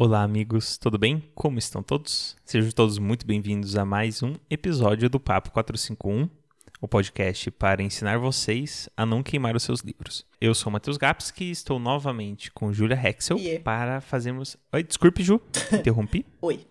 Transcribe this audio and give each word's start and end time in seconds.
Olá, 0.00 0.22
amigos, 0.22 0.78
tudo 0.78 0.96
bem? 0.96 1.24
Como 1.34 1.58
estão 1.58 1.82
todos? 1.82 2.36
Sejam 2.44 2.70
todos 2.70 2.98
muito 2.98 3.26
bem-vindos 3.26 3.74
a 3.74 3.84
mais 3.84 4.22
um 4.22 4.36
episódio 4.48 5.10
do 5.10 5.18
Papo 5.18 5.50
451, 5.50 6.30
o 6.80 6.86
podcast 6.86 7.50
para 7.50 7.82
ensinar 7.82 8.16
vocês 8.16 8.88
a 8.96 9.04
não 9.04 9.24
queimar 9.24 9.56
os 9.56 9.64
seus 9.64 9.80
livros. 9.80 10.24
Eu 10.40 10.54
sou 10.54 10.70
o 10.70 10.72
Matheus 10.72 10.96
Gapski 10.96 11.46
e 11.46 11.50
estou 11.50 11.80
novamente 11.80 12.48
com 12.52 12.72
Júlia 12.72 12.94
Hexel 12.94 13.38
Iê. 13.38 13.58
para 13.58 14.00
fazermos. 14.00 14.56
Oi, 14.72 14.84
desculpe, 14.84 15.20
Ju, 15.20 15.40
interrompi. 15.72 16.24
Oi. 16.42 16.64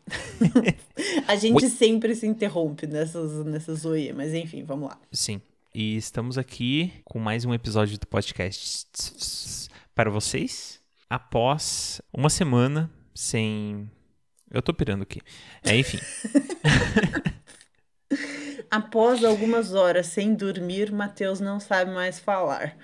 a 1.27 1.35
gente 1.35 1.69
sempre 1.69 2.15
se 2.15 2.25
interrompe 2.25 2.87
nessas, 2.87 3.45
nessas 3.45 3.83
oi, 3.83 4.13
mas 4.15 4.33
enfim, 4.33 4.63
vamos 4.63 4.87
lá. 4.87 4.97
Sim, 5.11 5.41
e 5.75 5.97
estamos 5.97 6.37
aqui 6.37 6.93
com 7.03 7.19
mais 7.19 7.43
um 7.43 7.53
episódio 7.53 7.99
do 7.99 8.07
podcast 8.07 8.87
para 9.93 10.09
vocês 10.09 10.79
após 11.09 12.01
uma 12.13 12.29
semana 12.29 12.89
sem. 13.17 13.89
Eu 14.49 14.61
tô 14.61 14.73
pirando 14.73 15.01
aqui. 15.01 15.21
É, 15.63 15.75
enfim. 15.75 15.99
Após 18.69 19.23
algumas 19.23 19.73
horas 19.73 20.07
sem 20.07 20.35
dormir, 20.35 20.91
Matheus 20.91 21.39
não 21.39 21.59
sabe 21.59 21.91
mais 21.91 22.19
falar. 22.19 22.77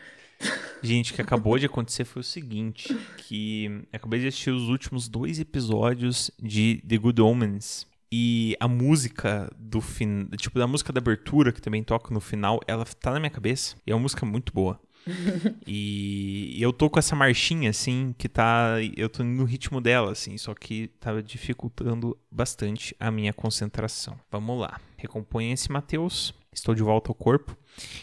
Gente, 0.81 1.11
o 1.11 1.15
que 1.15 1.21
acabou 1.21 1.57
de 1.57 1.65
acontecer 1.67 2.03
foi 2.05 2.21
o 2.21 2.25
seguinte: 2.25 2.95
que 3.17 3.85
acabei 3.91 4.19
de 4.19 4.27
assistir 4.27 4.51
os 4.51 4.69
últimos 4.69 5.07
dois 5.07 5.39
episódios 5.39 6.31
de 6.41 6.81
The 6.87 6.97
Good 6.97 7.21
Omens. 7.21 7.87
E 8.15 8.55
a 8.59 8.67
música 8.67 9.51
do 9.57 9.81
fim, 9.81 10.27
tipo, 10.37 10.59
da 10.59 10.67
música 10.67 10.93
da 10.93 10.99
abertura, 10.99 11.51
que 11.51 11.59
também 11.59 11.83
toca 11.83 12.13
no 12.13 12.19
final, 12.19 12.59
ela 12.67 12.85
tá 12.85 13.11
na 13.11 13.19
minha 13.19 13.31
cabeça. 13.31 13.75
E 13.87 13.91
é 13.91 13.95
uma 13.95 14.01
música 14.01 14.23
muito 14.23 14.53
boa. 14.53 14.79
e, 15.67 16.55
eu 16.61 16.71
tô 16.71 16.89
com 16.89 16.99
essa 16.99 17.15
marchinha, 17.15 17.69
assim, 17.69 18.13
que 18.17 18.29
tá. 18.29 18.75
Eu 18.95 19.09
tô 19.09 19.23
no 19.23 19.43
ritmo 19.43 19.81
dela, 19.81 20.11
assim, 20.11 20.37
só 20.37 20.53
que 20.53 20.87
tava 20.99 21.21
dificultando 21.21 22.17
bastante 22.31 22.95
a 22.99 23.11
minha 23.11 23.33
concentração. 23.33 24.19
Vamos 24.31 24.59
lá. 24.59 24.79
Recomponha-se, 24.97 25.71
Matheus. 25.71 26.33
Estou 26.51 26.75
de 26.75 26.83
volta 26.83 27.11
ao 27.11 27.15
corpo. 27.15 27.57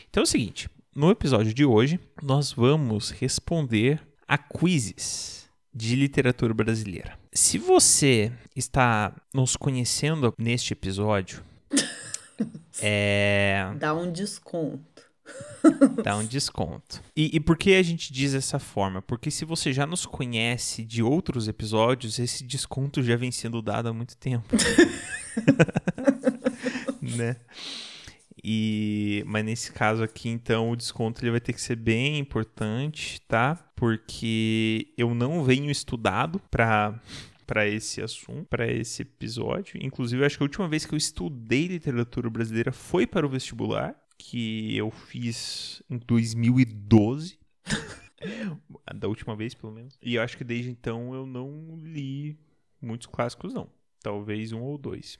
Então 0.09 0.23
é 0.23 0.25
o 0.25 0.27
seguinte: 0.27 0.69
no 0.95 1.11
episódio 1.11 1.55
de 1.55 1.65
hoje, 1.65 2.01
nós 2.23 2.53
vamos 2.53 3.11
responder 3.11 4.01
a 4.27 4.37
quizzes 4.37 5.49
de 5.73 5.95
literatura 5.95 6.53
brasileira. 6.53 7.19
Se 7.33 7.59
você 7.59 8.33
está 8.57 9.15
nos 9.33 9.57
conhecendo 9.57 10.35
neste 10.37 10.73
episódio, 10.73 11.43
é. 12.83 13.73
Dá 13.79 13.95
um 13.95 14.11
desconto. 14.11 14.90
Dá 16.03 16.17
um 16.17 16.25
desconto. 16.25 17.03
E, 17.15 17.37
e 17.37 17.41
por 17.41 17.57
que 17.57 17.75
a 17.75 17.83
gente 17.83 18.13
diz 18.13 18.33
dessa 18.33 18.59
forma? 18.59 19.03
Porque 19.03 19.31
se 19.31 19.45
você 19.45 19.73
já 19.73 19.87
nos 19.87 20.07
conhece 20.07 20.85
de 20.85 21.03
outros 21.03 21.49
episódios, 21.49 22.19
esse 22.19 22.45
desconto 22.45 23.03
já 23.03 23.17
vem 23.17 23.31
sendo 23.31 23.61
dado 23.61 23.89
há 23.89 23.93
muito 23.93 24.17
tempo. 24.17 24.47
né? 27.01 27.37
E, 28.43 29.23
mas 29.27 29.45
nesse 29.45 29.73
caso 29.73 30.03
aqui, 30.03 30.29
então, 30.29 30.71
o 30.71 30.77
desconto 30.77 31.23
ele 31.23 31.31
vai 31.31 31.41
ter 31.41 31.53
que 31.53 31.61
ser 31.61 31.77
bem 31.77 32.19
importante, 32.19 33.21
tá? 33.29 33.55
Porque 33.77 34.89
eu 34.97 35.15
não 35.15 35.45
venho 35.45 35.71
estudado 35.71 36.41
para 36.51 36.99
para 37.47 37.67
esse 37.67 38.01
assunto, 38.01 38.45
para 38.45 38.71
esse 38.71 39.03
episódio. 39.03 39.77
Inclusive, 39.83 40.25
acho 40.25 40.37
que 40.37 40.43
a 40.45 40.47
última 40.47 40.69
vez 40.69 40.87
que 40.87 40.95
eu 40.95 40.97
estudei 40.97 41.67
literatura 41.67 42.31
brasileira 42.31 42.71
foi 42.71 43.09
para 43.09 43.27
o 43.27 43.29
vestibular, 43.29 43.93
que 44.21 44.77
eu 44.77 44.91
fiz 44.91 45.83
em 45.89 45.97
2012. 45.99 47.39
da 48.95 49.09
última 49.09 49.35
vez, 49.35 49.55
pelo 49.55 49.73
menos. 49.73 49.99
E 50.03 50.17
eu 50.17 50.23
acho 50.23 50.37
que 50.37 50.45
desde 50.45 50.71
então 50.71 51.15
eu 51.15 51.25
não 51.25 51.79
li 51.83 52.39
muitos 52.81 53.07
clássicos, 53.07 53.55
não. 53.55 53.69
Talvez 54.03 54.53
um 54.53 54.61
ou 54.61 54.77
dois. 54.77 55.19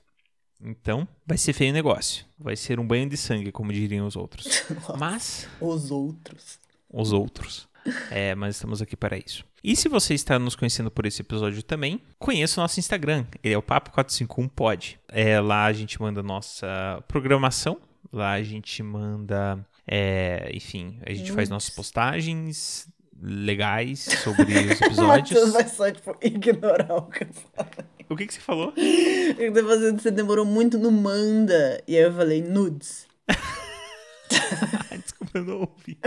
Então, 0.63 1.07
vai 1.25 1.37
ser 1.37 1.53
feio 1.53 1.71
o 1.71 1.73
negócio. 1.73 2.25
Vai 2.37 2.55
ser 2.55 2.79
um 2.79 2.85
banho 2.85 3.09
de 3.09 3.17
sangue, 3.17 3.51
como 3.51 3.73
diriam 3.73 4.05
os 4.05 4.15
outros. 4.15 4.63
Mas. 4.99 5.47
Os 5.59 5.89
outros. 5.89 6.59
Os 6.87 7.11
outros. 7.11 7.67
É, 8.11 8.35
mas 8.35 8.57
estamos 8.57 8.79
aqui 8.79 8.95
para 8.95 9.17
isso. 9.17 9.43
E 9.63 9.75
se 9.75 9.89
você 9.89 10.13
está 10.13 10.37
nos 10.37 10.55
conhecendo 10.55 10.91
por 10.91 11.07
esse 11.07 11.23
episódio 11.23 11.63
também, 11.63 11.99
conheça 12.19 12.59
o 12.59 12.63
nosso 12.63 12.79
Instagram. 12.79 13.25
Ele 13.43 13.55
é 13.55 13.57
o 13.57 13.63
Papo451pod. 13.63 14.99
É, 15.07 15.39
lá 15.39 15.65
a 15.65 15.73
gente 15.73 15.99
manda 15.99 16.21
nossa 16.21 17.03
programação. 17.07 17.81
Lá 18.11 18.33
a 18.33 18.43
gente 18.43 18.81
manda. 18.83 19.65
É, 19.87 20.51
enfim, 20.53 20.99
a 21.05 21.13
gente 21.13 21.31
faz 21.31 21.49
nossas 21.49 21.69
postagens 21.69 22.87
legais 23.21 23.99
sobre 23.99 24.43
os 24.43 24.81
episódios. 24.81 25.53
Vai 25.53 25.67
só, 25.67 25.91
tipo, 25.91 26.17
ignorar 26.21 26.95
o 26.95 27.03
que 27.03 27.23
eu 27.23 27.27
falei. 27.55 27.91
O 28.09 28.15
que, 28.15 28.27
que 28.27 28.33
você 28.33 28.41
falou? 28.41 28.73
Eu 28.75 29.53
tô 29.53 29.65
fazendo, 29.65 30.01
você 30.01 30.11
demorou 30.11 30.45
muito 30.45 30.77
no 30.77 30.91
manda. 30.91 31.81
E 31.87 31.95
aí 31.95 32.03
eu 32.03 32.13
falei 32.13 32.41
nudes. 32.41 33.07
Desculpa, 35.01 35.37
eu 35.37 35.45
não 35.45 35.59
ouvi. 35.61 35.97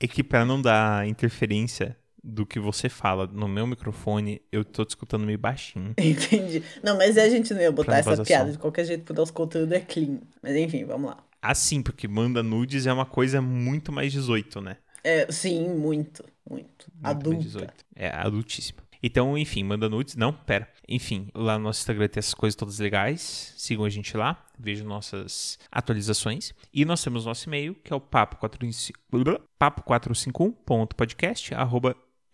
É 0.00 0.08
que 0.08 0.24
pra 0.24 0.44
não 0.44 0.60
dar 0.60 1.06
interferência 1.06 1.96
do 2.26 2.44
que 2.44 2.58
você 2.58 2.88
fala 2.88 3.26
no 3.26 3.46
meu 3.46 3.66
microfone, 3.66 4.42
eu 4.50 4.64
tô 4.64 4.84
te 4.84 4.90
escutando 4.90 5.24
meio 5.24 5.38
baixinho. 5.38 5.94
Entendi. 5.96 6.62
Não, 6.82 6.96
mas 6.96 7.16
a 7.16 7.28
gente 7.28 7.54
não 7.54 7.60
ia 7.60 7.70
botar 7.70 7.92
não 7.92 7.98
essa 7.98 8.24
piada. 8.24 8.46
som. 8.46 8.52
De 8.52 8.58
qualquer 8.58 8.84
jeito, 8.84 9.00
porque 9.04 9.12
o 9.12 9.16
nosso 9.16 9.32
conteúdo 9.32 9.72
é 9.72 9.80
clean. 9.80 10.18
Mas 10.42 10.56
enfim, 10.56 10.84
vamos 10.84 11.10
lá. 11.10 11.18
Assim, 11.40 11.80
porque 11.80 12.08
manda 12.08 12.42
nudes 12.42 12.86
é 12.86 12.92
uma 12.92 13.06
coisa 13.06 13.40
muito 13.40 13.92
mais 13.92 14.12
18, 14.12 14.60
né? 14.60 14.76
É, 15.04 15.30
sim, 15.30 15.68
muito, 15.68 16.24
muito. 16.50 16.88
Muito 16.92 17.04
Adulta. 17.04 17.30
mais 17.30 17.44
18. 17.44 17.74
É, 17.94 18.08
adultíssima. 18.08 18.86
Então, 19.02 19.38
enfim, 19.38 19.62
manda 19.62 19.88
nudes. 19.88 20.16
Não, 20.16 20.32
pera. 20.32 20.68
Enfim, 20.88 21.28
lá 21.32 21.56
no 21.56 21.64
nosso 21.64 21.80
Instagram 21.80 22.08
tem 22.08 22.18
essas 22.18 22.34
coisas 22.34 22.56
todas 22.56 22.80
legais. 22.80 23.54
Sigam 23.56 23.84
a 23.84 23.88
gente 23.88 24.16
lá. 24.16 24.44
Vejam 24.58 24.86
nossas 24.86 25.60
atualizações. 25.70 26.52
E 26.74 26.84
nós 26.84 27.04
temos 27.04 27.24
nosso 27.24 27.48
e-mail, 27.48 27.76
que 27.76 27.92
é 27.92 27.96
o 27.96 28.00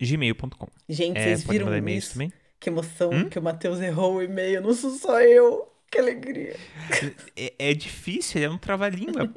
papo451.podcast.gmail.com. 0.03 0.67
Gente, 0.89 1.19
É, 1.19 1.25
vocês 1.25 1.45
viram 1.45 1.89
isso? 1.89 2.13
também. 2.13 2.33
Que 2.61 2.69
emoção 2.71 3.11
Hum? 3.11 3.29
que 3.29 3.39
o 3.39 3.43
Matheus 3.43 3.81
errou 3.81 4.17
o 4.17 4.23
e-mail. 4.23 4.61
Não 4.61 4.75
sou 4.75 4.91
só 4.93 5.21
eu. 5.21 5.69
Que 5.91 5.99
alegria. 5.99 6.57
É, 7.37 7.53
é 7.59 7.75
difícil, 7.75 8.43
é 8.43 8.49
um 8.49 8.57
trava-língua. 8.57 9.31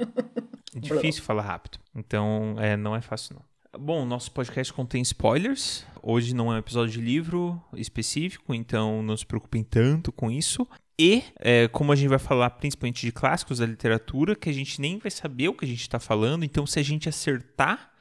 É 0.75 0.79
difícil 0.79 1.21
falar 1.23 1.41
rápido. 1.43 1.79
Então, 1.93 2.55
é, 2.59 2.77
não 2.77 2.95
é 2.95 3.01
fácil, 3.01 3.35
não. 3.35 3.55
Bom, 3.77 4.05
nosso 4.05 4.31
podcast 4.31 4.71
contém 4.71 5.01
spoilers. 5.01 5.85
Hoje 6.01 6.33
não 6.33 6.49
é 6.53 6.55
um 6.55 6.59
episódio 6.59 6.93
de 6.93 7.01
livro 7.01 7.61
específico, 7.75 8.53
então 8.53 9.03
não 9.03 9.17
se 9.17 9.25
preocupem 9.25 9.63
tanto 9.63 10.13
com 10.13 10.31
isso. 10.31 10.65
E, 10.97 11.23
é, 11.39 11.67
como 11.67 11.91
a 11.91 11.95
gente 11.95 12.07
vai 12.07 12.19
falar 12.19 12.49
principalmente 12.51 13.01
de 13.05 13.11
clássicos 13.11 13.57
da 13.59 13.65
literatura, 13.65 14.33
que 14.33 14.49
a 14.49 14.53
gente 14.53 14.79
nem 14.79 14.97
vai 14.97 15.11
saber 15.11 15.49
o 15.49 15.53
que 15.53 15.65
a 15.65 15.67
gente 15.67 15.81
está 15.81 15.99
falando, 15.99 16.45
então 16.45 16.65
se 16.65 16.79
a 16.79 16.83
gente 16.83 17.09
acertar, 17.09 17.91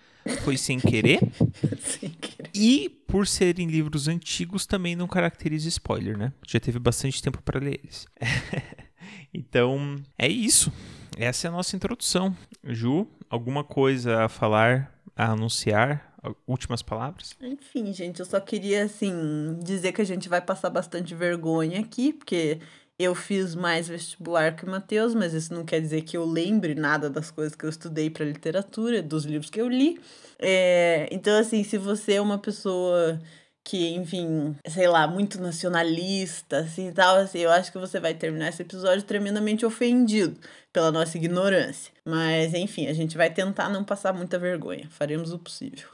foi 0.44 0.56
sem 0.56 0.78
querer. 0.78 1.19
Sem 1.81 2.10
querer. 2.10 2.34
E, 2.54 2.88
por 2.88 3.26
serem 3.26 3.66
livros 3.66 4.06
antigos, 4.06 4.65
também 4.65 4.94
não 4.94 5.09
caracteriza 5.09 5.69
spoiler, 5.69 6.16
né? 6.16 6.32
Já 6.47 6.60
teve 6.60 6.78
bastante 6.78 7.20
tempo 7.20 7.42
para 7.42 7.59
ler 7.59 7.81
eles. 7.82 8.06
então, 9.34 9.97
é 10.16 10.28
isso. 10.28 10.72
Essa 11.16 11.47
é 11.47 11.48
a 11.48 11.53
nossa 11.53 11.75
introdução. 11.75 12.37
Ju, 12.62 13.09
alguma 13.28 13.64
coisa 13.64 14.25
a 14.25 14.28
falar, 14.28 14.93
a 15.16 15.32
anunciar? 15.32 16.12
Últimas 16.47 16.81
palavras? 16.81 17.37
Enfim, 17.38 17.93
gente, 17.93 18.20
eu 18.20 18.25
só 18.25 18.40
queria, 18.40 18.84
assim, 18.84 19.58
dizer 19.62 19.93
que 19.93 20.00
a 20.00 20.06
gente 20.06 20.26
vai 20.26 20.40
passar 20.40 20.70
bastante 20.70 21.14
vergonha 21.14 21.81
aqui, 21.81 22.14
porque 22.14 22.61
eu 22.99 23.14
fiz 23.14 23.55
mais 23.55 23.88
vestibular 23.88 24.55
que 24.55 24.64
o 24.64 24.70
Matheus, 24.70 25.14
mas 25.14 25.35
isso 25.35 25.52
não 25.52 25.64
quer 25.64 25.81
dizer 25.81 26.02
que 26.02 26.17
eu 26.17 26.25
lembre 26.25 26.75
nada 26.75 27.11
das 27.11 27.31
coisas 27.31 27.55
que 27.56 27.64
eu 27.64 27.70
estudei 27.70 28.08
para 28.11 28.25
literatura, 28.25 29.02
dos 29.02 29.25
livros 29.25 29.50
que 29.50 29.61
eu 29.61 29.69
li. 29.69 30.00
É, 30.38 31.08
então, 31.11 31.38
assim, 31.38 31.64
se 31.64 31.76
você 31.79 32.14
é 32.14 32.20
uma 32.20 32.38
pessoa 32.38 33.20
que, 33.64 33.94
enfim, 33.94 34.55
sei 34.69 34.87
lá, 34.88 35.06
muito 35.08 35.41
nacionalista, 35.41 36.58
assim, 36.58 36.93
tal, 36.93 37.17
assim, 37.17 37.38
eu 37.38 37.50
acho 37.50 37.73
que 37.73 37.79
você 37.79 37.99
vai 37.99 38.14
terminar 38.14 38.49
esse 38.50 38.62
episódio 38.62 39.02
tremendamente 39.05 39.64
ofendido 39.64 40.38
pela 40.73 40.93
nossa 40.93 41.17
ignorância. 41.17 41.93
Mas, 42.05 42.55
enfim, 42.55 42.87
a 42.88 42.93
gente 42.93 43.17
vai 43.17 43.32
tentar 43.32 43.69
não 43.70 43.82
passar 43.82 44.12
muita 44.12 44.38
vergonha. 44.38 44.88
Faremos 44.91 45.32
o 45.32 45.38
possível. 45.38 45.94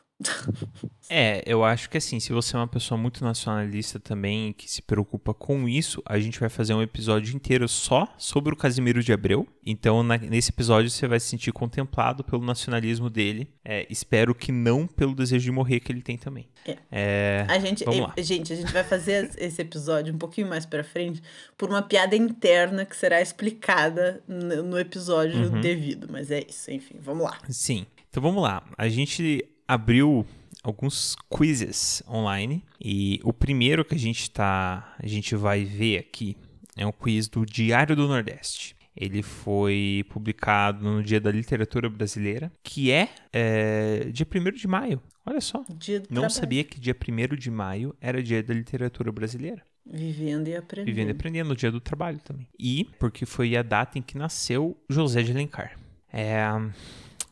É, 1.09 1.43
eu 1.45 1.65
acho 1.65 1.91
que 1.91 1.97
assim, 1.99 2.21
se 2.21 2.33
você 2.33 2.55
é 2.55 2.59
uma 2.59 2.69
pessoa 2.69 2.97
muito 2.97 3.25
nacionalista 3.25 3.99
também, 3.99 4.53
que 4.53 4.71
se 4.71 4.81
preocupa 4.81 5.35
com 5.35 5.69
isso, 5.69 6.01
a 6.07 6.19
gente 6.21 6.39
vai 6.39 6.49
fazer 6.49 6.73
um 6.73 6.81
episódio 6.83 7.35
inteiro 7.35 7.69
só 7.69 8.07
sobre 8.17 8.53
o 8.53 8.57
Casimiro 8.57 9.03
de 9.03 9.13
Abreu. 9.13 9.47
Então, 9.67 10.03
na- 10.05 10.19
nesse 10.19 10.51
episódio, 10.51 10.89
você 10.91 11.09
vai 11.09 11.19
se 11.19 11.27
sentir 11.27 11.53
contemplado 11.53 12.23
pelo 12.23 12.45
nacionalismo 12.45 13.11
dele. 13.11 13.49
É, 13.65 13.87
espero 13.91 14.35
que 14.35 14.53
não 14.53 14.87
pelo 14.87 15.15
desejo 15.15 15.45
de 15.45 15.51
morrer 15.51 15.81
que 15.81 15.91
ele 15.91 16.03
tem 16.03 16.17
também. 16.17 16.49
É. 16.65 16.77
É, 16.93 17.47
A 17.49 17.59
gente, 17.59 17.85
e- 18.17 18.23
gente, 18.23 18.53
a 18.53 18.57
gente 18.57 18.73
vai 18.73 18.85
fazer 18.85 19.25
es- 19.25 19.37
esse 19.37 19.63
episódio 19.63 20.15
um 20.15 20.19
pouquinho 20.19 20.49
mais 20.49 20.65
pra 20.65 20.85
frente 20.85 21.21
por 21.59 21.69
uma 21.69 21.83
piada 21.83 22.15
interna 22.15 22.85
que 22.85 22.97
será 22.97 23.21
explicada 23.21 24.23
no 24.29 24.61
no 24.63 24.79
episódio 24.79 25.53
Uhum. 25.55 25.61
devido. 25.61 26.07
Mas 26.11 26.31
é 26.31 26.45
isso, 26.49 26.71
enfim, 26.71 26.97
vamos 27.01 27.25
lá. 27.25 27.39
Sim. 27.49 27.85
Então 28.09 28.23
vamos 28.23 28.43
lá. 28.43 28.63
A 28.77 28.89
gente 28.89 29.45
abriu 29.71 30.27
alguns 30.65 31.17
quizzes 31.31 32.03
online. 32.09 32.65
E 32.81 33.21
o 33.23 33.33
primeiro 33.33 33.85
que 33.85 33.95
a 33.95 33.99
gente 33.99 34.29
tá, 34.31 34.97
a 34.99 35.07
gente 35.07 35.37
vai 35.37 35.65
ver 35.65 35.99
aqui 35.99 36.37
é 36.77 36.85
um 36.85 36.93
quiz 36.93 37.29
do 37.29 37.47
Diário 37.47 37.95
do 37.95 38.09
Nordeste. 38.09 38.75
Ele 38.97 39.23
foi 39.23 40.05
publicado 40.11 40.85
no 40.85 41.03
Dia 41.03 41.21
da 41.21 41.31
Literatura 41.31 41.89
Brasileira, 41.89 42.53
que 42.63 42.91
é, 42.91 43.09
é 43.33 44.11
dia 44.13 44.27
1 44.27 44.51
de 44.51 44.67
maio. 44.67 45.01
Olha 45.25 45.41
só. 45.41 45.65
Dia 45.71 46.03
Não 46.11 46.29
sabia 46.29 46.65
que 46.65 46.81
dia 46.81 46.95
1 46.95 47.37
de 47.37 47.51
maio 47.51 47.95
era 48.01 48.21
dia 48.21 48.43
da 48.43 48.53
literatura 48.53 49.13
brasileira. 49.13 49.63
Vivendo 49.87 50.49
e 50.49 50.57
aprendendo. 50.57 50.87
Vivendo 50.87 51.09
e 51.09 51.13
aprendendo, 51.13 51.49
no 51.49 51.57
dia 51.57 51.71
do 51.71 51.81
trabalho 51.81 52.19
também. 52.19 52.49
E 52.59 52.89
porque 52.99 53.25
foi 53.25 53.57
a 53.57 53.63
data 53.63 53.99
em 53.99 54.03
que 54.03 54.19
nasceu 54.19 54.77
José 54.89 55.23
de 55.23 55.31
Alencar. 55.31 55.79
É, 56.13 56.43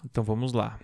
Então 0.04 0.22
vamos 0.22 0.52
lá. 0.52 0.78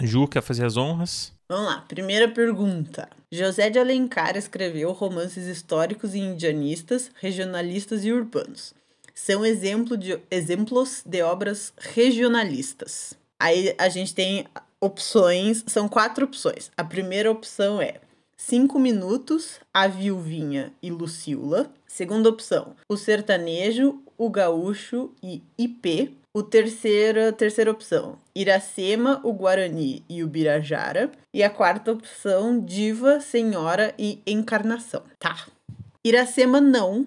Ju 0.00 0.28
quer 0.28 0.42
fazer 0.42 0.64
as 0.64 0.76
honras? 0.76 1.32
Vamos 1.48 1.66
lá, 1.66 1.80
primeira 1.88 2.28
pergunta. 2.28 3.08
José 3.32 3.70
de 3.70 3.78
Alencar 3.78 4.36
escreveu 4.36 4.92
romances 4.92 5.46
históricos 5.46 6.14
e 6.14 6.18
indianistas, 6.18 7.10
regionalistas 7.20 8.04
e 8.04 8.12
urbanos. 8.12 8.74
São 9.14 9.46
exemplo 9.46 9.96
de, 9.96 10.18
exemplos 10.30 11.02
de 11.06 11.22
obras 11.22 11.72
regionalistas. 11.78 13.14
Aí 13.38 13.74
a 13.78 13.88
gente 13.88 14.14
tem 14.14 14.46
opções, 14.80 15.64
são 15.66 15.88
quatro 15.88 16.26
opções. 16.26 16.70
A 16.76 16.84
primeira 16.84 17.30
opção 17.30 17.80
é 17.80 18.00
Cinco 18.36 18.78
Minutos, 18.78 19.60
A 19.72 19.86
Viuvinha 19.86 20.72
e 20.82 20.90
Lucila. 20.90 21.70
Segunda 21.86 22.28
opção, 22.28 22.76
O 22.88 22.96
Sertanejo, 22.96 24.02
O 24.18 24.30
Gaúcho 24.30 25.10
e 25.22 25.42
IP. 25.58 26.16
O 26.34 26.42
terceira, 26.42 27.32
terceira 27.32 27.70
opção, 27.70 28.18
Iracema, 28.34 29.20
o 29.24 29.32
Guarani 29.32 30.04
e 30.06 30.22
o 30.22 30.28
Birajara. 30.28 31.10
E 31.32 31.42
a 31.42 31.48
quarta 31.48 31.92
opção, 31.92 32.60
Diva, 32.62 33.20
Senhora 33.20 33.94
e 33.98 34.20
Encarnação. 34.26 35.02
Tá. 35.18 35.46
Iracema 36.04 36.60
não. 36.60 37.06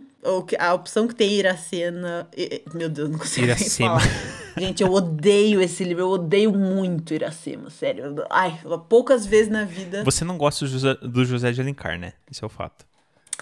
A 0.58 0.74
opção 0.74 1.08
que 1.08 1.14
tem 1.14 1.32
Iracema. 1.34 2.28
eh, 2.36 2.56
eh, 2.56 2.62
Meu 2.74 2.90
Deus, 2.90 3.10
não 3.10 3.20
consigo 3.20 3.46
Iracema. 3.46 4.00
falar. 4.00 4.12
Gente, 4.58 4.82
eu 4.82 4.92
odeio 4.92 5.62
esse 5.62 5.84
livro. 5.84 6.04
Eu 6.04 6.10
odeio 6.10 6.52
muito 6.52 7.14
Iracema, 7.14 7.70
sério. 7.70 8.26
Ai, 8.32 8.60
poucas 8.90 9.28
vezes 9.28 9.52
na 9.52 9.64
vida. 9.64 10.04
Você 10.04 10.26
não 10.26 10.40
gosta 10.40 10.66
do 10.66 10.72
José, 10.72 10.96
do 10.96 11.24
José 11.24 11.52
de 11.52 11.62
Alencar, 11.62 12.00
né? 12.00 12.14
Esse 12.30 12.44
é 12.44 12.48
o 12.48 12.50
fato. 12.50 12.84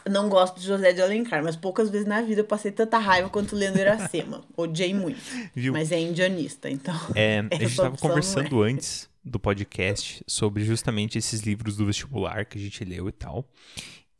Não 0.09 0.29
gosto 0.29 0.59
de 0.59 0.65
José 0.65 0.93
de 0.93 1.01
Alencar, 1.01 1.43
mas 1.43 1.55
poucas 1.55 1.89
vezes 1.89 2.07
na 2.07 2.21
vida 2.21 2.41
eu 2.41 2.45
passei 2.45 2.71
tanta 2.71 2.97
raiva 2.97 3.29
quanto 3.29 3.55
lendo 3.55 3.77
Iracema. 3.77 4.43
Odiei 4.55 4.93
muito. 4.93 5.19
Viu? 5.53 5.73
Mas 5.73 5.91
é 5.91 5.99
indianista, 5.99 6.69
então. 6.69 6.99
É, 7.15 7.39
a 7.51 7.55
gente 7.55 7.65
estava 7.65 7.89
não 7.89 7.95
é. 7.95 7.99
conversando 7.99 8.61
antes 8.61 9.09
do 9.23 9.39
podcast 9.39 10.23
sobre 10.25 10.63
justamente 10.63 11.17
esses 11.17 11.41
livros 11.41 11.75
do 11.75 11.85
vestibular 11.85 12.45
que 12.45 12.57
a 12.57 12.61
gente 12.61 12.83
leu 12.83 13.09
e 13.09 13.11
tal. 13.11 13.45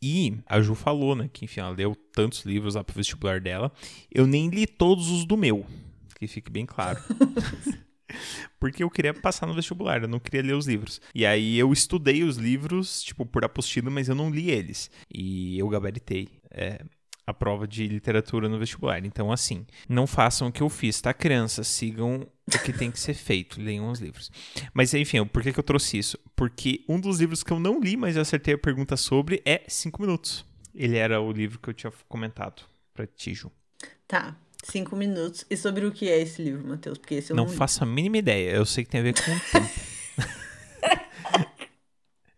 E 0.01 0.38
a 0.45 0.62
Ju 0.62 0.75
falou, 0.75 1.16
né, 1.16 1.30
que 1.31 1.45
enfim, 1.45 1.60
ela 1.60 1.72
leu 1.72 1.95
tantos 1.95 2.45
livros 2.45 2.75
lá 2.75 2.83
pro 2.83 2.95
vestibular 2.95 3.40
dela. 3.40 3.72
Eu 4.12 4.28
nem 4.28 4.50
li 4.50 4.68
todos 4.68 5.10
os 5.10 5.25
do 5.25 5.36
meu, 5.36 5.66
que 6.16 6.28
fique 6.28 6.51
bem 6.51 6.66
claro. 6.66 7.00
Porque 8.59 8.83
eu 8.83 8.89
queria 8.89 9.13
passar 9.13 9.45
no 9.45 9.54
vestibular, 9.54 10.01
eu 10.01 10.07
não 10.07 10.19
queria 10.19 10.42
ler 10.42 10.54
os 10.54 10.68
livros. 10.68 11.01
E 11.13 11.25
aí 11.25 11.57
eu 11.57 11.71
estudei 11.71 12.24
os 12.24 12.38
livros, 12.38 13.04
tipo, 13.04 13.25
por 13.25 13.44
apostila, 13.44 13.89
mas 13.89 14.09
eu 14.09 14.15
não 14.15 14.30
li 14.30 14.50
eles. 14.50 14.89
E 15.13 15.57
eu 15.59 15.68
gabaritei. 15.69 16.30
É, 16.50 16.81
a 17.27 17.33
prova 17.33 17.68
de 17.68 17.86
literatura 17.86 18.48
no 18.48 18.57
vestibular. 18.57 19.06
Então, 19.06 19.33
assim, 19.33 19.68
não 19.89 20.07
façam 20.07 20.48
o 20.48 20.51
que 20.51 20.63
eu 20.63 20.69
fiz, 20.69 21.01
tá, 21.01 21.13
crianças? 21.13 21.68
Sigam 21.68 22.25
o 22.48 22.59
que 22.63 22.71
tem 22.71 22.89
que 22.89 22.98
ser 22.98 23.13
feito, 23.13 23.59
leiam 23.62 23.92
os 23.92 24.00
livros. 24.00 24.31
Mas, 24.74 24.94
enfim, 24.94 25.25
por 25.25 25.44
que, 25.44 25.51
que 25.51 25.59
eu 25.59 25.63
trouxe 25.63 25.98
isso? 25.98 26.18
Porque 26.38 26.86
um 26.88 26.98
dos 26.98 27.19
livros 27.19 27.44
que 27.44 27.51
eu 27.51 27.59
não 27.59 27.81
li, 27.81 27.98
mas 27.98 28.15
eu 28.15 28.21
acertei 28.21 28.54
a 28.54 28.57
pergunta 28.57 28.95
sobre, 28.95 29.42
é 29.45 29.62
Cinco 29.68 30.01
Minutos. 30.01 30.45
Ele 30.74 30.95
era 30.95 31.19
o 31.19 31.30
livro 31.30 31.59
que 31.59 31.69
eu 31.69 31.74
tinha 31.74 31.92
comentado 32.07 32.63
pra 32.94 33.06
ti, 33.06 33.33
Ju. 33.33 33.51
Tá, 34.07 34.38
cinco 34.72 34.96
minutos. 34.96 35.46
E 35.50 35.56
sobre 35.58 35.86
o 35.86 35.92
que 35.92 36.10
é 36.10 36.19
esse 36.19 36.42
livro, 36.42 36.68
Matheus? 36.68 36.98
Porque 36.98 37.16
esse 37.16 37.31
eu 37.31 37.36
não, 37.36 37.46
Não 37.46 37.52
li. 37.52 37.58
faço 37.58 37.84
a 37.84 37.86
mínima 37.88 38.18
ideia, 38.18 38.52
eu 38.52 38.66
sei 38.66 38.84
que 38.84 38.90
tem 38.90 39.00
a 39.00 39.04
ver 39.04 39.14
com 39.14 39.31
o 39.31 39.40
tempo. 39.52 39.69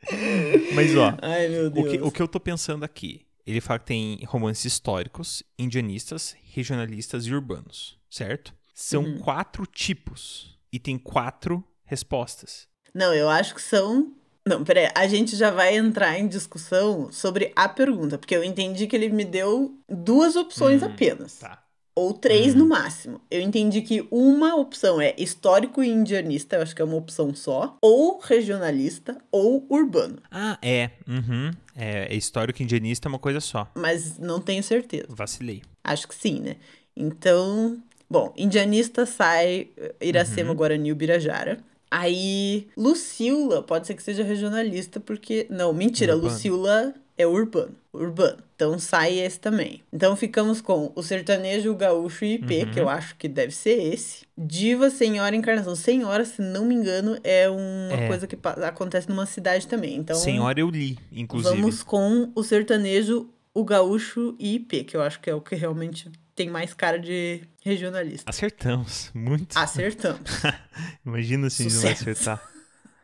mas, 0.74 0.96
ó, 0.96 1.18
Ai, 1.22 1.48
meu 1.50 1.68
O 1.68 1.72
Deus. 1.72 1.90
que, 1.90 1.98
o 2.02 2.12
que 2.12 2.22
eu 2.22 2.28
tô 2.28 2.40
pensando 2.40 2.84
aqui? 2.84 3.26
Ele 3.46 3.62
fala 3.62 3.80
que 3.80 3.86
tem 3.88 4.24
romances 4.26 4.66
históricos, 4.66 5.44
indianistas, 5.58 6.36
regionalistas 6.54 7.26
e 7.26 7.34
urbanos, 7.34 7.98
certo? 8.10 8.54
São 8.76 9.04
Uhum. 9.04 9.18
quatro 9.20 9.66
tipos 9.66 10.58
e 10.72 10.80
tem 10.80 10.98
quatro 10.98 11.64
respostas. 11.84 12.68
Não, 12.94 13.14
eu 13.14 13.28
acho 13.30 13.56
que 13.56 13.62
são. 13.62 14.14
Não, 14.48 14.64
peraí. 14.64 14.90
A 14.96 15.08
gente 15.08 15.36
já 15.36 15.52
vai 15.52 15.76
entrar 15.76 16.18
em 16.18 16.28
discussão 16.28 17.12
sobre 17.12 17.52
a 17.56 17.68
pergunta, 17.68 18.18
porque 18.18 18.36
eu 18.36 18.44
entendi 18.44 18.88
que 18.88 18.96
ele 18.96 19.10
me 19.10 19.26
deu 19.26 19.78
duas 19.88 20.36
opções 20.36 20.81
Hum, 20.81 20.86
apenas. 20.88 21.40
Tá. 21.40 21.64
Ou 21.96 22.14
três 22.14 22.54
Uhum. 22.54 22.60
no 22.60 22.68
máximo. 22.70 23.20
Eu 23.30 23.42
entendi 23.42 23.82
que 23.82 24.08
uma 24.10 24.56
opção 24.56 25.02
é 25.02 25.14
histórico 25.18 25.84
e 25.84 25.90
indianista, 25.90 26.56
eu 26.56 26.62
acho 26.62 26.74
que 26.76 26.82
é 26.82 26.86
uma 26.86 26.96
opção 26.96 27.34
só. 27.36 27.76
Ou 27.82 28.20
regionalista, 28.20 29.18
ou 29.32 29.66
urbano. 29.70 30.18
Ah, 30.32 30.58
é. 30.62 30.92
Uhum. 31.08 31.52
É, 31.76 32.14
histórico 32.16 32.62
indianista 32.64 33.08
é 33.08 33.10
uma 33.10 33.20
coisa 33.20 33.40
só. 33.42 33.70
Mas 33.76 34.18
não 34.18 34.40
tenho 34.40 34.64
certeza. 34.64 35.08
Vacilei. 35.10 35.62
Acho 35.84 36.08
que 36.08 36.16
sim, 36.16 36.40
né? 36.40 36.56
Então, 36.96 37.78
bom, 38.10 38.34
indianista 38.38 39.06
sai 39.06 39.68
Iracema, 40.02 40.52
Uhum. 40.52 40.56
Guarani 40.56 40.90
e 40.90 40.92
Ubirajara. 40.92 41.60
Aí, 41.92 42.68
Lucila 42.78 43.64
pode 43.64 43.88
ser 43.88 43.96
que 43.96 44.04
seja 44.04 44.24
regionalista, 44.24 45.00
porque. 45.00 45.48
Não, 45.50 45.74
mentira, 45.74 46.14
Urbano. 46.16 46.32
Lucila 46.34 46.94
é 47.19 47.27
urbano. 47.27 47.75
Urbano. 47.94 48.38
Então 48.56 48.80
sai 48.80 49.19
esse 49.19 49.39
também. 49.39 49.83
Então 49.92 50.16
ficamos 50.16 50.62
com 50.62 50.92
o 50.95 51.04
sertanejo, 51.04 51.71
o 51.71 51.75
gaúcho 51.75 52.24
e 52.25 52.36
IP, 52.36 52.63
Uhum. 52.63 52.71
que 52.71 52.80
eu 52.80 52.88
acho 52.89 53.16
que 53.16 53.27
deve 53.27 53.51
ser 53.54 53.71
esse. 53.94 54.25
Diva, 54.38 54.89
Senhora 54.89 55.36
e 55.36 55.38
Encarnação. 55.39 55.75
Senhora, 55.75 56.24
se 56.25 56.42
não 56.42 56.66
me 56.66 56.74
engano, 56.75 57.18
é 57.24 57.50
uma 57.50 57.94
É. 57.94 58.07
coisa 58.07 58.25
que 58.25 58.38
acontece 58.66 59.10
numa 59.10 59.25
cidade 59.25 59.68
também. 59.68 59.95
Então, 59.98 60.16
Senhora 60.16 60.60
eu 60.60 60.69
li, 60.69 60.98
inclusive. 61.12 61.56
Vamos 61.56 61.83
com 61.83 62.31
o 62.33 62.44
sertanejo, 62.44 63.30
o 63.54 63.64
gaúcho 63.66 64.35
e 64.40 64.56
IP, 64.56 64.83
que 64.85 64.95
eu 64.95 65.02
acho 65.02 65.19
que 65.19 65.30
é 65.30 65.35
o 65.35 65.42
que 65.42 65.56
realmente 65.56 66.09
tem 66.35 66.49
mais 66.49 66.73
cara 66.73 66.97
de 66.97 67.42
regionalista. 67.61 68.30
Acertamos. 68.30 69.11
Muito. 69.14 69.57
Acertamos. 69.57 70.21
Imagina 71.06 71.49
se 71.49 71.64
a 71.64 71.66
gente 71.66 71.76
não 71.76 71.81
vai 71.81 71.95
Sucesso. 71.95 72.30
acertar. 72.30 72.49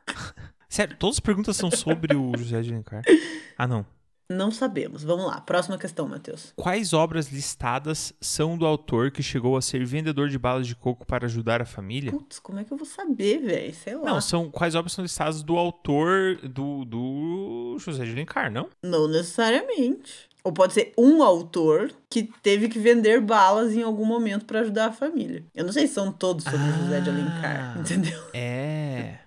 Sério, 0.70 0.96
todas 0.98 1.16
as 1.18 1.20
perguntas 1.22 1.56
são 1.58 1.72
sobre 1.72 2.16
o 2.16 2.32
José 2.38 2.62
de 2.62 2.72
Alencar. 2.72 3.02
Ah, 3.58 3.68
não. 3.68 3.86
Não 4.30 4.50
sabemos. 4.52 5.04
Vamos 5.04 5.26
lá. 5.26 5.40
Próxima 5.42 5.78
questão, 5.78 6.08
Matheus. 6.08 6.52
Quais 6.56 6.94
obras 6.94 7.32
listadas 7.32 8.14
são 8.20 8.58
do 8.58 8.66
autor 8.66 9.12
que 9.12 9.22
chegou 9.22 9.56
a 9.56 9.62
ser 9.62 9.86
vendedor 9.86 10.30
de 10.30 10.38
balas 10.40 10.66
de 10.68 10.76
coco 10.76 11.06
para 11.06 11.26
ajudar 11.26 11.62
a 11.62 11.66
família? 11.66 12.12
Putz, 12.12 12.40
como 12.40 12.60
é 12.60 12.64
que 12.64 12.72
eu 12.74 12.78
vou 12.78 12.88
saber, 12.88 13.40
velho? 13.40 13.74
Sei 13.76 13.96
lá. 13.96 14.04
Não, 14.04 14.22
são 14.22 14.50
quais 14.50 14.74
obras 14.76 14.94
são 14.94 15.04
listadas 15.04 15.44
do 15.44 15.56
autor 15.58 16.38
do, 16.44 16.86
do 16.86 17.78
José 17.80 18.04
de 18.06 18.12
Alencar, 18.12 18.52
não? 18.52 18.68
Não 18.84 19.08
necessariamente. 19.08 20.28
Ou 20.44 20.52
pode 20.52 20.74
ser 20.74 20.94
um 20.98 21.24
autor 21.24 21.92
que 22.10 22.30
teve 22.44 22.70
que 22.70 22.78
vender 22.78 23.20
balas 23.20 23.74
em 23.74 23.82
algum 23.82 24.06
momento 24.06 24.46
pra 24.46 24.60
ajudar 24.60 24.88
a 24.88 24.92
família. 24.92 25.44
Eu 25.56 25.66
não 25.66 25.74
sei 25.74 25.88
se 25.88 25.96
são 25.96 26.12
todos 26.12 26.44
sobre 26.44 26.60
o 26.70 26.74
José 26.84 27.02
de 27.02 27.10
Alencar, 27.10 27.74
Ah. 27.76 27.80
entendeu? 27.82 28.20
É. 28.32 29.20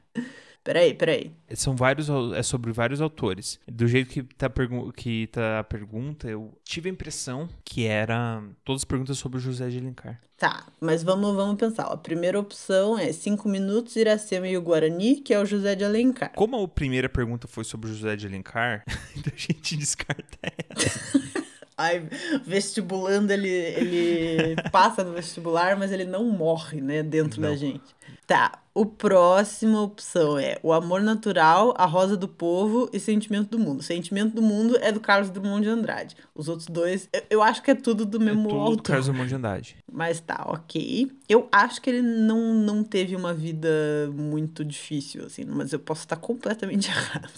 Peraí, 0.69 0.93
peraí. 0.93 1.33
São 1.55 1.75
vários, 1.75 2.11
é 2.37 2.43
sobre 2.43 2.73
vários 2.73 3.01
autores. 3.01 3.59
Do 3.67 3.89
jeito 3.89 4.11
que 4.11 4.23
tá, 4.23 4.53
que 4.95 5.27
tá 5.29 5.61
a 5.61 5.65
pergunta, 5.65 6.29
eu 6.29 6.53
tive 6.63 6.91
a 6.91 6.93
impressão 6.93 7.49
que 7.65 7.87
era 7.87 8.43
todas 8.67 8.83
as 8.83 8.85
perguntas 8.85 9.17
sobre 9.17 9.39
o 9.39 9.41
José 9.41 9.71
de 9.71 9.79
Alencar. 9.79 10.21
Tá, 10.37 10.67
mas 10.79 11.03
vamos, 11.03 11.35
vamos 11.35 11.57
pensar. 11.57 11.85
A 11.85 11.97
primeira 11.97 12.39
opção 12.39 12.99
é 12.99 13.11
cinco 13.15 13.49
minutos, 13.49 13.97
Iracema 13.97 14.47
e 14.47 14.59
o 14.59 14.61
Guarani, 14.61 15.23
que 15.23 15.33
é 15.33 15.41
o 15.41 15.47
José 15.47 15.75
de 15.75 15.87
Alencar. 15.87 16.35
Como 16.35 16.63
a 16.63 16.69
primeira 16.69 17.09
pergunta 17.09 17.49
foi 17.49 17.65
sobre 17.65 17.89
o 17.89 17.95
José 17.95 18.15
de 18.15 18.27
Alencar, 18.27 18.85
então 19.17 19.33
a 19.35 19.41
gente 19.41 19.75
descarta 19.75 20.39
essa. 20.69 21.39
Ai, 21.79 22.09
vestibulando, 22.45 23.33
ele, 23.33 23.49
ele 23.49 24.57
passa 24.73 25.05
no 25.05 25.13
vestibular, 25.13 25.79
mas 25.79 25.93
ele 25.93 26.05
não 26.05 26.25
morre, 26.25 26.81
né, 26.81 27.05
dentro 27.05 27.41
da 27.41 27.51
Não. 27.51 27.57
gente. 27.57 27.97
Tá, 28.27 28.59
o 28.75 28.85
próxima 28.85 29.81
opção 29.81 30.39
é 30.39 30.59
O 30.63 30.73
Amor 30.73 31.01
Natural, 31.01 31.73
A 31.79 31.87
Rosa 31.87 32.15
do 32.17 32.29
Povo 32.29 32.91
e 32.93 33.01
Sentimento 33.01 33.49
do 33.49 33.59
Mundo. 33.59 33.83
Sentimento 33.83 34.35
do 34.35 34.43
Mundo 34.43 34.77
é 34.81 34.93
do 34.93 35.01
Carlos 35.01 35.31
Drummond 35.31 35.63
de 35.63 35.69
Andrade. 35.71 36.17
Os 36.35 36.47
outros 36.49 36.69
dois, 36.69 37.09
eu, 37.13 37.23
eu 37.31 37.43
acho 37.43 37.63
que 37.63 37.71
é 37.71 37.75
tudo 37.75 38.05
do 38.05 38.21
É 38.21 38.25
mesmo 38.27 38.49
tudo 38.49 38.55
do 38.55 38.61
autor. 38.61 38.83
Carlos 38.83 39.07
Drummond 39.07 39.29
de 39.29 39.35
Andrade. 39.35 39.77
Mas 39.91 40.21
tá, 40.21 40.45
ok. 40.47 41.11
Eu 41.27 41.49
acho 41.51 41.81
que 41.81 41.89
ele 41.89 42.03
não, 42.03 42.53
não 42.53 42.85
teve 42.85 43.17
uma 43.17 43.33
vida 43.33 43.69
muito 44.13 44.63
difícil, 44.65 45.25
assim, 45.25 45.45
mas 45.47 45.73
eu 45.73 45.79
posso 45.79 46.03
estar 46.03 46.17
completamente 46.17 46.91
errado. 46.93 47.31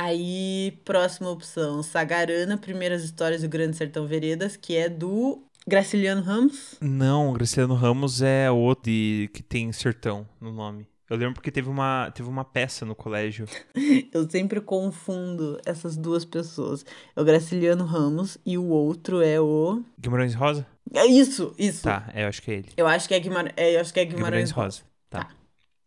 Aí, 0.00 0.78
próxima 0.84 1.28
opção, 1.28 1.82
Sagarana, 1.82 2.56
Primeiras 2.56 3.02
Histórias 3.02 3.42
do 3.42 3.48
Grande 3.48 3.76
Sertão 3.76 4.06
Veredas, 4.06 4.56
que 4.56 4.76
é 4.76 4.88
do 4.88 5.42
Graciliano 5.66 6.22
Ramos. 6.22 6.76
Não, 6.80 7.30
o 7.30 7.32
Graciliano 7.32 7.74
Ramos 7.74 8.22
é 8.22 8.48
outro 8.48 8.84
de- 8.84 9.28
que 9.34 9.42
tem 9.42 9.72
sertão 9.72 10.24
no 10.40 10.52
nome. 10.52 10.86
Eu 11.10 11.16
lembro 11.16 11.34
porque 11.34 11.50
teve 11.50 11.68
uma, 11.68 12.12
teve 12.14 12.28
uma 12.28 12.44
peça 12.44 12.86
no 12.86 12.94
colégio. 12.94 13.46
Eu 14.14 14.30
sempre 14.30 14.60
confundo 14.60 15.58
essas 15.66 15.96
duas 15.96 16.24
pessoas. 16.24 16.84
É 17.16 17.20
o 17.20 17.24
Graciliano 17.24 17.84
Ramos 17.84 18.38
e 18.46 18.56
o 18.56 18.66
outro 18.68 19.20
é 19.20 19.40
o. 19.40 19.82
Guimarães 19.98 20.34
Rosa? 20.34 20.64
É 20.94 21.06
isso, 21.06 21.52
isso. 21.58 21.82
Tá, 21.82 22.08
é, 22.14 22.22
eu 22.22 22.28
acho 22.28 22.40
que 22.40 22.50
é 22.52 22.54
ele. 22.54 22.68
Eu 22.76 22.86
acho 22.86 23.08
que 23.08 23.14
é, 23.14 23.18
Guimar... 23.20 23.52
é, 23.56 23.74
eu 23.74 23.80
acho 23.80 23.92
que 23.92 23.98
é 23.98 24.04
Guimarães, 24.04 24.50
Guimarães 24.50 24.50
Rosa. 24.52 24.82
Tá. 25.10 25.24
Tá. 25.24 25.37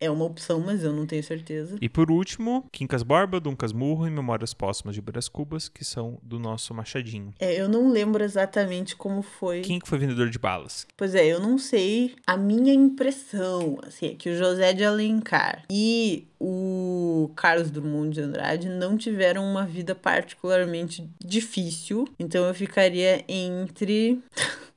É 0.02 0.10
uma 0.10 0.26
opção, 0.26 0.60
mas 0.60 0.84
eu 0.84 0.92
não 0.92 1.06
tenho 1.06 1.24
certeza. 1.24 1.78
E 1.80 1.88
por 1.88 2.10
último, 2.10 2.66
Quincas 2.72 3.04
Borba, 3.04 3.40
Dom 3.40 3.56
Casmurro 3.56 4.08
e 4.08 4.10
Memórias 4.10 4.52
Póstumas 4.52 4.96
de 4.96 5.02
Brás 5.02 5.30
Cubas, 5.30 5.70
que 5.70 5.86
são 5.86 6.18
do 6.24 6.40
nosso 6.40 6.74
Machadinho. 6.74 7.32
É, 7.40 7.62
eu 7.62 7.70
não 7.70 7.92
lembro 7.92 8.24
exatamente 8.24 8.96
como 8.96 9.22
foi. 9.22 9.62
Quem 9.62 9.80
que 9.80 9.88
foi 9.88 10.00
vendedor 10.00 10.30
de 10.30 10.40
balas? 10.40 10.88
Pois 10.98 11.14
é, 11.14 11.26
eu 11.28 11.40
não 11.40 11.60
sei. 11.60 12.16
A 12.26 12.36
minha 12.36 12.74
impressão, 12.74 13.78
assim, 13.86 14.08
é 14.08 14.16
que 14.16 14.32
o 14.32 14.36
José 14.36 14.74
de 14.74 14.84
Alencar 14.84 15.66
e 15.70 16.28
o 16.40 17.30
Carlos 17.36 17.70
Drummond 17.70 18.16
de 18.16 18.22
Andrade 18.22 18.68
não 18.68 18.98
tiveram 18.98 19.44
uma 19.46 19.64
vida 19.64 19.94
particularmente 19.94 21.08
difícil. 21.24 22.08
Então 22.18 22.44
eu 22.46 22.54
ficaria 22.56 23.24
entre 23.28 24.20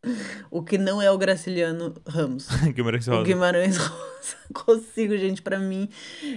o 0.50 0.62
que 0.62 0.78
não 0.78 1.00
é 1.00 1.11
o 1.11 1.18
Graciliano 1.18 1.94
Ramos. 2.06 2.49
Guimarães 2.75 3.06
O 3.08 3.11
Rosa. 3.12 3.25
Guimarães 3.25 3.76
Rosa. 3.76 4.14
Consigo, 4.54 5.16
gente, 5.18 5.42
pra 5.42 5.58
mim, 5.58 5.88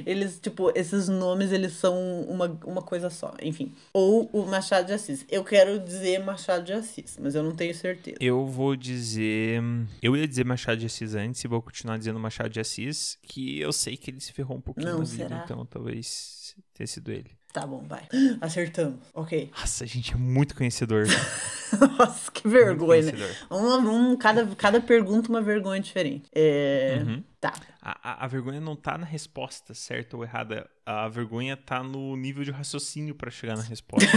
eles, 0.05 0.39
tipo, 0.39 0.71
esses 0.75 1.07
nomes, 1.07 1.51
eles 1.51 1.73
são 1.73 2.21
uma, 2.23 2.47
uma 2.65 2.81
coisa 2.81 3.09
só, 3.09 3.33
enfim. 3.41 3.73
Ou 3.93 4.29
o 4.33 4.45
Machado 4.45 4.87
de 4.87 4.93
Assis. 4.93 5.25
Eu 5.29 5.43
quero 5.43 5.79
dizer 5.79 6.19
Machado 6.19 6.65
de 6.65 6.73
Assis, 6.73 7.17
mas 7.21 7.33
eu 7.35 7.43
não 7.43 7.55
tenho 7.55 7.73
certeza. 7.73 8.17
Eu 8.19 8.45
vou 8.45 8.75
dizer. 8.75 9.61
Eu 10.01 10.17
ia 10.17 10.27
dizer 10.27 10.43
Machado 10.45 10.77
de 10.79 10.85
Assis 10.85 11.15
antes 11.15 11.43
e 11.43 11.47
vou 11.47 11.61
continuar 11.61 11.97
dizendo 11.97 12.19
Machado 12.19 12.49
de 12.49 12.59
Assis, 12.59 13.17
que 13.21 13.59
eu 13.59 13.71
sei 13.71 13.95
que 13.95 14.11
ele 14.11 14.19
se 14.19 14.33
ferrou 14.33 14.57
um 14.57 14.61
pouquinho 14.61 14.87
Não, 14.91 14.99
na 14.99 15.05
vida, 15.05 15.23
será? 15.29 15.41
então 15.45 15.65
talvez 15.65 16.55
tenha 16.73 16.87
sido 16.87 17.11
ele. 17.11 17.31
Tá 17.59 17.65
bom, 17.65 17.83
vai. 17.87 18.07
Acertamos. 18.39 18.99
Ok. 19.15 19.49
Nossa, 19.57 19.83
a 19.83 19.87
gente 19.87 20.13
é 20.13 20.15
muito 20.15 20.53
conhecedor. 20.55 21.05
Nossa, 21.97 22.31
que 22.31 22.47
vergonha, 22.47 23.11
né? 23.11 23.35
Um, 23.49 23.77
um, 24.11 24.15
cada, 24.15 24.45
cada 24.55 24.79
pergunta 24.79 25.27
uma 25.29 25.41
vergonha 25.41 25.81
diferente. 25.81 26.29
É. 26.35 26.99
Uhum. 27.03 27.23
Tá. 27.41 27.53
A, 27.81 28.11
a, 28.11 28.25
a 28.25 28.27
vergonha 28.27 28.61
não 28.61 28.75
tá 28.75 28.95
na 28.97 29.05
resposta 29.07 29.73
certa 29.73 30.15
ou 30.15 30.23
errada. 30.23 30.69
A 30.85 31.07
vergonha 31.09 31.57
tá 31.57 31.81
no 31.81 32.15
nível 32.15 32.43
de 32.43 32.51
raciocínio 32.51 33.15
pra 33.15 33.31
chegar 33.31 33.57
na 33.57 33.63
resposta, 33.63 34.07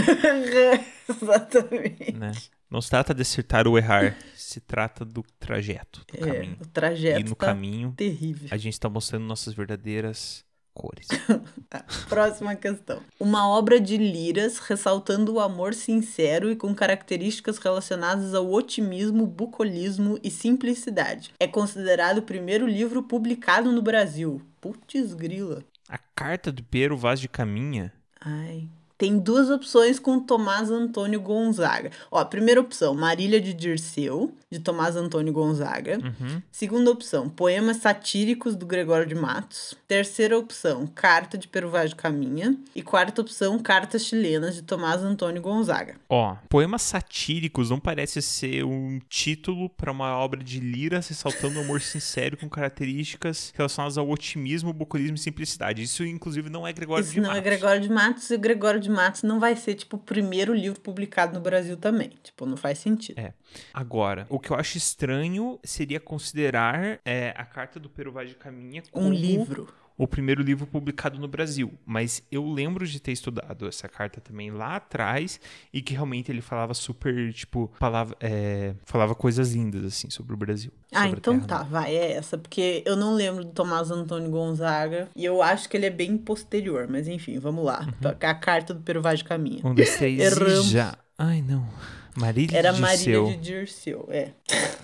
Exatamente. 1.09 2.11
né? 2.13 2.31
Não 2.69 2.79
se 2.81 2.89
trata 2.89 3.13
de 3.13 3.21
acertar 3.21 3.67
ou 3.67 3.77
errar, 3.77 4.15
se 4.35 4.59
trata 4.61 5.03
do 5.03 5.23
trajeto, 5.39 6.05
do 6.11 6.17
É, 6.23 6.31
caminho. 6.33 6.57
o 6.61 6.65
trajeto 6.67 7.19
E 7.19 7.23
no 7.23 7.35
tá 7.35 7.47
caminho, 7.47 7.93
terrível. 7.97 8.47
a 8.51 8.57
gente 8.57 8.79
tá 8.79 8.87
mostrando 8.87 9.25
nossas 9.25 9.53
verdadeiras 9.53 10.45
cores. 10.73 11.07
Tá, 11.69 11.85
próxima 12.09 12.53
questão. 12.53 13.01
Uma 13.17 13.47
obra 13.47 13.79
de 13.79 13.95
liras 13.95 14.57
ressaltando 14.57 15.33
o 15.33 15.39
amor 15.39 15.73
sincero 15.73 16.51
e 16.51 16.55
com 16.55 16.75
características 16.75 17.57
relacionadas 17.57 18.33
ao 18.33 18.51
otimismo, 18.51 19.25
bucolismo 19.25 20.19
e 20.21 20.29
simplicidade. 20.29 21.33
É 21.39 21.47
considerado 21.47 22.17
o 22.17 22.23
primeiro 22.23 22.67
livro 22.67 23.03
publicado 23.03 23.71
no 23.71 23.81
Brasil. 23.81 24.41
Putz 24.59 25.13
grila. 25.13 25.63
A 25.87 25.97
carta 25.97 26.51
do 26.51 26.61
Piero 26.61 26.97
Vaz 26.97 27.21
de 27.21 27.29
Caminha 27.29 27.93
Ai. 28.23 28.69
Tem 29.01 29.17
duas 29.17 29.49
opções 29.49 29.97
com 29.97 30.19
Tomás 30.19 30.69
Antônio 30.69 31.19
Gonzaga. 31.19 31.89
Ó, 32.11 32.23
primeira 32.23 32.61
opção, 32.61 32.93
Marília 32.93 33.41
de 33.41 33.51
Dirceu, 33.51 34.31
de 34.51 34.59
Tomás 34.59 34.95
Antônio 34.95 35.33
Gonzaga. 35.33 35.97
Uhum. 35.97 36.39
Segunda 36.51 36.91
opção, 36.91 37.27
poemas 37.27 37.77
satíricos 37.77 38.55
do 38.55 38.63
Gregório 38.63 39.07
de 39.07 39.15
Matos. 39.15 39.73
Terceira 39.87 40.37
opção, 40.37 40.85
carta 40.85 41.35
de 41.35 41.49
de 41.87 41.95
Caminha. 41.95 42.55
E 42.75 42.83
quarta 42.83 43.21
opção, 43.21 43.57
cartas 43.57 44.05
chilenas 44.05 44.53
de 44.53 44.61
Tomás 44.61 45.01
Antônio 45.01 45.41
Gonzaga. 45.41 45.95
Ó, 46.07 46.35
poemas 46.47 46.83
satíricos 46.83 47.71
não 47.71 47.79
parece 47.79 48.21
ser 48.21 48.63
um 48.63 48.99
título 49.09 49.67
para 49.67 49.91
uma 49.91 50.15
obra 50.15 50.43
de 50.43 50.59
liras 50.59 51.07
ressaltando 51.07 51.57
o 51.57 51.63
amor 51.63 51.81
sincero 51.81 52.37
com 52.37 52.47
características 52.47 53.51
relacionadas 53.55 53.97
ao 53.97 54.07
otimismo, 54.07 54.71
bucolismo 54.71 55.15
e 55.15 55.19
simplicidade. 55.19 55.81
Isso, 55.81 56.05
inclusive, 56.05 56.51
não 56.51 56.67
é 56.67 56.71
Gregório 56.71 57.03
Isso 57.03 57.13
de 57.13 57.21
não 57.21 57.31
é 57.31 57.35
Matos. 57.35 57.49
Gregório 57.49 57.81
de 57.81 57.89
Matos 57.89 58.29
e 58.29 58.37
Gregório 58.37 58.79
de 58.79 58.90
Matos 58.91 59.23
não 59.23 59.39
vai 59.39 59.55
ser, 59.55 59.75
tipo, 59.75 59.97
o 59.97 59.99
primeiro 59.99 60.53
livro 60.53 60.79
publicado 60.79 61.33
no 61.33 61.39
Brasil 61.39 61.77
também. 61.77 62.09
Tipo, 62.21 62.45
não 62.45 62.57
faz 62.57 62.79
sentido. 62.79 63.19
É. 63.19 63.33
Agora, 63.73 64.25
o 64.29 64.39
que 64.39 64.51
eu 64.51 64.57
acho 64.57 64.77
estranho 64.77 65.59
seria 65.63 65.99
considerar 65.99 66.99
é, 67.05 67.33
a 67.35 67.45
carta 67.45 67.79
do 67.79 67.89
Pero 67.89 68.11
Vaz 68.11 68.29
de 68.29 68.35
Caminha 68.35 68.83
como 68.91 69.07
Um 69.07 69.13
livro. 69.13 69.67
O 69.97 70.07
primeiro 70.07 70.41
livro 70.41 70.65
publicado 70.65 71.19
no 71.19 71.27
Brasil. 71.27 71.73
Mas 71.85 72.23
eu 72.31 72.45
lembro 72.49 72.85
de 72.85 72.99
ter 72.99 73.11
estudado 73.11 73.67
essa 73.67 73.87
carta 73.87 74.19
também 74.19 74.51
lá 74.51 74.75
atrás 74.75 75.39
e 75.73 75.81
que 75.81 75.93
realmente 75.93 76.31
ele 76.31 76.41
falava 76.41 76.73
super, 76.73 77.31
tipo, 77.33 77.71
falava, 77.79 78.15
é, 78.19 78.73
falava 78.85 79.13
coisas 79.15 79.53
lindas, 79.53 79.85
assim, 79.85 80.09
sobre 80.09 80.33
o 80.33 80.37
Brasil. 80.37 80.71
Ah, 80.93 81.07
então 81.07 81.39
tá, 81.39 81.63
vai, 81.63 81.95
é 81.95 82.13
essa. 82.13 82.37
Porque 82.37 82.83
eu 82.85 82.95
não 82.95 83.13
lembro 83.13 83.45
do 83.45 83.51
Tomás 83.51 83.91
Antônio 83.91 84.29
Gonzaga. 84.29 85.09
E 85.15 85.23
eu 85.23 85.41
acho 85.41 85.69
que 85.69 85.77
ele 85.77 85.85
é 85.85 85.89
bem 85.89 86.17
posterior. 86.17 86.87
Mas 86.89 87.07
enfim, 87.07 87.39
vamos 87.39 87.63
lá. 87.63 87.81
Uhum. 87.81 88.11
A 88.21 88.33
carta 88.33 88.73
do 88.73 88.81
Pero 88.81 89.01
Vaz 89.01 89.19
de 89.19 89.25
Caminha. 89.25 89.61
Um, 89.63 89.73
dois, 89.73 89.95
três 89.97 90.19
Erramos. 90.19 90.69
já. 90.69 90.97
Ai, 91.17 91.41
não. 91.41 91.67
Marília 92.15 92.57
Era 92.57 92.71
de 92.73 92.81
Marília 92.81 93.05
Dirceu. 93.05 93.25
de 93.27 93.37
Dirceu, 93.37 94.07
é. 94.11 94.31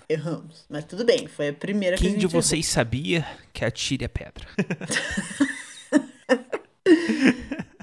Erramos. 0.09 0.65
Mas 0.69 0.85
tudo 0.85 1.03
bem, 1.05 1.27
foi 1.27 1.49
a 1.49 1.53
primeira 1.53 1.97
que 1.97 2.03
a 2.03 2.05
Quem 2.05 2.11
gente 2.11 2.19
de 2.21 2.25
errou. 2.27 2.41
vocês 2.41 2.65
sabia 2.67 3.25
que 3.53 3.65
atire 3.65 4.05
a 4.05 4.09
pedra? 4.09 4.45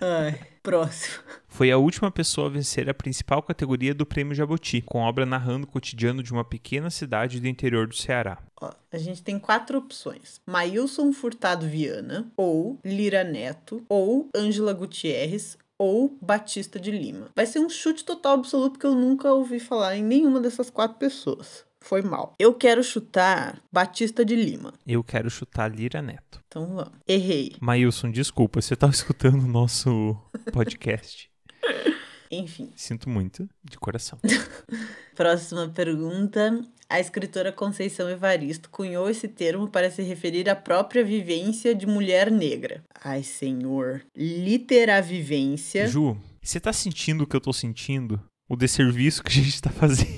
Ai, 0.01 0.39
próximo. 0.63 1.23
Foi 1.49 1.71
a 1.71 1.79
última 1.79 2.11
pessoa 2.11 2.49
a 2.49 2.51
vencer 2.51 2.89
a 2.91 2.95
principal 2.95 3.41
categoria 3.43 3.95
do 3.95 4.05
Prêmio 4.05 4.35
Jabuti, 4.35 4.81
com 4.83 4.99
obra 4.99 5.25
narrando 5.25 5.65
o 5.67 5.71
cotidiano 5.71 6.21
de 6.23 6.33
uma 6.33 6.45
pequena 6.45 6.91
cidade 6.91 7.39
do 7.39 7.47
interior 7.47 7.87
do 7.87 7.95
Ceará. 7.95 8.39
Ó, 8.61 8.71
a 8.93 8.99
gente 8.99 9.23
tem 9.23 9.39
quatro 9.39 9.79
opções: 9.79 10.41
Maílson 10.45 11.13
Furtado 11.13 11.67
Viana, 11.69 12.27
ou 12.37 12.79
Lira 12.85 13.23
Neto, 13.23 13.85
ou 13.89 14.29
Ângela 14.37 14.73
Gutierrez, 14.73 15.57
ou 15.85 16.17
Batista 16.21 16.81
de 16.81 16.91
Lima. 16.91 17.29
Vai 17.37 17.47
ser 17.47 17.59
um 17.59 17.69
chute 17.69 18.05
total 18.05 18.35
absoluto 18.35 18.73
porque 18.73 18.87
eu 18.87 18.95
nunca 18.95 19.33
ouvi 19.33 19.61
falar 19.61 19.97
em 19.97 20.03
nenhuma 20.03 20.41
dessas 20.41 20.71
quatro 20.71 20.99
pessoas. 20.99 21.65
Foi 21.81 22.01
mal. 22.01 22.35
Eu 22.39 22.55
quero 22.55 22.83
chutar 22.83 23.63
Batista 23.71 24.25
de 24.25 24.35
Lima. 24.35 24.73
Eu 24.87 25.05
quero 25.05 25.29
chutar 25.29 25.71
Lira 25.71 26.01
Neto. 26.01 26.41
Então 26.49 26.67
vamos. 26.67 26.93
Errei. 27.07 27.55
Maílson, 27.61 28.11
desculpa, 28.11 28.63
você 28.63 28.73
estava 28.73 28.93
escutando 28.95 29.45
o 29.45 29.49
nosso 29.49 30.17
podcast. 30.51 31.31
Enfim. 32.31 32.73
Sinto 32.75 33.11
muito, 33.11 33.47
de 33.63 33.79
coração. 33.79 34.19
Próxima 35.15 35.69
pergunta. 35.69 36.65
A 36.89 37.01
escritora 37.01 37.51
Conceição 37.51 38.09
Evaristo 38.09 38.69
cunhou 38.71 39.09
esse 39.09 39.27
termo 39.27 39.69
para 39.69 39.91
se 39.91 40.03
referir 40.03 40.49
à 40.49 40.55
própria 40.55 41.05
vivência 41.05 41.75
de 41.75 41.87
mulher 41.87 42.31
negra. 42.31 42.83
Ai, 43.03 43.23
senhor. 43.23 44.03
Literavivência. 44.17 45.87
Ju, 45.87 46.17
você 46.43 46.61
tá 46.61 46.73
sentindo 46.73 47.25
o 47.25 47.27
que 47.27 47.35
eu 47.35 47.41
tô 47.41 47.53
sentindo? 47.53 48.21
O 48.49 48.57
desserviço 48.57 49.23
que 49.23 49.31
a 49.31 49.43
gente 49.43 49.63
tá 49.63 49.71
fazendo? 49.71 50.11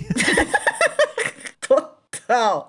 Total. 1.60 2.66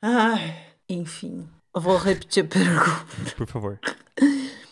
Ai, 0.00 0.56
enfim. 0.88 1.46
Vou 1.74 1.98
repetir 1.98 2.44
a 2.44 2.48
pergunta. 2.48 3.34
Por 3.36 3.46
favor. 3.46 3.78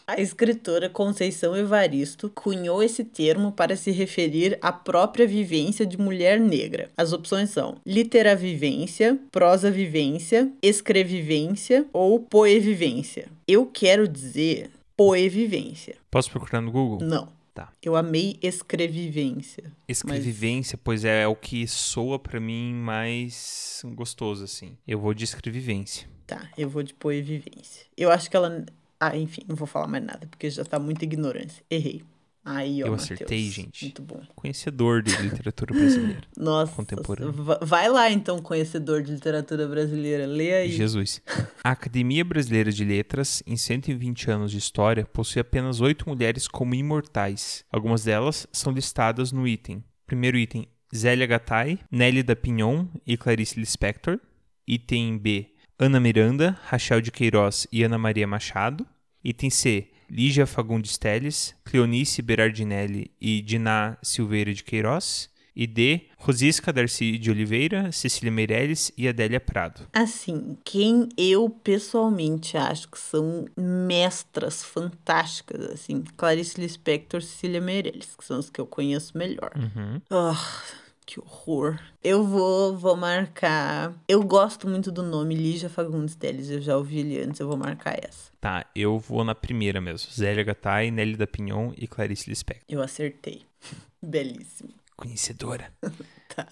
A 0.09 0.21
escritora 0.21 0.89
Conceição 0.89 1.57
Evaristo 1.57 2.31
cunhou 2.33 2.81
esse 2.81 3.03
termo 3.03 3.51
para 3.51 3.75
se 3.75 3.91
referir 3.91 4.57
à 4.63 4.73
própria 4.73 5.27
vivência 5.27 5.85
de 5.85 5.99
mulher 5.99 6.39
negra. 6.39 6.89
As 6.97 7.13
opções 7.13 7.51
são 7.51 7.79
literavivência, 7.85 9.19
prosavivência, 9.33 10.49
escrevivência 10.63 11.87
ou 11.93 12.21
poevivência. 12.21 13.27
Eu 13.49 13.67
quero 13.67 14.07
dizer 14.07 14.71
poevivência. 14.97 15.97
Posso 16.09 16.31
procurar 16.31 16.61
no 16.61 16.71
Google? 16.71 17.01
Não. 17.01 17.35
Tá. 17.53 17.73
Eu 17.83 17.97
amei 17.97 18.39
escrevivência. 18.43 19.73
Escrevivência, 19.89 20.79
pois 20.85 21.05
é, 21.05 21.23
é 21.23 21.27
o 21.27 21.35
que 21.35 21.67
soa 21.67 22.19
pra 22.19 22.39
mim 22.39 22.75
mais 22.75 23.83
gostoso, 23.95 24.45
assim. 24.45 24.77
Eu 24.87 25.01
vou 25.01 25.13
de 25.15 25.25
escrevivência. 25.25 26.07
Tá, 26.27 26.49
eu 26.57 26.69
vou 26.69 26.83
de 26.83 26.95
poevivência. 26.95 27.87
Eu 27.97 28.13
acho 28.13 28.31
que 28.31 28.37
ela. 28.37 28.65
Ah, 29.01 29.17
enfim, 29.17 29.43
não 29.49 29.57
vou 29.57 29.67
falar 29.67 29.87
mais 29.87 30.05
nada, 30.05 30.27
porque 30.27 30.49
já 30.51 30.65
tá 30.65 30.79
muita 30.79 31.05
ignorância. 31.05 31.63
Errei. 31.71 32.03
Aí, 32.49 32.81
ó. 32.85 32.87
Eu 32.87 32.95
acertei, 32.95 33.51
gente. 33.51 33.87
Muito 33.87 34.03
bom. 34.03 34.21
Conhecedor 34.37 35.03
de 35.03 35.11
literatura 35.21 35.75
brasileira. 35.75 36.23
Nossa. 36.39 36.73
Contemporâneo. 36.77 37.33
va- 37.43 37.59
Vai 37.61 37.89
lá, 37.89 38.09
então, 38.09 38.39
conhecedor 38.39 39.03
de 39.03 39.11
literatura 39.13 39.67
brasileira. 39.67 40.27
Lê 40.27 40.53
aí. 40.55 40.71
Jesus. 40.71 41.21
A 41.65 41.73
Academia 41.73 42.25
Brasileira 42.25 42.71
de 42.71 42.85
Letras, 42.85 43.43
em 43.45 43.57
120 43.57 44.31
anos 44.31 44.53
de 44.53 44.59
história, 44.59 45.05
possui 45.05 45.41
apenas 45.41 45.81
oito 45.81 46.09
mulheres 46.09 46.47
como 46.47 46.73
imortais. 46.75 47.65
Algumas 47.71 48.05
delas 48.05 48.47
são 48.53 48.73
listadas 48.73 49.33
no 49.33 49.47
item. 49.49 49.83
Primeiro 50.07 50.39
item, 50.39 50.69
Zélia 50.95 51.27
Gattai, 51.27 51.81
Nelly 51.91 52.23
da 52.23 52.37
Pignon 52.37 52.87
e 53.05 53.17
Clarice 53.17 53.59
Lispector. 53.59 54.21
Item 54.69 55.19
B, 55.19 55.49
Ana 55.79 56.01
Miranda, 56.01 56.59
Rachel 56.65 57.03
de 57.03 57.13
Queiroz 57.13 57.67
e 57.71 57.83
Ana 57.83 57.99
Maria 57.99 58.27
Machado. 58.27 58.87
Item 59.23 59.51
C, 59.51 59.89
Lígia 60.09 60.47
Fagundes 60.47 60.97
Teles, 60.97 61.55
Cleonice 61.65 62.23
Berardinelli 62.23 63.11
e 63.21 63.43
Diná 63.43 63.99
Silveira 64.03 64.55
de 64.55 64.65
Queiroz. 64.65 65.29
E 65.55 65.67
D, 65.67 66.03
Rosisca 66.19 66.71
Darcy 66.71 67.17
de 67.17 67.31
Oliveira, 67.31 67.91
Cecília 67.91 68.31
Meirelles 68.31 68.93
e 68.97 69.09
Adélia 69.09 69.41
Prado. 69.41 69.89
Assim, 69.95 70.59
quem 70.63 71.09
eu 71.17 71.49
pessoalmente 71.49 72.59
acho 72.59 72.91
que 72.91 72.99
são 72.99 73.47
mestras 73.57 74.63
fantásticas, 74.63 75.63
assim, 75.71 76.05
Clarice 76.15 76.61
Lispector 76.61 77.21
e 77.21 77.25
Cecília 77.25 77.61
Meirelles, 77.61 78.15
que 78.15 78.25
são 78.25 78.39
os 78.39 78.51
que 78.51 78.61
eu 78.61 78.67
conheço 78.67 79.17
melhor. 79.17 79.51
Uhum. 79.57 79.99
Ah, 80.11 80.63
que 81.07 81.21
horror. 81.21 81.81
Eu 82.03 82.25
vou, 82.25 82.77
vou 82.77 82.97
marcar. 82.97 83.95
Eu 84.09 84.23
gosto 84.25 84.69
muito 84.69 84.91
do 84.91 85.05
nome 85.05 85.37
Lígia 85.37 85.71
Fagundes 85.71 86.17
Teles. 86.17 86.51
Eu 86.51 86.61
já 86.61 86.77
ouvi 86.77 86.99
ele 86.99 87.21
antes, 87.21 87.39
eu 87.39 87.47
vou 87.47 87.57
marcar 87.57 87.97
essa. 88.03 88.33
Tá, 88.41 88.67
eu 88.75 88.99
vou 88.99 89.25
na 89.25 89.35
primeira 89.35 89.81
mesmo. 89.81 90.11
Zélia 90.13 90.43
Gattai, 90.43 90.91
Nelly 90.91 91.17
da 91.17 91.27
Pinhon 91.27 91.73
e 91.77 91.87
Clarice 91.87 92.29
Lispector. 92.29 92.67
Eu 92.69 92.83
acertei. 92.83 93.47
Belíssimo. 94.03 94.71
Conhecedora. 94.97 95.73
Tá. 96.35 96.49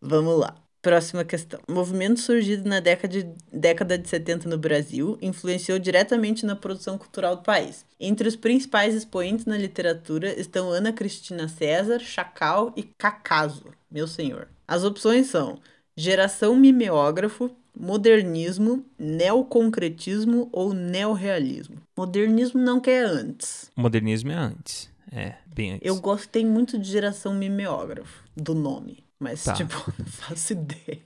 Vamos 0.00 0.38
lá. 0.38 0.54
Próxima 0.82 1.24
questão. 1.24 1.60
movimento 1.68 2.18
surgido 2.18 2.68
na 2.68 2.80
década 2.80 3.08
de, 3.08 3.28
década 3.52 3.96
de 3.96 4.08
70 4.08 4.48
no 4.48 4.58
Brasil 4.58 5.16
influenciou 5.22 5.78
diretamente 5.78 6.44
na 6.44 6.56
produção 6.56 6.98
cultural 6.98 7.36
do 7.36 7.42
país. 7.42 7.86
Entre 8.00 8.26
os 8.26 8.34
principais 8.34 8.92
expoentes 8.92 9.46
na 9.46 9.56
literatura 9.56 10.38
estão 10.38 10.70
Ana 10.70 10.92
Cristina 10.92 11.46
César, 11.46 12.00
Chacal 12.00 12.72
e 12.76 12.82
Cacaso, 12.82 13.66
meu 13.88 14.08
senhor. 14.08 14.48
As 14.66 14.82
opções 14.82 15.28
são 15.28 15.60
geração 15.96 16.56
mimeógrafo, 16.56 17.54
modernismo, 17.78 18.84
neoconcretismo 18.98 20.48
ou 20.50 20.74
neorrealismo. 20.74 21.76
Modernismo 21.96 22.60
não 22.60 22.80
quer 22.80 23.04
antes. 23.04 23.70
Modernismo 23.76 24.32
é 24.32 24.36
antes. 24.36 24.90
É, 25.12 25.34
bem 25.54 25.74
antes. 25.74 25.86
Eu 25.86 26.00
gostei 26.00 26.44
muito 26.44 26.76
de 26.76 26.90
geração 26.90 27.34
mimeógrafo, 27.34 28.24
do 28.36 28.54
nome. 28.54 29.01
Mas, 29.22 29.44
Tá. 29.44 29.52
tipo, 29.52 29.72
não 29.98 30.06
faço 30.06 30.52
ideia. 30.52 31.00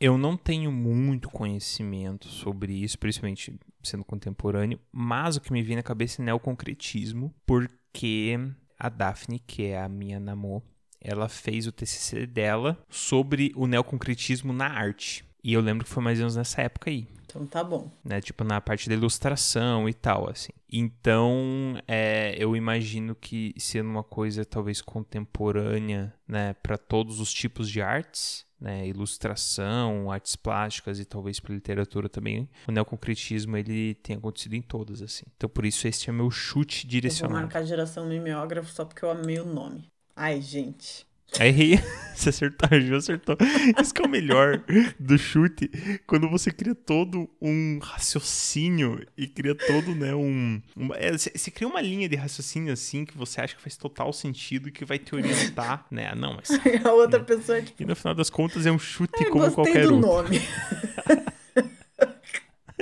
Eu 0.00 0.16
não 0.16 0.36
tenho 0.36 0.70
muito 0.70 1.28
conhecimento 1.28 2.28
sobre 2.28 2.72
isso, 2.72 2.98
principalmente 2.98 3.52
sendo 3.82 4.04
contemporâneo, 4.04 4.78
mas 4.92 5.36
o 5.36 5.40
que 5.40 5.52
me 5.52 5.62
vem 5.62 5.76
na 5.76 5.82
cabeça 5.82 6.22
é 6.22 6.24
neoconcretismo, 6.24 7.34
porque 7.44 8.38
a 8.78 8.88
Daphne, 8.88 9.38
que 9.38 9.64
é 9.64 9.80
a 9.80 9.88
minha 9.88 10.20
namor, 10.20 10.62
ela 11.00 11.28
fez 11.28 11.66
o 11.66 11.72
TCC 11.72 12.26
dela 12.26 12.78
sobre 12.88 13.52
o 13.56 13.66
neoconcretismo 13.66 14.52
na 14.52 14.66
arte. 14.66 15.24
E 15.42 15.52
eu 15.52 15.60
lembro 15.60 15.84
que 15.84 15.90
foi 15.90 16.02
mais 16.02 16.18
ou 16.18 16.22
menos 16.22 16.36
nessa 16.36 16.62
época 16.62 16.90
aí. 16.90 17.06
Então 17.36 17.46
tá 17.46 17.62
bom. 17.62 17.90
né? 18.04 18.20
Tipo, 18.20 18.42
na 18.44 18.60
parte 18.60 18.88
da 18.88 18.94
ilustração 18.94 19.88
e 19.88 19.94
tal, 19.94 20.28
assim. 20.30 20.52
Então, 20.70 21.74
é, 21.86 22.34
eu 22.38 22.56
imagino 22.56 23.14
que 23.14 23.54
sendo 23.58 23.88
uma 23.88 24.02
coisa 24.02 24.44
talvez 24.44 24.80
contemporânea, 24.82 26.12
né, 26.26 26.54
para 26.54 26.76
todos 26.76 27.20
os 27.20 27.32
tipos 27.32 27.70
de 27.70 27.80
artes, 27.80 28.44
né, 28.60 28.86
ilustração, 28.86 30.10
artes 30.10 30.34
plásticas 30.34 30.98
e 30.98 31.04
talvez 31.04 31.38
para 31.38 31.54
literatura 31.54 32.08
também, 32.08 32.48
o 32.66 32.72
neoconcretismo 32.72 33.56
ele 33.56 33.94
tem 33.96 34.16
acontecido 34.16 34.54
em 34.54 34.62
todas, 34.62 35.02
assim. 35.02 35.24
Então, 35.36 35.48
por 35.48 35.64
isso 35.64 35.86
este 35.86 36.08
é 36.08 36.12
meu 36.12 36.30
chute 36.30 36.78
Eu 36.78 36.82
vou 36.84 36.90
direcionado. 36.90 37.34
marcar 37.40 37.64
geração 37.64 38.06
mimeógrafo 38.06 38.70
só 38.72 38.84
porque 38.84 39.04
eu 39.04 39.10
amei 39.10 39.38
o 39.38 39.44
nome. 39.46 39.88
Ai, 40.14 40.40
gente. 40.40 41.06
Aí 41.38 41.48
errei. 41.48 41.80
Você 42.16 42.30
acertou, 42.30 42.80
Ju 42.80 42.96
acertou. 42.96 43.36
Isso 43.78 43.92
que 43.92 44.00
é 44.00 44.04
o 44.06 44.08
melhor 44.08 44.62
do 44.98 45.18
chute. 45.18 45.70
Quando 46.06 46.30
você 46.30 46.50
cria 46.50 46.74
todo 46.74 47.28
um 47.42 47.78
raciocínio 47.78 49.06
e 49.18 49.26
cria 49.26 49.54
todo, 49.54 49.94
né, 49.94 50.14
um... 50.14 50.62
uma- 50.74 50.96
é, 50.96 51.12
você, 51.12 51.50
cria 51.50 51.68
uma 51.68 51.78
linha 51.82 52.08
de 52.08 52.16
raciocínio, 52.16 52.72
assim, 52.72 53.04
que 53.04 53.14
você 53.14 53.42
acha 53.42 53.54
que 53.54 53.60
faz 53.60 53.76
total 53.76 54.14
sentido 54.14 54.70
e 54.70 54.72
que 54.72 54.82
vai 54.82 54.98
te 54.98 55.14
orientar, 55.14 55.84
né? 55.90 56.08
Ah, 56.10 56.14
Não, 56.14 56.36
mas... 56.36 56.48
A 56.86 56.92
outra 56.92 57.20
pessoa 57.22 57.58
é 57.58 57.60
tipo. 57.60 57.82
E 57.82 57.84
no 57.84 57.94
final 57.94 58.14
das 58.14 58.30
contas 58.30 58.64
é 58.64 58.72
um 58.72 58.78
chute 58.78 59.12
"Ai, 59.22 59.28
como 59.30 59.52
qualquer 59.52 59.86
do 59.86 59.96
outro. 59.96 60.10
nome. 60.10 60.40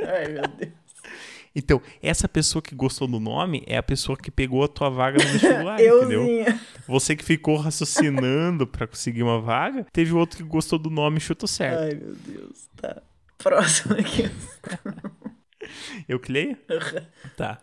Ai, 0.06 0.28
meu 0.32 0.48
Deus. 0.48 0.72
Então, 1.54 1.80
essa 2.02 2.28
pessoa 2.28 2.60
que 2.60 2.74
gostou 2.74 3.06
do 3.06 3.20
nome 3.20 3.62
é 3.66 3.76
a 3.76 3.82
pessoa 3.82 4.18
que 4.18 4.30
pegou 4.30 4.64
a 4.64 4.68
tua 4.68 4.90
vaga 4.90 5.22
no 5.22 5.30
vestibular, 5.30 5.78
entendeu? 5.80 6.26
Você 6.86 7.14
que 7.14 7.24
ficou 7.24 7.56
raciocinando 7.56 8.66
pra 8.66 8.86
conseguir 8.86 9.22
uma 9.22 9.40
vaga, 9.40 9.86
teve 9.92 10.12
outro 10.12 10.38
que 10.38 10.42
gostou 10.42 10.78
do 10.78 10.90
nome 10.90 11.18
e 11.18 11.20
chutou 11.20 11.48
certo. 11.48 11.78
Ai, 11.80 11.94
meu 11.94 12.14
Deus. 12.14 12.68
Tá. 12.76 13.02
Próxima 13.38 13.96
aqui. 13.96 14.30
Eu 16.08 16.20
que 16.20 16.30
leio? 16.30 16.58
Tá. 17.36 17.58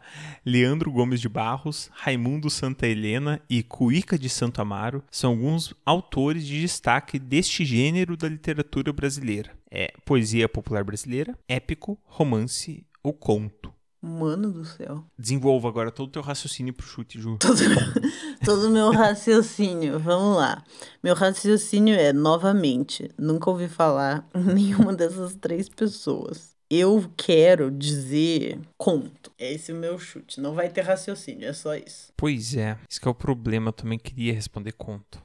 Leandro 0.46 0.92
Gomes 0.92 1.22
de 1.22 1.30
Barros, 1.30 1.90
Raimundo 1.94 2.50
Santa 2.50 2.88
Helena 2.88 3.40
e 3.50 3.62
Cuíca 3.62 4.18
de 4.18 4.28
Santo 4.28 4.62
Amaro 4.62 5.04
são 5.12 5.32
alguns 5.32 5.74
autores 5.86 6.46
de 6.46 6.62
destaque 6.62 7.20
deste 7.20 7.64
gênero 7.64 8.18
da 8.18 8.28
literatura 8.28 8.92
brasileira. 8.92 9.52
É 9.70 9.94
poesia 10.04 10.50
popular 10.50 10.84
brasileira, 10.84 11.38
épico, 11.48 12.00
romance 12.06 12.86
ou 13.04 13.14
conto. 13.14 13.72
Mano 14.02 14.52
do 14.52 14.66
céu. 14.66 15.06
Desenvolva 15.18 15.68
agora 15.68 15.92
todo 15.92 16.08
o 16.08 16.12
teu 16.12 16.22
raciocínio 16.24 16.74
pro 16.74 16.86
chute, 16.86 17.22
Ju. 17.22 17.38
Todo, 17.38 17.60
todo 18.44 18.68
o 18.68 18.72
meu 18.72 18.92
raciocínio. 18.92 20.00
Vamos 20.00 20.38
lá. 20.38 20.64
Meu 21.04 21.14
raciocínio 21.14 21.94
é, 21.94 22.12
novamente, 22.12 23.12
nunca 23.16 23.50
ouvi 23.52 23.68
falar 23.68 24.28
nenhuma 24.34 24.94
dessas 24.94 25.36
três 25.36 25.70
pessoas. 25.70 26.56
Eu 26.68 27.12
quero 27.16 27.70
dizer 27.70 28.60
conto. 28.76 29.32
Esse 29.38 29.72
é 29.72 29.76
o 29.76 29.78
meu 29.78 30.00
chute. 30.00 30.42
Não 30.42 30.54
vai 30.54 30.70
ter 30.70 30.82
raciocínio, 30.82 31.48
é 31.48 31.54
só 31.54 31.76
isso. 31.76 32.12
Pois 32.18 32.56
é, 32.56 32.78
isso 32.90 33.00
que 33.00 33.08
é 33.08 33.12
o 33.12 33.16
problema. 33.16 33.70
Eu 33.70 33.74
também 33.74 34.00
queria 34.00 34.34
responder 34.34 34.72
conto. 34.72 35.22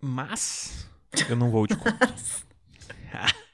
Mas 0.00 0.88
eu 1.28 1.36
não 1.36 1.50
vou 1.50 1.66
de 1.66 1.76
conto. 1.76 1.98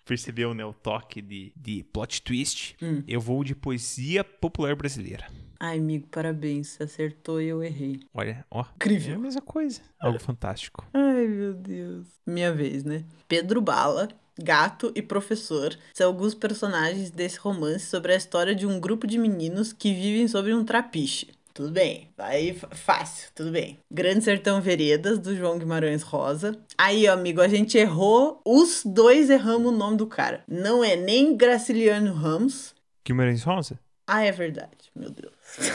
Percebeu, 0.09 0.55
né? 0.55 0.65
O 0.65 0.73
toque 0.73 1.21
de, 1.21 1.53
de 1.55 1.85
plot 1.93 2.23
twist. 2.23 2.75
Hum. 2.83 3.03
Eu 3.07 3.21
vou 3.21 3.45
de 3.45 3.55
poesia 3.55 4.25
popular 4.25 4.75
brasileira. 4.75 5.27
Ai, 5.61 5.77
amigo, 5.77 6.07
parabéns. 6.11 6.69
Você 6.69 6.85
acertou 6.85 7.43
e 7.43 7.49
eu 7.49 7.63
errei. 7.63 8.01
Olha, 8.15 8.43
ó. 8.51 8.63
É 8.63 8.65
a 8.65 8.69
Incrível. 8.77 9.19
mesma 9.19 9.43
coisa. 9.43 9.83
Algo 10.01 10.19
fantástico. 10.19 10.87
Ai, 10.95 11.27
meu 11.27 11.53
Deus. 11.53 12.07
Minha 12.27 12.51
vez, 12.55 12.85
né? 12.85 13.05
Pedro 13.29 13.61
Bala, 13.61 14.09
gato 14.41 14.91
e 14.95 15.03
professor 15.03 15.77
são 15.93 16.07
alguns 16.07 16.33
personagens 16.35 17.11
desse 17.11 17.39
romance 17.39 17.85
sobre 17.85 18.15
a 18.15 18.17
história 18.17 18.55
de 18.55 18.67
um 18.67 18.81
grupo 18.81 19.07
de 19.07 19.19
meninos 19.19 19.75
que 19.75 19.93
vivem 19.93 20.27
sobre 20.27 20.55
um 20.55 20.65
trapiche. 20.65 21.29
Tudo 21.59 21.73
bem, 21.73 22.09
aí 22.17 22.51
f- 22.51 22.69
fácil, 22.71 23.31
tudo 23.35 23.51
bem. 23.51 23.81
Grande 23.91 24.23
Sertão 24.23 24.61
Veredas, 24.61 25.19
do 25.19 25.35
João 25.35 25.59
Guimarães 25.59 26.03
Rosa. 26.05 26.57
Aí, 26.79 27.09
ó, 27.09 27.15
amigo, 27.15 27.41
a 27.41 27.49
gente 27.49 27.77
errou, 27.77 28.41
os 28.45 28.83
dois 28.87 29.29
erramos 29.29 29.73
o 29.73 29.77
nome 29.77 29.97
do 29.97 30.07
cara. 30.07 30.45
Não 30.47 30.85
é 30.85 30.95
nem 30.95 31.37
Graciliano 31.37 32.13
Ramos. 32.13 32.77
Guimarães 33.05 33.43
Rosa? 33.43 33.77
Ah, 34.07 34.23
é 34.25 34.31
verdade, 34.31 34.71
meu 34.95 35.11
Deus. 35.11 35.33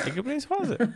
É 0.07 0.09
Guimarães 0.09 0.45
Rosa. 0.45 0.77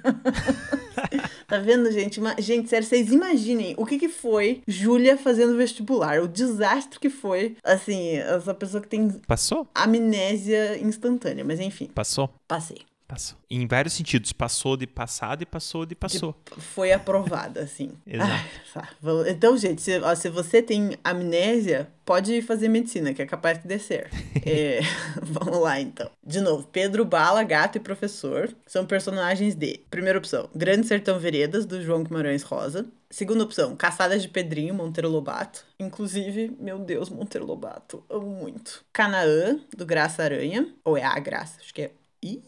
Tá 1.48 1.60
vendo, 1.60 1.90
gente? 1.92 2.20
Gente, 2.40 2.68
sério, 2.70 2.86
vocês 2.86 3.10
imaginem 3.12 3.74
o 3.78 3.86
que 3.86 3.98
que 3.98 4.10
foi 4.10 4.62
Júlia 4.68 5.18
fazendo 5.18 5.56
vestibular. 5.56 6.20
O 6.22 6.28
desastre 6.28 7.00
que 7.00 7.10
foi, 7.10 7.56
assim, 7.64 8.18
essa 8.18 8.54
pessoa 8.54 8.82
que 8.82 8.90
tem 8.90 9.10
Passou? 9.26 9.66
amnésia 9.74 10.78
instantânea. 10.80 11.46
Mas 11.46 11.60
enfim, 11.62 11.88
Passou? 11.96 12.30
passei. 12.48 12.80
Passou. 13.08 13.38
Em 13.50 13.66
vários 13.66 13.94
sentidos. 13.94 14.34
Passou 14.34 14.76
de 14.76 14.86
passado 14.86 15.42
e 15.42 15.46
passou 15.46 15.86
de 15.86 15.96
passou. 15.96 16.36
Foi 16.58 16.92
aprovada, 16.92 17.62
assim. 17.62 17.92
Exato. 18.06 18.32
Ai, 18.34 18.50
tá. 18.74 18.90
Então, 19.30 19.58
gente, 19.58 19.82
se, 19.82 19.98
ó, 20.00 20.14
se 20.14 20.30
você 20.30 20.62
tem 20.62 20.98
amnésia, 21.02 21.90
pode 22.04 22.42
fazer 22.42 22.68
medicina, 22.68 23.14
que 23.14 23.22
é 23.22 23.26
capaz 23.26 23.62
de 23.62 23.68
descer. 23.68 24.10
É, 24.50 24.80
vamos 25.22 25.60
lá, 25.60 25.78
então. 25.82 26.10
De 26.26 26.40
novo, 26.40 26.66
Pedro 26.72 27.04
Bala, 27.04 27.44
gato 27.44 27.76
e 27.76 27.82
professor 27.82 28.56
são 28.66 28.86
personagens 28.86 29.56
de... 29.56 29.82
Primeira 29.90 30.18
opção, 30.18 30.50
Grande 30.56 30.88
Sertão 30.88 31.20
Veredas, 31.20 31.66
do 31.66 31.84
João 31.84 32.02
Guimarães 32.02 32.44
Rosa. 32.44 32.86
Segunda 33.10 33.44
opção, 33.44 33.76
Caçadas 33.76 34.22
de 34.22 34.30
Pedrinho, 34.30 34.74
Monteiro 34.74 35.10
Lobato. 35.10 35.66
Inclusive, 35.78 36.56
meu 36.58 36.80
Deus, 36.80 37.10
Monteiro 37.10 37.46
Lobato, 37.46 38.02
amo 38.10 38.30
muito. 38.30 38.86
Canaã, 38.94 39.60
do 39.76 39.86
Graça 39.86 40.24
Aranha. 40.24 40.74
Ou 40.86 40.98
é 40.98 41.04
a 41.04 41.20
Graça, 41.20 41.60
acho 41.60 41.74
que 41.74 41.82
é... 41.82 41.92
Ih, 42.24 42.42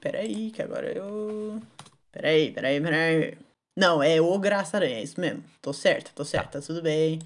Peraí, 0.00 0.50
que 0.50 0.62
agora 0.62 0.92
eu... 0.92 1.60
Peraí, 2.12 2.50
peraí, 2.52 2.80
peraí. 2.80 3.38
Não, 3.76 4.02
é 4.02 4.20
o 4.20 4.38
Graça 4.38 4.76
Aranha, 4.78 4.96
é 4.96 5.02
isso 5.02 5.20
mesmo. 5.20 5.44
Tô 5.60 5.72
certa, 5.72 6.10
tô 6.14 6.24
certa, 6.24 6.62
tudo 6.62 6.80
bem. 6.80 7.18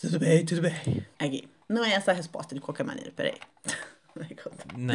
Tudo 0.00 0.18
bem, 0.18 0.44
tudo 0.44 0.62
bem. 0.62 1.04
Aqui. 1.18 1.48
Não 1.68 1.84
é 1.84 1.92
essa 1.92 2.12
a 2.12 2.14
resposta 2.14 2.54
de 2.54 2.60
qualquer 2.60 2.84
maneira, 2.84 3.12
peraí. 3.14 3.34
Não. 4.76 4.94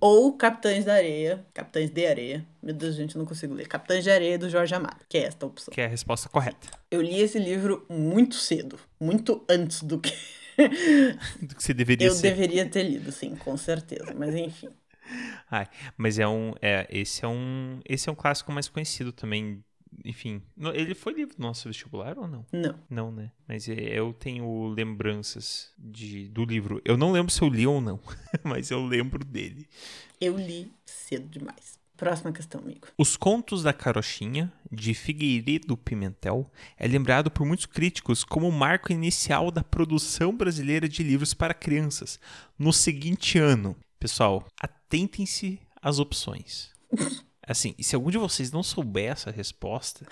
Ou 0.00 0.32
Capitães 0.34 0.84
da 0.84 0.94
Areia. 0.94 1.44
Capitães 1.52 1.90
de 1.90 2.06
Areia. 2.06 2.46
Meu 2.62 2.74
Deus, 2.74 2.94
gente, 2.94 3.16
eu 3.16 3.18
não 3.18 3.26
consigo 3.26 3.54
ler. 3.54 3.66
Capitães 3.66 4.04
de 4.04 4.10
Areia 4.10 4.38
do 4.38 4.48
Jorge 4.48 4.74
Amado, 4.74 5.04
que 5.08 5.18
é 5.18 5.24
esta 5.24 5.44
opção. 5.44 5.72
Que 5.72 5.80
é 5.80 5.86
a 5.86 5.88
resposta 5.88 6.28
correta. 6.28 6.68
Eu 6.90 7.02
li 7.02 7.20
esse 7.20 7.38
livro 7.38 7.84
muito 7.88 8.36
cedo. 8.36 8.78
Muito 9.00 9.44
antes 9.48 9.82
do 9.82 9.98
que 9.98 10.12
do 11.42 11.54
que 11.54 11.62
você 11.62 11.74
deveria 11.74 12.06
Eu 12.08 12.14
ser. 12.14 12.30
deveria 12.30 12.68
ter 12.68 12.82
lido, 12.82 13.10
sim, 13.12 13.34
com 13.36 13.56
certeza. 13.56 14.14
Mas 14.14 14.34
enfim. 14.34 14.68
Ai, 15.50 15.68
mas 15.96 16.18
é 16.18 16.26
um, 16.26 16.54
é, 16.62 16.86
esse 16.90 17.24
é 17.24 17.28
um, 17.28 17.80
esse 17.84 18.08
é 18.08 18.12
um 18.12 18.14
clássico 18.14 18.52
mais 18.52 18.68
conhecido 18.68 19.12
também. 19.12 19.62
Enfim, 20.04 20.40
ele 20.72 20.94
foi 20.94 21.12
livro 21.12 21.36
do 21.36 21.42
nosso 21.42 21.68
vestibular 21.68 22.16
ou 22.18 22.26
não? 22.26 22.46
Não. 22.50 22.78
Não, 22.88 23.12
né? 23.12 23.30
Mas 23.46 23.68
é, 23.68 23.74
eu 23.74 24.12
tenho 24.14 24.68
lembranças 24.68 25.70
de, 25.76 26.28
do 26.28 26.44
livro. 26.46 26.80
Eu 26.84 26.96
não 26.96 27.12
lembro 27.12 27.30
se 27.30 27.42
eu 27.42 27.48
li 27.48 27.66
ou 27.66 27.80
não, 27.80 28.00
mas 28.42 28.70
eu 28.70 28.82
lembro 28.84 29.22
dele. 29.22 29.68
Eu 30.18 30.36
li 30.38 30.72
cedo 30.86 31.28
demais. 31.28 31.78
Próxima 32.02 32.32
questão, 32.32 32.60
amigo. 32.60 32.88
Os 32.98 33.16
Contos 33.16 33.62
da 33.62 33.72
Carochinha, 33.72 34.52
de 34.72 34.92
Figueiredo 34.92 35.76
Pimentel, 35.76 36.50
é 36.76 36.88
lembrado 36.88 37.30
por 37.30 37.46
muitos 37.46 37.66
críticos 37.66 38.24
como 38.24 38.48
o 38.48 38.52
marco 38.52 38.90
inicial 38.90 39.52
da 39.52 39.62
produção 39.62 40.36
brasileira 40.36 40.88
de 40.88 41.04
livros 41.04 41.32
para 41.32 41.54
crianças, 41.54 42.18
no 42.58 42.72
seguinte 42.72 43.38
ano. 43.38 43.76
Pessoal, 44.00 44.44
atentem-se 44.60 45.60
às 45.80 46.00
opções. 46.00 46.72
Assim, 47.46 47.72
e 47.78 47.84
se 47.84 47.94
algum 47.94 48.10
de 48.10 48.18
vocês 48.18 48.50
não 48.50 48.64
souber 48.64 49.12
essa 49.12 49.30
resposta, 49.30 50.04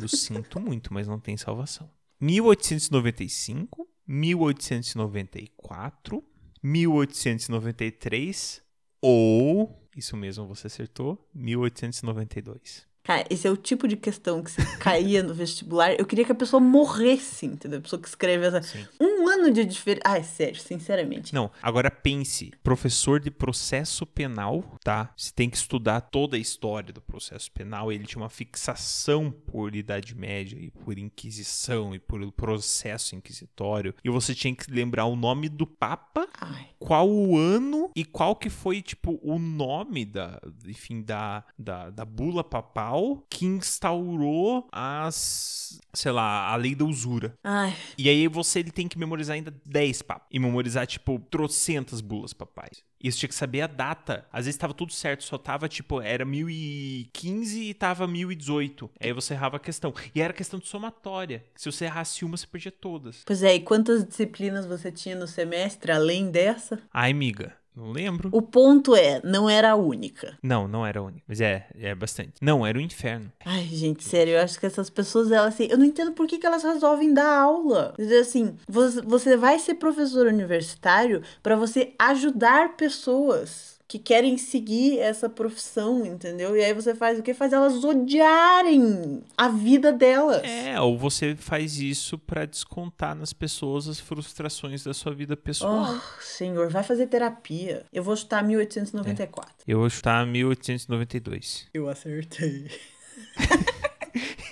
eu 0.00 0.06
sinto 0.06 0.60
muito, 0.60 0.94
mas 0.94 1.08
não 1.08 1.18
tem 1.18 1.36
salvação. 1.36 1.90
1895, 2.20 3.84
1894, 4.06 6.22
1893 6.62 8.62
ou, 9.02 9.85
isso 9.96 10.16
mesmo, 10.16 10.46
você 10.46 10.66
acertou, 10.66 11.18
1892. 11.34 12.86
Cara, 13.06 13.24
esse 13.30 13.46
é 13.46 13.50
o 13.50 13.56
tipo 13.56 13.86
de 13.86 13.96
questão 13.96 14.42
que 14.42 14.50
se 14.50 14.60
caía 14.78 15.22
no 15.22 15.32
vestibular. 15.32 15.92
Eu 15.92 16.04
queria 16.04 16.24
que 16.24 16.32
a 16.32 16.34
pessoa 16.34 16.60
morresse, 16.60 17.46
entendeu? 17.46 17.78
A 17.78 17.82
pessoa 17.82 18.02
que 18.02 18.08
escreve 18.08 18.44
essa. 18.44 18.60
Sim. 18.62 18.84
Um 19.00 19.15
ano 19.28 19.50
de 19.50 19.64
diferença. 19.64 20.02
Ai, 20.04 20.22
sério, 20.22 20.60
sinceramente. 20.60 21.34
Não, 21.34 21.50
agora 21.62 21.90
pense, 21.90 22.52
professor 22.62 23.20
de 23.20 23.30
processo 23.30 24.06
penal, 24.06 24.62
tá? 24.82 25.12
Você 25.16 25.32
tem 25.32 25.50
que 25.50 25.56
estudar 25.56 26.00
toda 26.00 26.36
a 26.36 26.40
história 26.40 26.92
do 26.92 27.00
processo 27.00 27.50
penal. 27.52 27.90
Ele 27.90 28.06
tinha 28.06 28.22
uma 28.22 28.30
fixação 28.30 29.30
por 29.30 29.74
Idade 29.74 30.14
Média 30.14 30.58
e 30.58 30.70
por 30.70 30.98
Inquisição 30.98 31.94
e 31.94 31.98
por 31.98 32.20
processo 32.32 33.14
inquisitório. 33.14 33.94
E 34.04 34.10
você 34.10 34.34
tinha 34.34 34.54
que 34.54 34.70
lembrar 34.70 35.06
o 35.06 35.16
nome 35.16 35.48
do 35.48 35.66
Papa, 35.66 36.28
Ai. 36.40 36.68
qual 36.78 37.08
o 37.08 37.36
ano 37.36 37.90
e 37.94 38.04
qual 38.04 38.36
que 38.36 38.50
foi, 38.50 38.82
tipo, 38.82 39.18
o 39.22 39.38
nome 39.38 40.04
da, 40.04 40.40
enfim, 40.66 41.02
da, 41.02 41.44
da, 41.58 41.90
da 41.90 42.04
bula 42.04 42.44
papal 42.44 43.24
que 43.28 43.46
instaurou 43.46 44.68
as, 44.72 45.80
sei 45.92 46.12
lá, 46.12 46.48
a 46.52 46.56
lei 46.56 46.74
da 46.74 46.84
usura. 46.84 47.34
Ai. 47.42 47.74
E 47.98 48.08
aí 48.08 48.28
você 48.28 48.60
ele 48.60 48.70
tem 48.70 48.88
que 48.88 48.98
memorizar 48.98 49.15
ainda 49.30 49.54
10 49.64 50.02
papas. 50.02 50.26
E 50.30 50.38
memorizar, 50.38 50.86
tipo, 50.86 51.18
trocentas 51.30 52.00
bulas 52.00 52.32
papais. 52.32 52.84
E 53.02 53.10
você 53.10 53.18
tinha 53.18 53.28
que 53.28 53.34
saber 53.34 53.60
a 53.62 53.66
data. 53.66 54.26
Às 54.32 54.46
vezes 54.46 54.58
tava 54.58 54.74
tudo 54.74 54.92
certo, 54.92 55.24
só 55.24 55.38
tava, 55.38 55.68
tipo, 55.68 56.00
era 56.00 56.24
1015 56.24 57.62
e 57.62 57.74
tava 57.74 58.06
1018. 58.06 58.90
Aí 59.00 59.12
você 59.12 59.34
errava 59.34 59.56
a 59.56 59.60
questão. 59.60 59.94
E 60.14 60.20
era 60.20 60.32
questão 60.32 60.58
de 60.58 60.66
somatória. 60.66 61.44
Se 61.54 61.70
você 61.70 61.84
errasse 61.84 62.24
uma, 62.24 62.36
você 62.36 62.46
perdia 62.46 62.72
todas. 62.72 63.22
Pois 63.24 63.42
é, 63.42 63.54
e 63.54 63.60
quantas 63.60 64.04
disciplinas 64.04 64.66
você 64.66 64.90
tinha 64.90 65.14
no 65.14 65.26
semestre 65.26 65.92
além 65.92 66.30
dessa? 66.30 66.80
Ai, 66.92 67.10
amiga, 67.10 67.54
não 67.76 67.92
lembro. 67.92 68.30
O 68.32 68.40
ponto 68.40 68.96
é, 68.96 69.20
não 69.22 69.48
era 69.48 69.72
a 69.72 69.76
única. 69.76 70.38
Não, 70.42 70.66
não 70.66 70.86
era 70.86 71.00
a 71.00 71.02
única. 71.02 71.22
Mas 71.28 71.40
é, 71.40 71.66
é 71.78 71.94
bastante. 71.94 72.32
Não, 72.40 72.66
era 72.66 72.78
o 72.78 72.80
inferno. 72.80 73.30
Ai, 73.44 73.64
gente, 73.64 74.02
sério, 74.02 74.34
eu 74.34 74.40
acho 74.40 74.58
que 74.58 74.66
essas 74.66 74.88
pessoas, 74.88 75.30
elas 75.30 75.54
assim, 75.54 75.68
eu 75.70 75.76
não 75.76 75.84
entendo 75.84 76.12
por 76.12 76.26
que, 76.26 76.38
que 76.38 76.46
elas 76.46 76.62
resolvem 76.62 77.12
dar 77.12 77.40
aula. 77.40 77.92
Quer 77.96 78.02
dizer 78.02 78.20
assim, 78.20 78.56
você, 78.66 79.02
você 79.02 79.36
vai 79.36 79.58
ser 79.58 79.74
professor 79.74 80.26
universitário 80.26 81.22
pra 81.42 81.54
você 81.54 81.94
ajudar 81.98 82.76
pessoas 82.76 83.75
que 83.88 83.98
querem 83.98 84.36
seguir 84.36 84.98
essa 84.98 85.28
profissão, 85.28 86.04
entendeu? 86.04 86.56
E 86.56 86.64
aí 86.64 86.72
você 86.72 86.94
faz 86.94 87.18
o 87.18 87.22
quê? 87.22 87.32
Faz 87.32 87.52
elas 87.52 87.84
odiarem 87.84 89.22
a 89.36 89.48
vida 89.48 89.92
delas. 89.92 90.42
É, 90.42 90.80
ou 90.80 90.98
você 90.98 91.36
faz 91.36 91.78
isso 91.78 92.18
pra 92.18 92.44
descontar 92.44 93.14
nas 93.14 93.32
pessoas 93.32 93.86
as 93.86 94.00
frustrações 94.00 94.82
da 94.82 94.92
sua 94.92 95.14
vida 95.14 95.36
pessoal. 95.36 95.94
Oh, 95.94 96.22
senhor, 96.22 96.68
vai 96.68 96.82
fazer 96.82 97.06
terapia. 97.06 97.84
Eu 97.92 98.02
vou 98.02 98.16
chutar 98.16 98.42
1894. 98.42 99.54
Eu 99.66 99.78
vou 99.78 99.88
chutar 99.88 100.26
1892. 100.26 101.68
Eu 101.72 101.88
acertei. 101.88 102.68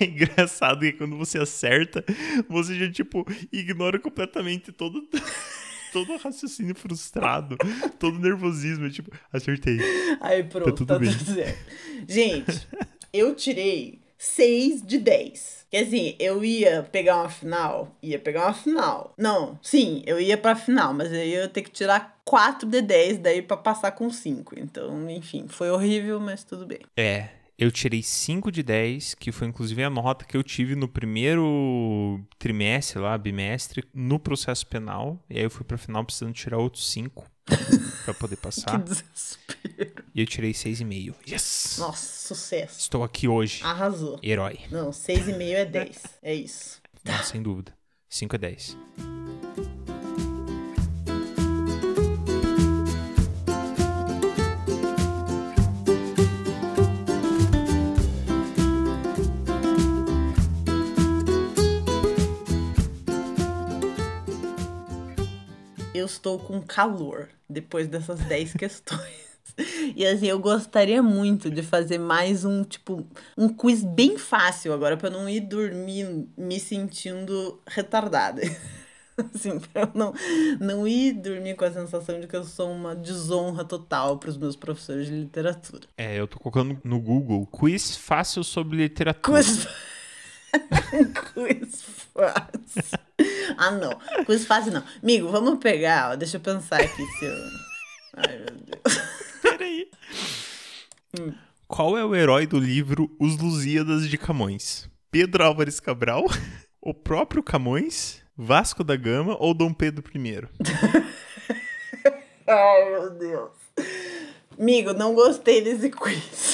É 0.01 0.05
engraçado 0.07 0.81
que 0.81 0.93
quando 0.93 1.17
você 1.17 1.39
acerta, 1.39 2.05
você 2.49 2.75
já, 2.79 2.91
tipo, 2.91 3.27
ignora 3.53 3.99
completamente 3.99 4.71
todo, 4.73 5.07
todo 5.95 6.13
o 6.13 6.17
raciocínio 6.17 6.75
frustrado, 6.75 7.57
todo 8.01 8.17
o 8.17 8.21
nervosismo. 8.21 8.87
é 8.87 8.91
Tipo, 8.91 9.13
acertei. 9.33 9.79
Aí 10.21 10.43
pronto, 10.43 10.73
tudo 10.73 10.89
tá 10.89 10.99
bem. 10.99 11.17
tudo 11.17 11.35
certo. 11.35 11.59
Gente, 12.09 12.69
eu 13.15 13.33
tirei 13.37 14.01
6 14.19 14.83
de 14.83 14.99
10. 14.99 15.67
Quer 15.71 15.85
assim, 15.85 16.17
eu 16.19 16.45
ia 16.45 16.83
pegar 16.83 17.19
uma 17.19 17.31
final, 17.31 17.97
ia 18.03 18.19
pegar 18.19 18.47
uma 18.47 18.55
final. 18.55 19.15
Não, 19.17 19.59
sim, 19.63 20.03
eu 20.05 20.21
ia 20.21 20.37
pra 20.37 20.57
final, 20.57 20.93
mas 20.93 21.13
eu 21.13 21.25
ia 21.25 21.49
ter 21.49 21.63
que 21.63 21.71
tirar 21.71 22.21
4 22.25 22.69
de 22.69 22.83
10 22.83 23.19
daí 23.19 23.41
pra 23.41 23.57
passar 23.57 23.93
com 23.93 24.11
5. 24.11 24.59
Então, 24.59 25.09
enfim, 25.09 25.47
foi 25.49 25.71
horrível, 25.71 26.19
mas 26.19 26.43
tudo 26.43 26.67
bem. 26.67 26.81
É, 26.97 27.29
eu 27.59 27.71
tirei 27.71 28.03
5 28.03 28.51
de 28.51 28.63
10, 28.63 29.15
que 29.15 29.31
foi 29.33 29.47
inclusive 29.49 29.83
a 29.85 29.91
nota 29.91 30.25
que 30.25 30.37
eu 30.37 30.43
tive 30.43 30.75
no 30.75 30.89
primeiro 30.89 32.21
trimestre 32.39 32.99
lá, 32.99 33.17
bimestre, 33.17 33.85
no 33.95 34.19
processo 34.19 34.67
penal. 34.67 35.23
E 35.31 35.39
aí 35.39 35.45
eu 35.45 35.51
fui 35.51 35.65
pra 35.65 35.79
final 35.79 36.05
precisando 36.05 36.33
tirar 36.35 36.59
outros 36.59 36.91
5 36.91 37.25
pra 38.05 38.15
poder 38.15 38.37
Que 38.37 38.43
passar. 38.43 38.79
desespero. 38.83 40.05
E 40.15 40.21
eu 40.21 40.27
tirei 40.27 40.53
6,5. 40.53 41.15
Yes! 41.29 41.77
Nossa, 41.79 42.29
sucesso. 42.29 42.79
Estou 42.81 43.03
aqui 43.05 43.29
hoje. 43.29 43.63
Arrasou. 43.65 44.19
Herói. 44.23 44.59
Não, 44.71 44.91
6,5 44.91 45.41
é 45.53 45.65
10. 45.65 46.03
É 46.23 46.35
isso. 46.35 46.81
Não, 47.05 47.23
sem 47.23 47.43
dúvida. 47.43 47.73
5 48.09 48.35
é 48.37 48.39
10. 48.39 48.77
Eu 66.05 66.07
estou 66.07 66.39
com 66.39 66.61
calor 66.61 67.31
depois 67.49 67.89
dessas 67.89 68.21
10 68.21 68.53
questões. 68.55 69.25
E 69.95 70.05
assim, 70.07 70.27
eu 70.27 70.39
gostaria 70.39 71.03
muito 71.03 71.51
de 71.51 71.63
fazer 71.63 71.99
mais 71.99 72.45
um, 72.45 72.63
tipo, 72.63 73.07
um 73.37 73.49
quiz 73.49 73.83
bem 73.83 74.19
fácil 74.19 74.73
agora, 74.73 74.97
pra 74.97 75.09
eu 75.09 75.13
não 75.13 75.29
ir 75.29 75.41
dormir 75.41 76.27
me 76.37 76.61
sentindo 76.61 77.61
retardada. 77.67 78.43
Assim, 79.33 79.61
pra 79.61 79.83
eu 79.83 79.91
não, 79.95 80.13
não 80.59 80.89
ir 80.89 81.13
dormir 81.13 81.55
com 81.55 81.65
a 81.65 81.71
sensação 81.71 82.21
de 82.21 82.27
que 82.27 82.35
eu 82.35 82.43
sou 82.43 82.73
uma 82.73 82.97
desonra 82.97 83.65
total 83.65 84.19
pros 84.19 84.37
meus 84.37 84.57
professores 84.57 85.07
de 85.07 85.13
literatura. 85.13 85.87
É, 85.97 86.19
eu 86.19 86.27
tô 86.27 86.37
colocando 86.41 86.81
no 86.83 86.99
Google 86.99 87.47
quiz 87.47 87.97
fácil 87.97 88.43
sobre 88.43 88.77
literatura. 88.79 89.41
Quiz. 89.41 89.69
quiz 91.35 91.83
fácil. 92.13 92.99
Ah, 93.57 93.71
não. 93.71 94.25
Quiz 94.25 94.47
fácil 94.47 94.73
não. 94.73 94.85
Amigo, 95.03 95.29
vamos 95.29 95.59
pegar, 95.59 96.13
ó, 96.13 96.17
deixa 96.17 96.37
eu 96.37 96.41
pensar 96.41 96.81
aqui 96.81 97.07
se 97.19 97.25
eu. 97.25 97.35
Ai, 98.17 98.39
meu 98.39 98.57
Deus. 98.57 99.03
Peraí. 99.43 99.91
Qual 101.67 101.97
é 101.99 102.05
o 102.05 102.15
herói 102.15 102.47
do 102.47 102.59
livro 102.59 103.11
Os 103.19 103.39
Lusíadas 103.39 104.09
de 104.09 104.17
Camões? 104.19 104.89
Pedro 105.11 105.45
Álvares 105.45 105.81
Cabral? 105.81 106.25
O 106.87 106.93
próprio 106.93 107.43
Camões? 107.43 108.23
Vasco 108.37 108.85
da 108.85 108.95
Gama 108.95 109.37
ou 109.41 109.55
Dom 109.55 109.73
Pedro 109.73 110.05
I? 110.15 110.43
Ai, 112.47 112.91
meu 112.91 113.11
Deus. 113.11 113.53
Amigo, 114.59 114.93
não 114.93 115.15
gostei 115.15 115.63
desse 115.63 115.89
quiz. 115.89 116.54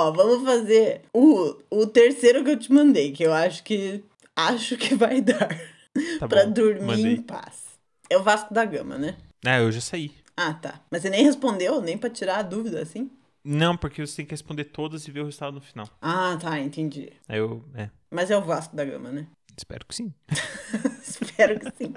Ó, 0.00 0.12
vamos 0.12 0.42
fazer 0.44 1.02
o, 1.12 1.56
o 1.70 1.86
terceiro 1.86 2.42
que 2.42 2.50
eu 2.52 2.58
te 2.58 2.72
mandei, 2.72 3.12
que 3.12 3.22
eu 3.22 3.34
acho 3.34 3.62
que 3.62 4.02
acho 4.34 4.76
que 4.78 4.94
vai 4.94 5.20
dar 5.22 5.48
Tá 6.18 6.26
pra 6.26 6.46
bom, 6.46 6.52
dormir 6.52 6.80
mandei. 6.86 7.12
em 7.14 7.22
paz. 7.22 7.64
É 8.08 8.16
o 8.16 8.22
Vasco 8.22 8.54
da 8.54 8.64
Gama, 8.64 8.96
né? 8.96 9.16
Ah, 9.44 9.58
eu 9.58 9.70
já 9.70 9.80
saí. 9.80 10.10
Ah, 10.36 10.54
tá. 10.54 10.80
Mas 10.90 11.02
você 11.02 11.10
nem 11.10 11.22
respondeu, 11.22 11.82
nem 11.82 11.98
pra 11.98 12.08
tirar 12.08 12.38
a 12.38 12.42
dúvida, 12.42 12.80
assim? 12.80 13.10
Não, 13.44 13.76
porque 13.76 14.00
você 14.06 14.16
tem 14.16 14.24
que 14.26 14.30
responder 14.32 14.64
todas 14.64 15.06
e 15.06 15.10
ver 15.10 15.20
o 15.20 15.24
resultado 15.26 15.54
no 15.54 15.60
final. 15.60 15.86
Ah, 16.00 16.38
tá, 16.40 16.58
entendi. 16.58 17.12
Aí 17.28 17.38
eu, 17.38 17.62
é, 17.74 17.90
Mas 18.10 18.30
é 18.30 18.36
o 18.38 18.42
Vasco 18.42 18.74
da 18.74 18.84
Gama, 18.84 19.10
né? 19.10 19.26
espero 19.56 19.84
que 19.86 19.94
sim. 19.94 20.14
Espero 21.02 21.60
que 21.60 21.70
sim. 21.76 21.94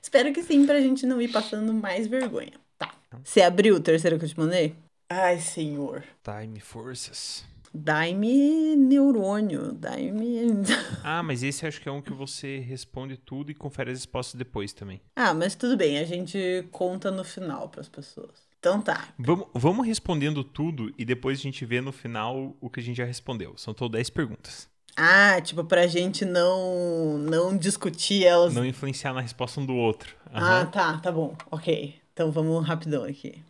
Espero 0.00 0.32
que 0.32 0.42
sim, 0.42 0.64
pra 0.64 0.80
gente 0.80 1.04
não 1.04 1.20
ir 1.20 1.28
passando 1.28 1.74
mais 1.74 2.06
vergonha. 2.06 2.52
Tá. 2.78 2.94
Você 3.22 3.42
abriu 3.42 3.74
o 3.76 3.80
terceiro 3.80 4.18
que 4.18 4.24
eu 4.24 4.28
te 4.28 4.38
mandei? 4.38 4.74
Ai, 5.14 5.38
senhor. 5.38 6.02
Time 6.24 6.58
forças. 6.60 7.44
Dai-me 7.74 8.76
neurônio, 8.76 9.72
dai-me. 9.72 10.42
Ah, 11.04 11.22
mas 11.22 11.42
esse 11.42 11.66
acho 11.66 11.80
que 11.80 11.88
é 11.88 11.92
um 11.92 12.00
que 12.02 12.12
você 12.12 12.58
responde 12.58 13.16
tudo 13.16 13.50
e 13.50 13.54
confere 13.54 13.90
as 13.90 13.98
respostas 13.98 14.34
depois 14.38 14.72
também. 14.72 15.00
ah, 15.16 15.34
mas 15.34 15.54
tudo 15.54 15.76
bem, 15.76 15.98
a 15.98 16.04
gente 16.04 16.66
conta 16.70 17.10
no 17.10 17.24
final 17.24 17.68
pras 17.68 17.88
pessoas. 17.88 18.30
Então 18.58 18.80
tá. 18.80 19.08
Vamos, 19.18 19.46
vamos 19.54 19.86
respondendo 19.86 20.44
tudo 20.44 20.92
e 20.96 21.04
depois 21.04 21.38
a 21.38 21.42
gente 21.42 21.64
vê 21.66 21.80
no 21.80 21.92
final 21.92 22.56
o 22.60 22.70
que 22.70 22.78
a 22.80 22.82
gente 22.82 22.96
já 22.98 23.04
respondeu. 23.04 23.54
São 23.56 23.74
todas 23.74 23.98
10 23.98 24.10
perguntas. 24.10 24.68
Ah, 24.96 25.40
tipo, 25.40 25.64
pra 25.64 25.86
gente 25.86 26.24
não, 26.24 27.18
não 27.18 27.56
discutir 27.56 28.24
elas. 28.24 28.54
Não 28.54 28.64
influenciar 28.64 29.12
na 29.14 29.20
resposta 29.22 29.58
um 29.60 29.66
do 29.66 29.74
outro. 29.74 30.14
Ah, 30.32 30.60
Aham. 30.60 30.66
tá, 30.66 30.98
tá 30.98 31.10
bom. 31.10 31.34
Ok. 31.50 31.94
Então 32.12 32.30
vamos 32.30 32.64
rapidão 32.66 33.02
aqui. 33.04 33.42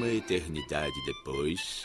Uma 0.00 0.08
eternidade 0.08 0.94
depois. 1.04 1.84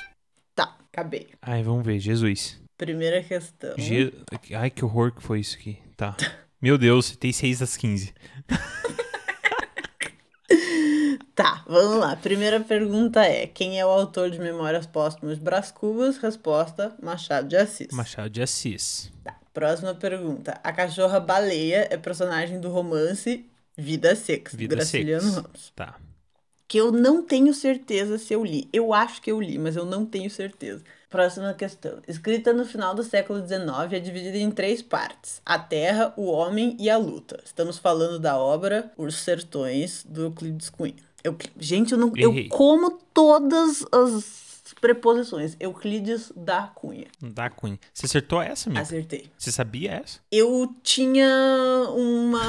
Tá, 0.55 0.77
acabei. 0.89 1.27
Ai, 1.41 1.61
vamos 1.63 1.85
ver. 1.85 1.99
Jesus. 1.99 2.57
Primeira 2.77 3.21
questão. 3.21 3.73
Je- 3.77 4.13
Ai, 4.53 4.69
que 4.69 4.85
horror 4.85 5.11
que 5.13 5.21
foi 5.21 5.41
isso 5.41 5.57
aqui. 5.57 5.77
Tá. 5.97 6.15
Meu 6.61 6.77
Deus, 6.77 7.13
tem 7.17 7.33
6 7.33 7.59
das 7.59 7.75
15. 7.75 8.13
Tá, 11.35 11.65
vamos 11.67 11.97
lá. 11.99 12.15
Primeira 12.15 12.61
pergunta 12.61 13.21
é: 13.25 13.45
quem 13.47 13.77
é 13.77 13.85
o 13.85 13.89
autor 13.89 14.29
de 14.31 14.39
Memórias 14.39 14.85
Póstumas 14.85 15.37
Brás 15.37 15.69
Cubas? 15.69 16.15
Resposta: 16.17 16.95
Machado 17.03 17.49
de 17.49 17.57
Assis. 17.57 17.91
Machado 17.91 18.29
de 18.29 18.41
Assis. 18.41 19.11
Tá. 19.21 19.35
Próxima 19.53 19.93
pergunta: 19.93 20.57
a 20.63 20.71
cachorra 20.71 21.19
baleia 21.19 21.89
é 21.91 21.97
personagem 21.97 22.61
do 22.61 22.69
romance 22.69 23.45
Vidas 23.77 24.19
Secas, 24.19 24.53
do 24.53 24.57
Vidas 24.59 24.77
Graciliano 24.77 25.23
Secas. 25.23 25.43
Ramos. 25.43 25.73
Tá. 25.75 25.95
Que 26.67 26.77
eu 26.77 26.91
não 26.91 27.21
tenho 27.21 27.53
certeza 27.53 28.17
se 28.17 28.33
eu 28.33 28.43
li. 28.43 28.67
Eu 28.73 28.93
acho 28.93 29.21
que 29.21 29.31
eu 29.31 29.39
li, 29.39 29.57
mas 29.57 29.75
eu 29.75 29.85
não 29.85 30.05
tenho 30.05 30.29
certeza. 30.29 30.83
Próxima 31.09 31.53
questão. 31.53 31.99
Escrita 32.07 32.51
no 32.51 32.65
final 32.65 32.93
do 32.93 33.03
século 33.03 33.39
XIX, 33.39 33.93
é 33.93 33.99
dividida 33.99 34.37
em 34.37 34.51
três 34.51 34.81
partes: 34.81 35.41
a 35.45 35.57
Terra, 35.57 36.13
o 36.17 36.25
Homem 36.25 36.75
e 36.79 36.89
a 36.89 36.97
Luta. 36.97 37.39
Estamos 37.45 37.77
falando 37.77 38.19
da 38.19 38.37
obra 38.37 38.91
Os 38.97 39.15
Sertões, 39.15 40.03
do 40.07 40.23
Euclides 40.23 40.69
Cunha. 40.69 40.95
Eu, 41.23 41.37
gente, 41.59 41.93
eu, 41.93 41.97
não, 41.97 42.11
eu 42.15 42.49
como 42.49 42.99
todas 43.13 43.85
as 43.91 44.45
preposições. 44.81 45.55
Euclides 45.59 46.31
da 46.35 46.63
Cunha. 46.63 47.07
Dá 47.21 47.49
Cunha. 47.49 47.79
Você 47.93 48.05
acertou 48.05 48.41
essa, 48.41 48.69
amigo? 48.69 48.81
Acertei. 48.81 49.31
Você 49.37 49.51
sabia 49.51 49.93
essa? 50.03 50.19
Eu 50.31 50.75
tinha 50.83 51.27
uma. 51.95 52.41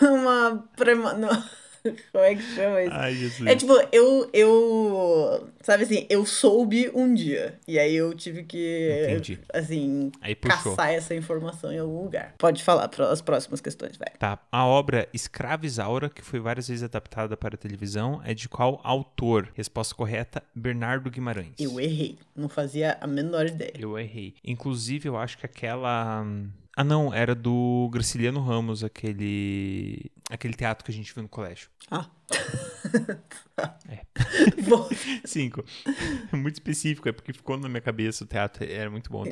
uma. 0.00 0.64
Prema... 0.76 1.12
não. 1.14 1.59
Como 2.12 2.24
é 2.24 2.34
que 2.34 2.42
chama 2.42 2.82
isso? 2.82 2.92
Ai, 2.94 3.14
Jesus. 3.14 3.46
É 3.50 3.56
tipo, 3.56 3.72
eu, 3.92 4.30
eu. 4.32 5.48
Sabe 5.62 5.84
assim, 5.84 6.06
eu 6.08 6.24
soube 6.26 6.90
um 6.94 7.12
dia. 7.14 7.58
E 7.66 7.78
aí 7.78 7.94
eu 7.94 8.14
tive 8.14 8.44
que. 8.44 9.06
Entendi. 9.08 9.38
Assim, 9.52 10.10
Aí 10.20 10.34
puxou. 10.34 10.76
caçar 10.76 10.92
essa 10.92 11.14
informação 11.14 11.72
em 11.72 11.78
algum 11.78 12.02
lugar. 12.02 12.34
Pode 12.38 12.62
falar 12.62 12.88
para 12.88 13.10
as 13.10 13.20
próximas 13.22 13.60
questões, 13.60 13.96
vai. 13.96 14.10
Tá. 14.18 14.38
A 14.50 14.66
obra 14.66 15.08
Escrava 15.12 15.64
Isaura, 15.66 16.08
que 16.10 16.22
foi 16.22 16.40
várias 16.40 16.68
vezes 16.68 16.82
adaptada 16.82 17.36
para 17.36 17.54
a 17.54 17.58
televisão, 17.58 18.20
é 18.24 18.34
de 18.34 18.48
qual 18.48 18.80
autor? 18.84 19.48
Resposta 19.54 19.94
correta: 19.94 20.42
Bernardo 20.54 21.10
Guimarães. 21.10 21.54
Eu 21.58 21.80
errei. 21.80 22.18
Não 22.34 22.48
fazia 22.48 22.98
a 23.00 23.06
menor 23.06 23.46
ideia. 23.46 23.72
Eu 23.78 23.98
errei. 23.98 24.34
Inclusive, 24.44 25.08
eu 25.08 25.16
acho 25.16 25.38
que 25.38 25.46
aquela. 25.46 26.22
hum, 26.22 26.48
Ah, 26.80 26.84
não, 26.84 27.12
era 27.12 27.34
do 27.34 27.90
Graciliano 27.92 28.40
Ramos, 28.40 28.82
aquele. 28.82 30.10
aquele 30.30 30.54
teatro 30.54 30.82
que 30.82 30.90
a 30.90 30.94
gente 30.94 31.12
viu 31.12 31.22
no 31.22 31.28
colégio. 31.28 31.68
Ah. 31.90 32.08
É. 33.86 34.00
Bom, 34.66 34.88
Cinco. 35.24 35.62
muito 36.32 36.54
específico, 36.54 37.08
é 37.08 37.12
porque 37.12 37.30
ficou 37.30 37.58
na 37.58 37.68
minha 37.68 37.80
cabeça 37.82 38.24
o 38.24 38.26
teatro, 38.26 38.64
era 38.64 38.90
muito 38.90 39.10
bom. 39.10 39.24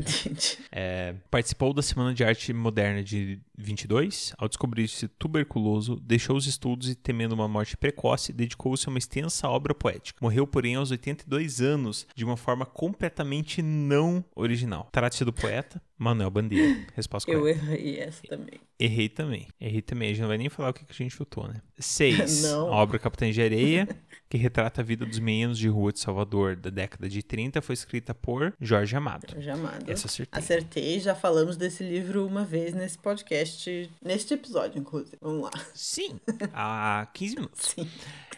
É, 0.70 1.14
participou 1.30 1.72
da 1.72 1.80
Semana 1.80 2.12
de 2.12 2.22
Arte 2.22 2.52
Moderna 2.52 3.02
de 3.02 3.40
22. 3.56 4.34
Ao 4.37 4.46
descobrir-se 4.48 5.08
tuberculoso, 5.08 5.96
deixou 5.96 6.37
os 6.37 6.46
estudos 6.46 6.90
e, 6.90 6.94
temendo 6.94 7.32
uma 7.32 7.48
morte 7.48 7.74
precoce, 7.74 8.32
dedicou-se 8.32 8.87
a 8.87 8.90
uma 8.90 8.98
extensa 8.98 9.48
obra 9.48 9.74
poética. 9.74 10.18
Morreu, 10.20 10.46
porém, 10.46 10.74
aos 10.74 10.90
82 10.90 11.62
anos, 11.62 12.06
de 12.14 12.24
uma 12.24 12.37
forma 12.37 12.66
completamente 12.66 13.62
não 13.62 14.22
original. 14.37 14.88
Trata-se 14.92 15.24
do 15.24 15.32
poeta 15.32 15.80
Manuel 15.98 16.30
Bandeira. 16.30 16.87
Resposta 16.94 17.30
Eu 17.30 17.40
correta. 17.40 17.61
errei 17.61 17.98
essa 18.00 18.22
também. 18.26 18.61
Errei 18.79 19.09
também. 19.09 19.49
Errei 19.61 19.83
também. 19.83 20.09
A 20.09 20.12
gente 20.12 20.21
não 20.21 20.29
vai 20.29 20.38
nem 20.38 20.49
falar 20.49 20.71
o 20.71 20.73
que 20.73 20.85
a 20.88 20.93
gente 20.93 21.11
chutou, 21.11 21.49
né? 21.49 21.61
6. 21.79 22.43
Não. 22.49 22.73
A 22.73 22.77
obra 22.77 22.99
Capitães 22.99 23.35
de 23.35 23.43
Areia, 23.43 23.88
que 24.29 24.38
retrata 24.38 24.81
a 24.81 24.85
vida 24.85 25.05
dos 25.05 25.19
meninos 25.19 25.59
de 25.59 25.69
rua 25.69 25.93
de 25.93 25.99
Salvador 25.99 26.55
da 26.55 26.71
década 26.71 27.09
de 27.09 27.21
30, 27.21 27.61
foi 27.61 27.73
escrita 27.73 28.14
por 28.14 28.55
Jorge 28.61 28.95
Amado. 28.95 29.41
Jamada. 29.41 29.91
Essa 29.91 30.07
acertei. 30.07 30.38
Acertei, 30.38 31.01
já 31.01 31.14
falamos 31.14 31.57
desse 31.57 31.83
livro 31.83 32.25
uma 32.25 32.45
vez 32.45 32.73
nesse 32.73 32.99
podcast, 32.99 33.91
neste 34.01 34.35
episódio, 34.35 34.79
inclusive. 34.79 35.17
Vamos 35.21 35.43
lá. 35.43 35.51
Sim, 35.75 36.21
há 36.53 37.09
15 37.12 37.35
minutos. 37.35 37.75
Sim. 37.75 37.88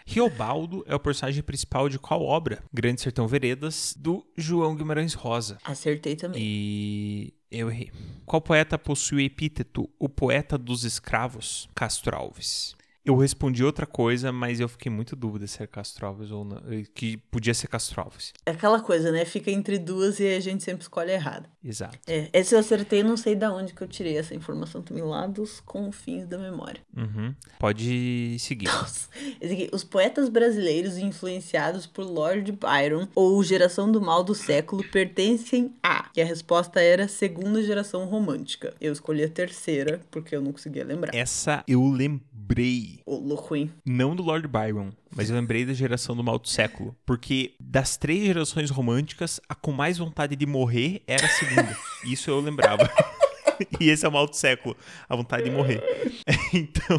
Riobaldo 0.07 0.85
é 0.89 0.95
o 0.95 0.99
personagem 0.99 1.43
principal 1.43 1.89
de 1.89 1.99
qual 1.99 2.23
obra? 2.23 2.63
Grande 2.73 3.01
Sertão 3.01 3.29
Veredas, 3.29 3.95
do 3.97 4.27
João 4.37 4.75
Guimarães 4.75 5.15
Rosa. 5.15 5.59
Acertei 5.63 6.17
também. 6.17 6.43
E 6.43 7.35
eu 7.51 7.71
errei. 7.71 7.91
Qual 8.25 8.41
poeta 8.41 8.79
possui 8.79 9.19
o 9.19 9.27
epíteto 9.27 9.89
o 9.99 10.09
poeta 10.09 10.30
dos 10.59 10.85
escravos? 10.85 11.69
Castro 11.75 12.17
Alves. 12.17 12.77
Eu 13.05 13.17
respondi 13.17 13.65
outra 13.65 13.87
coisa, 13.87 14.31
mas 14.31 14.61
eu 14.61 14.69
fiquei 14.69 14.91
muito 14.91 15.17
dúvida 15.17 15.47
se 15.47 15.59
era 15.59 15.67
Castro 15.67 16.07
Alves 16.07 16.31
ou 16.31 16.45
não. 16.45 16.61
Que 16.95 17.17
podia 17.17 17.55
ser 17.55 17.67
Castro 17.67 18.01
Alves. 18.03 18.33
É 18.45 18.51
aquela 18.51 18.81
coisa, 18.81 19.11
né? 19.11 19.25
Fica 19.25 19.51
entre 19.51 19.79
duas 19.79 20.21
e 20.21 20.27
a 20.27 20.41
gente 20.41 20.63
sempre 20.63 20.83
escolhe 20.83 21.11
errado. 21.11 21.49
Exato. 21.63 21.99
É, 22.07 22.29
esse 22.33 22.55
eu 22.55 22.59
acertei, 22.59 23.03
não 23.03 23.17
sei 23.17 23.35
da 23.35 23.53
onde 23.53 23.73
que 23.73 23.83
eu 23.83 23.89
tirei 23.89 24.17
essa 24.17 24.35
informação 24.35 24.83
também, 24.83 25.03
lá 25.03 25.27
dos 25.27 25.61
confins 25.61 26.27
da 26.27 26.39
memória. 26.39 26.81
Uhum. 26.97 27.35
Pode 27.59 28.39
seguir. 28.39 28.67
Nossa, 28.73 29.09
esse 29.41 29.55
aqui, 29.55 29.71
os 29.73 29.85
poetas 29.85 30.29
brasileiros 30.29 30.97
influenciados 30.99 31.87
por 31.87 32.05
Lord 32.05 32.53
Byron 32.53 33.09
ou 33.15 33.43
Geração 33.43 33.91
do 33.91 34.01
Mal 34.01 34.25
do 34.25 34.35
Século 34.35 34.83
pertencem 34.85 35.75
a, 35.83 36.09
que 36.11 36.21
a 36.21 36.25
resposta 36.25 36.81
era 36.81 37.09
segunda 37.09 37.63
geração 37.63 38.05
romântica. 38.05 38.75
Eu 38.81 38.93
escolhi 38.93 39.25
a 39.25 39.29
terceira, 39.29 40.01
porque 40.11 40.35
eu 40.35 40.41
não 40.41 40.53
conseguia 40.53 40.85
lembrar. 40.85 41.15
Essa 41.15 41.63
eu 41.67 41.87
lembrei. 41.87 42.90
Ô, 43.07 43.17
louco, 43.17 43.55
hein? 43.55 43.71
Não 43.85 44.17
do 44.17 44.23
Lord 44.23 44.47
Byron, 44.49 44.91
mas 45.15 45.31
eu 45.31 45.37
lembrei 45.37 45.65
da 45.65 45.73
geração 45.73 46.17
do 46.17 46.25
mal 46.25 46.39
do 46.39 46.49
século. 46.49 46.97
Porque 47.07 47.55
das 47.61 47.97
três 47.97 48.25
gerações 48.25 48.71
românticas, 48.71 49.41
a 49.49 49.55
com 49.55 49.73
mais 49.73 49.99
vontade 49.99 50.35
de 50.37 50.47
morrer 50.47 51.03
era 51.07 51.27
a 51.27 51.29
segunda. 51.29 51.77
Isso 52.05 52.31
eu 52.31 52.41
lembrava. 52.41 52.91
e 53.79 53.91
esse 53.91 54.05
é 54.05 54.09
o 54.09 54.13
mal 54.13 54.27
do 54.27 54.35
século, 54.35 54.77
a 55.09 55.17
vontade 55.17 55.45
de 55.45 55.51
morrer. 55.51 55.83
Então, 56.53 56.99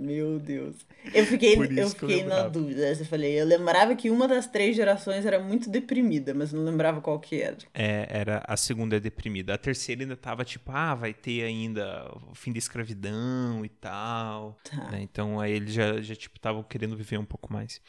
Meu 0.00 0.38
Deus. 0.38 0.76
Eu 1.14 1.26
fiquei, 1.26 1.54
eu 1.54 1.68
que 1.68 1.78
eu 1.78 1.90
fiquei 1.90 2.24
na 2.24 2.48
dúvida. 2.48 2.88
Eu 2.88 3.04
falei, 3.04 3.38
eu 3.40 3.44
lembrava 3.44 3.94
que 3.94 4.10
uma 4.10 4.26
das 4.26 4.46
três 4.46 4.74
gerações 4.74 5.26
era 5.26 5.38
muito 5.38 5.68
deprimida, 5.68 6.32
mas 6.32 6.52
não 6.52 6.64
lembrava 6.64 7.00
qual 7.00 7.20
que 7.20 7.40
era. 7.40 7.58
é, 7.74 8.06
era 8.08 8.42
a 8.46 8.56
segunda 8.56 8.96
é 8.96 9.00
deprimida. 9.00 9.54
A 9.54 9.58
terceira 9.58 10.02
ainda 10.02 10.16
tava 10.16 10.44
tipo, 10.44 10.72
ah, 10.72 10.94
vai 10.94 11.12
ter 11.12 11.42
ainda 11.42 12.10
o 12.30 12.34
fim 12.34 12.50
da 12.50 12.58
escravidão 12.58 13.62
e 13.64 13.68
tal. 13.68 14.58
Tá. 14.64 14.90
né? 14.90 15.00
Então 15.02 15.38
aí 15.38 15.52
eles 15.52 15.72
já, 15.72 16.00
já 16.00 16.14
tipo, 16.14 16.36
estavam 16.36 16.62
querendo 16.62 16.96
viver 16.96 17.18
um 17.18 17.24
pouco 17.24 17.52
mais. 17.52 17.80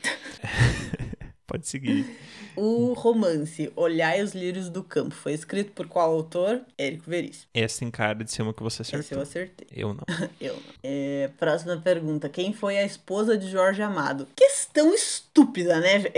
Pode 1.52 1.68
seguir. 1.68 2.06
O 2.56 2.94
romance 2.94 3.70
Olhai 3.76 4.22
os 4.22 4.34
Lírios 4.34 4.70
do 4.70 4.82
Campo 4.84 5.14
foi 5.14 5.34
escrito 5.34 5.72
por 5.74 5.86
qual 5.88 6.12
autor? 6.12 6.62
Érico 6.78 7.10
Veríssimo. 7.10 7.48
Essa 7.54 7.80
tem 7.80 7.92
cara 7.92 8.24
de 8.24 8.32
ser 8.32 8.42
uma 8.42 8.54
que 8.54 8.64
você 8.64 8.82
Esse 8.84 8.94
eu 8.96 9.00
acertou. 9.02 9.22
acertei. 9.24 9.68
Eu 9.76 9.94
não. 9.94 10.04
Eu 10.40 10.54
não. 10.54 10.62
É, 10.82 11.30
próxima 11.38 11.76
pergunta. 11.78 12.30
Quem 12.30 12.54
foi 12.54 12.78
a 12.78 12.86
esposa 12.86 13.38
de 13.38 13.50
Jorge 13.50 13.82
Amado? 13.82 14.28
Questão 14.36 14.94
estúpida, 14.94 15.80
né, 15.82 16.00
velho? 16.00 16.14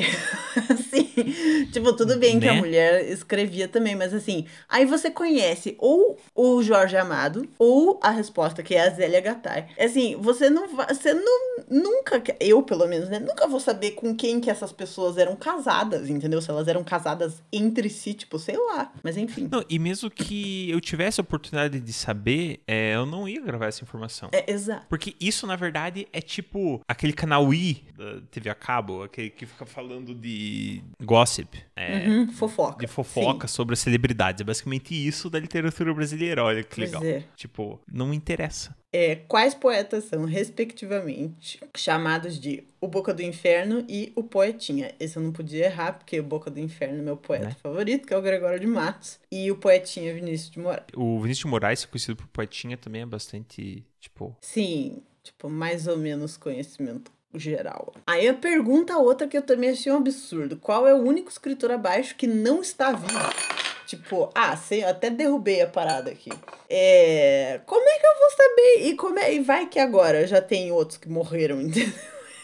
assim, 0.69 1.65
tipo, 1.71 1.93
tudo 1.93 2.17
bem 2.19 2.39
que 2.39 2.47
a 2.47 2.53
Né? 2.53 2.59
mulher 2.59 3.05
escrevia 3.11 3.67
também, 3.67 3.95
mas 3.95 4.13
assim, 4.13 4.45
aí 4.69 4.85
você 4.85 5.09
conhece 5.09 5.75
ou 5.79 6.17
o 6.35 6.61
Jorge 6.61 6.95
Amado 6.95 7.47
ou 7.57 7.99
a 8.03 8.09
resposta, 8.11 8.61
que 8.63 8.75
é 8.75 8.81
a 8.81 8.89
Zélia 8.91 9.19
Gattai. 9.21 9.67
Assim, 9.79 10.15
você 10.15 10.49
não 10.49 10.67
vai. 10.75 10.87
Você 10.93 11.13
não, 11.13 11.55
nunca. 11.69 12.21
Eu, 12.39 12.61
pelo 12.63 12.87
menos, 12.87 13.09
né? 13.09 13.19
Nunca 13.19 13.47
vou 13.47 13.59
saber 13.59 13.91
com 13.91 14.15
quem 14.15 14.39
que 14.39 14.49
essas 14.49 14.71
pessoas 14.71 15.17
eram 15.23 15.35
casadas, 15.35 16.09
entendeu? 16.09 16.41
Se 16.41 16.49
elas 16.49 16.67
eram 16.67 16.83
casadas 16.83 17.41
entre 17.51 17.89
si, 17.89 18.13
tipo, 18.13 18.37
sei 18.37 18.55
lá. 18.57 18.91
Mas 19.03 19.17
enfim. 19.17 19.47
Não, 19.51 19.63
e 19.69 19.79
mesmo 19.79 20.09
que 20.09 20.69
eu 20.69 20.79
tivesse 20.79 21.19
a 21.19 21.23
oportunidade 21.23 21.79
de 21.79 21.93
saber, 21.93 22.61
é, 22.67 22.95
eu 22.95 23.05
não 23.05 23.27
ia 23.27 23.41
gravar 23.41 23.67
essa 23.67 23.83
informação. 23.83 24.29
É, 24.31 24.51
exato. 24.51 24.85
Porque 24.87 25.15
isso, 25.19 25.47
na 25.47 25.55
verdade, 25.55 26.07
é 26.13 26.21
tipo 26.21 26.81
aquele 26.87 27.13
canal 27.13 27.53
I 27.53 27.83
da 27.97 28.21
TV 28.29 28.49
a 28.49 28.55
cabo, 28.55 29.03
aquele 29.03 29.29
que 29.29 29.45
fica 29.45 29.65
falando 29.65 30.13
de 30.13 30.83
gossip. 31.03 31.59
É, 31.75 32.07
Uhum, 32.07 32.31
fofoca. 32.33 32.85
de 32.85 32.91
fofoca 32.91 33.47
sobre 33.47 33.73
as 33.73 33.79
celebridades. 33.79 34.41
É 34.41 34.43
basicamente 34.43 34.93
isso 34.93 35.29
da 35.29 35.39
literatura 35.39 35.93
brasileira. 35.93 36.43
Olha 36.43 36.63
que 36.63 36.75
Pois 36.75 36.91
legal. 36.91 37.03
é. 37.03 37.23
Tipo, 37.35 37.79
não 37.91 38.13
interessa. 38.13 38.75
É, 38.95 39.15
quais 39.27 39.55
poetas 39.55 40.03
são, 40.03 40.23
respectivamente, 40.23 41.59
chamados 41.75 42.39
de 42.39 42.63
O 42.79 42.87
Boca 42.87 43.11
do 43.11 43.23
Inferno 43.23 43.83
e 43.89 44.13
O 44.15 44.21
Poetinha? 44.23 44.93
Esse 44.99 45.17
eu 45.17 45.23
não 45.23 45.31
podia 45.31 45.65
errar, 45.65 45.93
porque 45.93 46.19
O 46.19 46.23
Boca 46.23 46.51
do 46.51 46.59
Inferno 46.59 46.99
é 46.99 47.01
meu 47.01 47.17
poeta 47.17 47.45
Né? 47.45 47.55
favorito, 47.61 48.07
que 48.07 48.13
é 48.13 48.17
o 48.17 48.21
Gregório 48.21 48.59
de 48.59 48.67
Matos, 48.67 49.19
e 49.31 49.49
o 49.49 49.55
Poetinha 49.55 50.11
é 50.11 50.13
Vinícius 50.13 50.51
de 50.51 50.59
Moraes. 50.59 50.85
O 50.95 51.19
Vinícius 51.19 51.45
de 51.45 51.47
Moraes, 51.47 51.85
conhecido 51.85 52.17
por 52.17 52.27
Poetinha, 52.27 52.77
também 52.77 53.01
é 53.01 53.05
bastante, 53.05 53.83
tipo... 53.99 54.37
Sim, 54.39 55.01
tipo, 55.23 55.49
mais 55.49 55.87
ou 55.87 55.97
menos 55.97 56.37
conhecimento 56.37 57.11
geral. 57.33 57.93
Aí 58.05 58.27
a 58.27 58.33
pergunta 58.35 58.95
outra 58.97 59.27
que 59.27 59.35
eu 59.35 59.41
também 59.41 59.71
achei 59.71 59.91
um 59.91 59.97
absurdo. 59.97 60.55
Qual 60.57 60.87
é 60.87 60.93
o 60.93 60.97
único 61.01 61.31
escritor 61.31 61.71
abaixo 61.71 62.15
que 62.15 62.27
não 62.27 62.61
está 62.61 62.91
vivo? 62.91 63.62
Tipo, 63.85 64.29
ah, 64.33 64.55
sei, 64.55 64.83
eu 64.83 64.89
até 64.89 65.09
derrubei 65.09 65.61
a 65.61 65.67
parada 65.67 66.11
aqui. 66.11 66.31
É. 66.69 67.61
Como 67.65 67.87
é 67.87 67.99
que 67.99 68.05
eu 68.05 68.19
vou 68.19 68.29
saber? 68.31 68.87
E, 68.87 68.95
como 68.95 69.19
é... 69.19 69.33
e 69.33 69.39
vai 69.39 69.67
que 69.67 69.79
agora 69.79 70.25
já 70.25 70.41
tem 70.41 70.71
outros 70.71 70.97
que 70.97 71.09
morreram, 71.09 71.59
entendeu? 71.61 71.93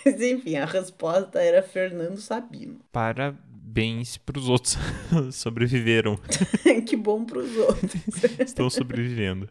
Mas 0.06 0.21
enfim, 0.21 0.56
a 0.56 0.65
resposta 0.65 1.41
era 1.41 1.62
Fernando 1.62 2.17
Sabino. 2.17 2.80
Parabéns 2.91 4.17
pros 4.17 4.47
outros. 4.47 4.78
Sobreviveram. 5.34 6.17
que 6.88 6.95
bom 6.95 7.25
pros 7.25 7.56
outros. 7.56 7.93
Estão 8.39 8.69
sobrevivendo. 8.69 9.49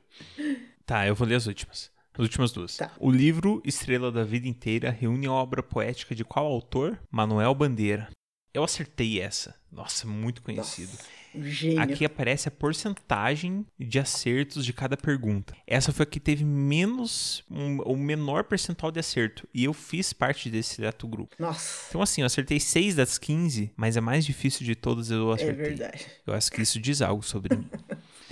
Tá, 0.84 1.06
eu 1.06 1.14
vou 1.14 1.26
ler 1.26 1.36
as 1.36 1.46
últimas. 1.46 1.90
As 2.14 2.20
últimas 2.20 2.50
duas. 2.50 2.76
Tá. 2.76 2.90
O 2.98 3.10
livro 3.10 3.62
Estrela 3.64 4.10
da 4.10 4.24
Vida 4.24 4.48
Inteira 4.48 4.90
reúne 4.90 5.26
a 5.26 5.32
obra 5.32 5.62
poética 5.62 6.14
de 6.14 6.24
qual 6.24 6.46
autor? 6.46 6.98
Manuel 7.10 7.54
Bandeira. 7.54 8.08
Eu 8.52 8.64
acertei 8.64 9.20
essa. 9.20 9.54
Nossa, 9.70 10.06
muito 10.06 10.42
conhecido. 10.42 10.90
Gênio. 11.34 11.80
Aqui 11.80 12.04
aparece 12.04 12.48
a 12.48 12.50
porcentagem 12.50 13.64
de 13.78 13.98
acertos 13.98 14.64
de 14.64 14.72
cada 14.72 14.96
pergunta. 14.96 15.54
Essa 15.66 15.92
foi 15.92 16.04
a 16.04 16.06
que 16.06 16.18
teve 16.18 16.44
menos, 16.44 17.44
um- 17.50 17.78
o 17.82 17.96
menor 17.96 18.44
percentual 18.44 18.90
de 18.90 18.98
acerto. 19.00 19.46
E 19.52 19.64
eu 19.64 19.72
fiz 19.72 20.12
parte 20.12 20.48
desse 20.50 20.76
seleto 20.76 21.06
grupo. 21.06 21.36
Nossa, 21.38 21.86
Então, 21.90 22.00
assim, 22.02 22.22
eu 22.22 22.26
acertei 22.26 22.58
6 22.58 22.94
das 22.94 23.18
15, 23.18 23.70
mas 23.76 23.96
a 23.96 24.00
mais 24.00 24.24
difícil 24.24 24.64
de 24.64 24.74
todas 24.74 25.10
eu 25.10 25.30
é 25.30 25.34
acertei. 25.34 25.54
verdade. 25.66 26.06
Eu 26.26 26.34
acho 26.34 26.50
que 26.50 26.62
isso 26.62 26.80
diz 26.80 27.02
algo 27.02 27.22
sobre 27.22 27.56
mim. 27.56 27.68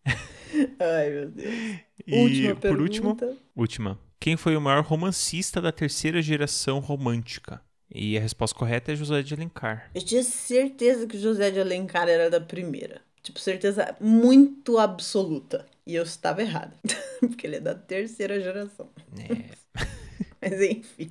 Ai, 0.81 1.11
meu 1.11 1.31
Deus. 1.31 1.55
E 2.07 2.15
Última 2.19 2.55
por 2.55 2.61
pergunta. 2.61 2.83
último, 2.83 3.17
última. 3.55 3.99
Quem 4.19 4.37
foi 4.37 4.57
o 4.57 4.61
maior 4.61 4.83
romancista 4.85 5.61
da 5.61 5.71
terceira 5.71 6.23
geração 6.23 6.79
romântica? 6.79 7.61
E 7.93 8.17
a 8.17 8.21
resposta 8.21 8.59
correta 8.59 8.93
é 8.93 8.97
José 8.97 9.23
de 9.23 9.35
Alencar. 9.35 9.91
Eu 9.95 10.03
tinha 10.03 10.23
certeza 10.23 11.07
que 11.07 11.19
José 11.19 11.51
de 11.51 11.61
Alencar 11.61 12.09
era 12.09 12.29
da 12.29 12.41
primeira. 12.41 13.01
Tipo, 13.23 13.41
certeza 13.41 13.97
muito 14.01 14.79
absoluta. 14.79 15.67
E 15.87 15.95
eu 15.95 16.03
estava 16.03 16.43
errada. 16.43 16.75
Porque 17.21 17.47
ele 17.47 17.57
é 17.57 17.61
da 17.61 17.75
terceira 17.75 18.41
geração. 18.41 18.89
É. 19.19 19.87
Mas 20.41 20.61
enfim, 20.61 21.11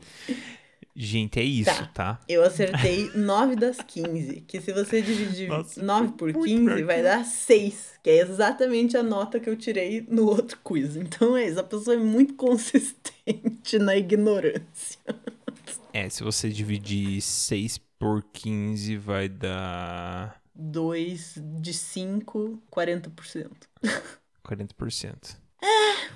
Gente, 0.97 1.39
é 1.39 1.43
isso, 1.43 1.65
Tá. 1.69 1.87
tá? 2.15 2.19
eu 2.27 2.41
acertei 2.41 3.11
9 3.13 3.55
das 3.57 3.77
15. 3.81 4.41
Que 4.47 4.61
se 4.61 4.71
você 4.71 5.01
dividir 5.01 5.49
Nossa, 5.49 5.83
9 5.83 6.13
por 6.13 6.31
muito 6.31 6.45
15, 6.47 6.65
perto. 6.65 6.85
vai 6.85 7.03
dar 7.03 7.25
6. 7.25 7.95
Que 8.01 8.09
é 8.11 8.17
exatamente 8.21 8.95
a 8.95 9.03
nota 9.03 9.39
que 9.39 9.49
eu 9.49 9.57
tirei 9.57 10.05
no 10.09 10.25
outro 10.25 10.57
quiz. 10.63 10.95
Então 10.95 11.35
é 11.35 11.47
isso. 11.49 11.59
A 11.59 11.63
pessoa 11.63 11.95
é 11.95 11.99
muito 11.99 12.33
consistente 12.39 13.77
na 13.77 13.95
ignorância. 13.97 14.99
É, 15.91 16.07
se 16.09 16.23
você 16.23 16.49
dividir 16.49 17.21
6 17.21 17.77
por 17.99 18.23
15, 18.31 18.95
vai 18.97 19.27
dar 19.27 20.41
2 20.53 21.41
de 21.59 21.73
5, 21.73 22.61
40%. 22.71 23.51
40%. 24.45 25.37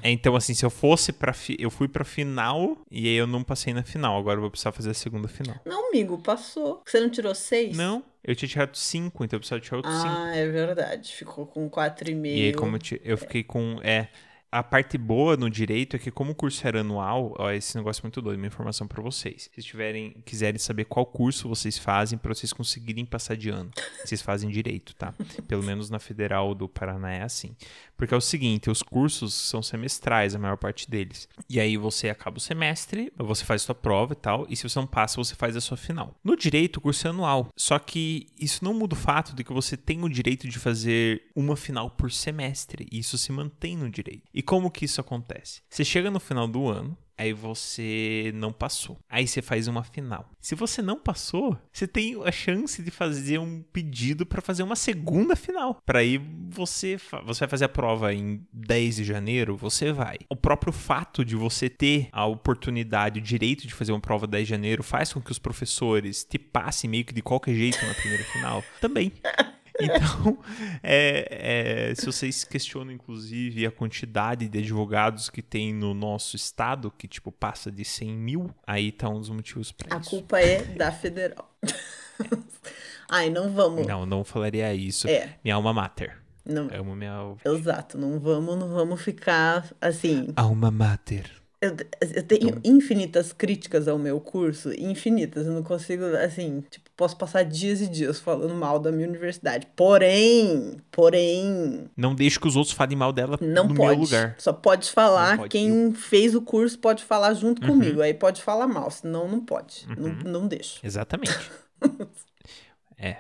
Então, 0.03 0.35
assim, 0.35 0.53
se 0.53 0.65
eu 0.65 0.69
fosse 0.69 1.11
pra. 1.11 1.33
Fi... 1.33 1.57
Eu 1.59 1.69
fui 1.69 1.87
pra 1.87 2.03
final 2.05 2.77
e 2.89 3.07
aí 3.07 3.15
eu 3.15 3.27
não 3.27 3.43
passei 3.43 3.73
na 3.73 3.83
final. 3.83 4.17
Agora 4.17 4.37
eu 4.37 4.41
vou 4.41 4.49
precisar 4.49 4.71
fazer 4.71 4.91
a 4.91 4.93
segunda 4.93 5.27
final. 5.27 5.55
Não, 5.65 5.89
amigo, 5.89 6.17
passou. 6.19 6.81
Você 6.85 6.99
não 6.99 7.09
tirou 7.09 7.35
6? 7.35 7.75
Não, 7.77 8.03
eu 8.23 8.35
tinha 8.35 8.47
tirado 8.49 8.75
5, 8.77 9.23
então 9.25 9.35
eu 9.37 9.39
precisava 9.41 9.61
tirar 9.61 9.77
outros 9.77 9.95
5. 9.95 10.07
Ah, 10.07 10.35
é 10.35 10.47
verdade. 10.47 11.11
Ficou 11.13 11.45
com 11.45 11.69
4,5. 11.69 12.25
E 12.25 12.45
aí, 12.45 12.53
como 12.53 12.75
eu, 12.75 12.79
ti- 12.79 13.01
eu 13.03 13.17
fiquei 13.17 13.43
com. 13.43 13.77
É. 13.83 14.07
A 14.51 14.63
parte 14.63 14.97
boa 14.97 15.37
no 15.37 15.47
direito 15.47 15.95
é 15.95 15.99
que, 15.99 16.09
como 16.09 16.31
o 16.31 16.35
curso 16.35 16.67
era 16.67 16.81
anual, 16.81 17.35
ó, 17.37 17.51
esse 17.51 17.77
negócio 17.77 18.01
é 18.01 18.03
muito 18.05 18.19
doido, 18.19 18.37
uma 18.39 18.47
informação 18.47 18.87
pra 18.87 19.01
vocês. 19.01 19.47
Se 19.53 19.61
tiverem, 19.61 20.15
quiserem 20.25 20.57
saber 20.57 20.85
qual 20.85 21.05
curso 21.05 21.47
vocês 21.47 21.77
fazem 21.77 22.17
pra 22.17 22.33
vocês 22.33 22.51
conseguirem 22.51 23.05
passar 23.05 23.37
de 23.37 23.49
ano, 23.49 23.69
vocês 24.03 24.23
fazem 24.23 24.49
direito, 24.49 24.95
tá? 24.95 25.13
Pelo 25.47 25.61
menos 25.61 25.91
na 25.91 25.99
Federal 25.99 26.55
do 26.55 26.67
Paraná 26.67 27.11
é 27.11 27.21
assim. 27.21 27.55
Porque 27.95 28.13
é 28.13 28.17
o 28.17 28.21
seguinte, 28.21 28.71
os 28.71 28.81
cursos 28.81 29.33
são 29.35 29.61
semestrais, 29.61 30.33
a 30.33 30.39
maior 30.39 30.57
parte 30.57 30.89
deles. 30.89 31.29
E 31.47 31.59
aí 31.59 31.77
você 31.77 32.09
acaba 32.09 32.37
o 32.37 32.41
semestre, 32.41 33.13
você 33.17 33.45
faz 33.45 33.61
sua 33.61 33.75
prova 33.75 34.13
e 34.13 34.15
tal, 34.15 34.47
e 34.49 34.55
se 34.55 34.67
você 34.67 34.79
não 34.79 34.87
passa, 34.87 35.17
você 35.17 35.35
faz 35.35 35.55
a 35.55 35.61
sua 35.61 35.77
final. 35.77 36.15
No 36.23 36.35
direito, 36.35 36.77
o 36.77 36.81
curso 36.81 37.05
é 37.05 37.11
anual. 37.11 37.49
Só 37.55 37.77
que 37.77 38.27
isso 38.39 38.63
não 38.63 38.73
muda 38.73 38.95
o 38.95 38.97
fato 38.97 39.35
de 39.35 39.43
que 39.43 39.53
você 39.53 39.77
tem 39.77 40.03
o 40.03 40.09
direito 40.09 40.47
de 40.47 40.57
fazer 40.57 41.23
uma 41.35 41.55
final 41.55 41.91
por 41.91 42.11
semestre. 42.11 42.87
E 42.91 42.97
isso 42.97 43.15
se 43.17 43.31
mantém 43.31 43.77
no 43.77 43.89
direito. 43.89 44.23
Como 44.41 44.71
que 44.71 44.85
isso 44.85 45.01
acontece? 45.01 45.61
Você 45.69 45.83
chega 45.83 46.09
no 46.11 46.19
final 46.19 46.47
do 46.47 46.67
ano, 46.67 46.97
aí 47.19 47.33
você 47.33 48.31
não 48.33 48.53
passou. 48.53 48.97
Aí 49.09 49.27
você 49.27 49.41
faz 49.41 49.67
uma 49.67 49.83
final. 49.83 50.29
Se 50.39 50.55
você 50.55 50.81
não 50.81 50.97
passou, 50.97 51.57
você 51.71 51.85
tem 51.85 52.15
a 52.23 52.31
chance 52.31 52.81
de 52.81 52.89
fazer 52.89 53.37
um 53.39 53.61
pedido 53.61 54.25
para 54.25 54.41
fazer 54.41 54.63
uma 54.63 54.75
segunda 54.75 55.35
final. 55.35 55.81
Para 55.85 55.99
aí 55.99 56.17
você 56.49 56.97
você 57.25 57.41
vai 57.41 57.49
fazer 57.49 57.65
a 57.65 57.69
prova 57.69 58.13
em 58.13 58.47
10 58.53 58.95
de 58.95 59.03
janeiro, 59.03 59.57
você 59.57 59.91
vai. 59.91 60.17
O 60.29 60.35
próprio 60.35 60.71
fato 60.71 61.25
de 61.25 61.35
você 61.35 61.69
ter 61.69 62.07
a 62.13 62.25
oportunidade, 62.25 63.19
o 63.19 63.23
direito 63.23 63.67
de 63.67 63.73
fazer 63.73 63.91
uma 63.91 63.99
prova 63.99 64.25
10 64.25 64.47
de 64.47 64.49
janeiro 64.49 64.81
faz 64.81 65.11
com 65.11 65.21
que 65.21 65.31
os 65.31 65.39
professores 65.39 66.23
te 66.23 66.39
passem 66.39 66.89
meio 66.89 67.03
que 67.03 67.13
de 67.13 67.21
qualquer 67.21 67.53
jeito 67.53 67.85
na 67.85 67.93
primeira 67.93 68.23
final. 68.23 68.63
Também. 68.79 69.11
Então, 69.89 70.37
é, 70.83 71.89
é, 71.91 71.95
se 71.95 72.05
vocês 72.05 72.43
questionam, 72.43 72.91
inclusive, 72.91 73.65
a 73.65 73.71
quantidade 73.71 74.49
de 74.49 74.59
advogados 74.59 75.29
que 75.29 75.41
tem 75.41 75.73
no 75.73 75.93
nosso 75.93 76.35
estado, 76.35 76.91
que, 76.91 77.07
tipo, 77.07 77.31
passa 77.31 77.71
de 77.71 77.85
100 77.85 78.11
mil, 78.13 78.51
aí 78.67 78.91
tá 78.91 79.07
um 79.09 79.19
dos 79.19 79.29
motivos 79.29 79.71
pra 79.71 79.95
A 79.97 80.01
isso. 80.01 80.09
culpa 80.09 80.39
é 80.39 80.63
da 80.63 80.91
federal. 80.91 81.55
Ai, 83.09 83.29
não 83.29 83.51
vamos. 83.51 83.87
Não, 83.87 84.05
não 84.05 84.23
falaria 84.23 84.73
isso. 84.73 85.07
É. 85.07 85.37
Minha 85.43 85.55
alma 85.55 85.73
mater. 85.73 86.17
Não. 86.45 86.67
Amo 86.73 86.95
minha 86.95 87.35
Exato, 87.45 87.97
não 87.97 88.19
vamos, 88.19 88.57
não 88.57 88.69
vamos 88.69 89.01
ficar 89.01 89.71
assim. 89.79 90.33
alma 90.35 90.71
mater. 90.71 91.29
Eu, 91.61 91.75
eu 92.15 92.23
tenho 92.23 92.61
infinitas 92.63 93.33
críticas 93.33 93.85
ao 93.89 93.97
meu 93.99 94.21
curso, 94.21 94.71
infinitas. 94.79 95.45
Eu 95.45 95.51
não 95.51 95.61
consigo, 95.61 96.05
assim, 96.15 96.63
tipo, 96.71 96.89
posso 96.95 97.17
passar 97.17 97.43
dias 97.43 97.81
e 97.81 97.87
dias 97.87 98.17
falando 98.17 98.55
mal 98.55 98.79
da 98.79 98.93
minha 98.93 99.05
universidade. 99.07 99.67
Porém, 99.75 100.77
porém, 100.89 101.89
Não 101.97 102.15
deixe 102.15 102.39
que 102.39 102.47
os 102.47 102.55
outros 102.55 102.73
falem 102.73 102.95
mal 102.97 103.11
dela 103.11 103.37
não 103.41 103.67
no 103.67 103.75
pode. 103.75 103.89
meu 103.97 103.99
lugar. 104.05 104.35
Só 104.37 104.53
pode 104.53 104.89
falar 104.89 105.35
pode. 105.37 105.49
quem 105.49 105.93
fez 105.93 106.33
o 106.33 106.41
curso 106.41 106.79
pode 106.79 107.03
falar 107.03 107.33
junto 107.33 107.61
Uhum. 107.61 107.67
comigo. 107.73 108.01
Aí 108.01 108.13
pode 108.13 108.41
falar 108.41 108.65
mal, 108.67 108.89
senão 108.89 109.27
não 109.27 109.41
pode. 109.41 109.85
Não, 109.97 110.09
não 110.31 110.47
deixa. 110.47 110.79
Exatamente. 110.81 111.37
é. 112.97 113.17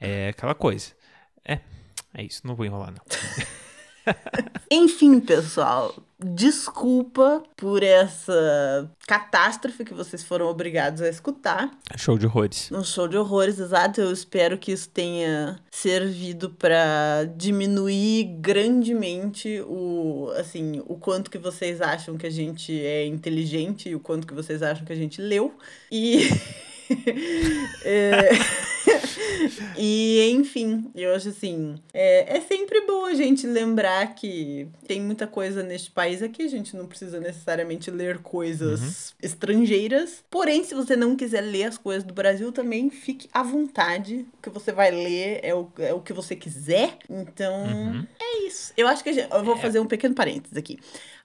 É 0.00 0.28
aquela 0.28 0.54
coisa. 0.54 0.90
É. 1.44 1.60
É 2.14 2.22
isso, 2.22 2.46
não 2.46 2.54
vou 2.54 2.66
enrolar, 2.66 2.90
não. 2.92 3.00
Enfim, 4.70 5.20
pessoal, 5.20 5.94
desculpa 6.18 7.42
por 7.56 7.82
essa 7.82 8.90
catástrofe 9.06 9.84
que 9.84 9.94
vocês 9.94 10.22
foram 10.22 10.46
obrigados 10.46 11.00
a 11.00 11.08
escutar. 11.08 11.70
Show 11.96 12.18
de 12.18 12.26
horrores. 12.26 12.70
Um 12.72 12.82
show 12.82 13.06
de 13.06 13.16
horrores, 13.16 13.58
exato. 13.58 14.00
Eu 14.00 14.12
espero 14.12 14.58
que 14.58 14.72
isso 14.72 14.88
tenha 14.88 15.58
servido 15.70 16.50
para 16.50 17.24
diminuir 17.36 18.24
grandemente 18.40 19.62
o, 19.66 20.30
assim, 20.36 20.82
o 20.86 20.96
quanto 20.96 21.30
que 21.30 21.38
vocês 21.38 21.80
acham 21.80 22.16
que 22.16 22.26
a 22.26 22.30
gente 22.30 22.78
é 22.84 23.06
inteligente 23.06 23.88
e 23.88 23.94
o 23.94 24.00
quanto 24.00 24.26
que 24.26 24.34
vocês 24.34 24.62
acham 24.62 24.84
que 24.84 24.92
a 24.92 24.96
gente 24.96 25.22
leu. 25.22 25.54
E 25.90 26.28
é, 27.84 28.30
E, 29.76 30.30
enfim, 30.32 30.90
eu 30.94 31.14
acho 31.14 31.28
assim, 31.28 31.76
é, 31.92 32.36
é 32.36 32.40
sempre 32.40 32.80
bom 32.86 33.04
a 33.06 33.14
gente 33.14 33.46
lembrar 33.46 34.14
que 34.14 34.68
tem 34.86 35.00
muita 35.00 35.26
coisa 35.26 35.62
neste 35.62 35.90
país 35.90 36.22
aqui, 36.22 36.42
a 36.42 36.48
gente 36.48 36.76
não 36.76 36.86
precisa 36.86 37.20
necessariamente 37.20 37.90
ler 37.90 38.18
coisas 38.18 39.14
estrangeiras. 39.22 40.22
Porém, 40.30 40.64
se 40.64 40.74
você 40.74 40.96
não 40.96 41.16
quiser 41.16 41.40
ler 41.40 41.64
as 41.64 41.78
coisas 41.78 42.04
do 42.04 42.14
Brasil, 42.14 42.52
também 42.52 42.90
fique 42.90 43.28
à 43.32 43.42
vontade. 43.42 44.26
O 44.38 44.42
que 44.42 44.50
você 44.50 44.72
vai 44.72 44.90
ler 44.90 45.40
é 45.42 45.54
o, 45.54 45.68
é 45.78 45.92
o 45.94 46.00
que 46.00 46.12
você 46.12 46.34
quiser. 46.36 46.96
Então, 47.08 47.48
Uhum. 47.64 48.06
é 48.20 48.28
É 48.28 48.46
isso. 48.46 48.72
Eu 48.76 48.86
acho 48.86 49.02
que 49.02 49.10
a 49.10 49.12
gente, 49.12 49.32
eu 49.32 49.42
vou 49.44 49.56
fazer 49.56 49.80
um 49.80 49.86
pequeno 49.86 50.14
parênteses 50.14 50.56
aqui. 50.56 50.78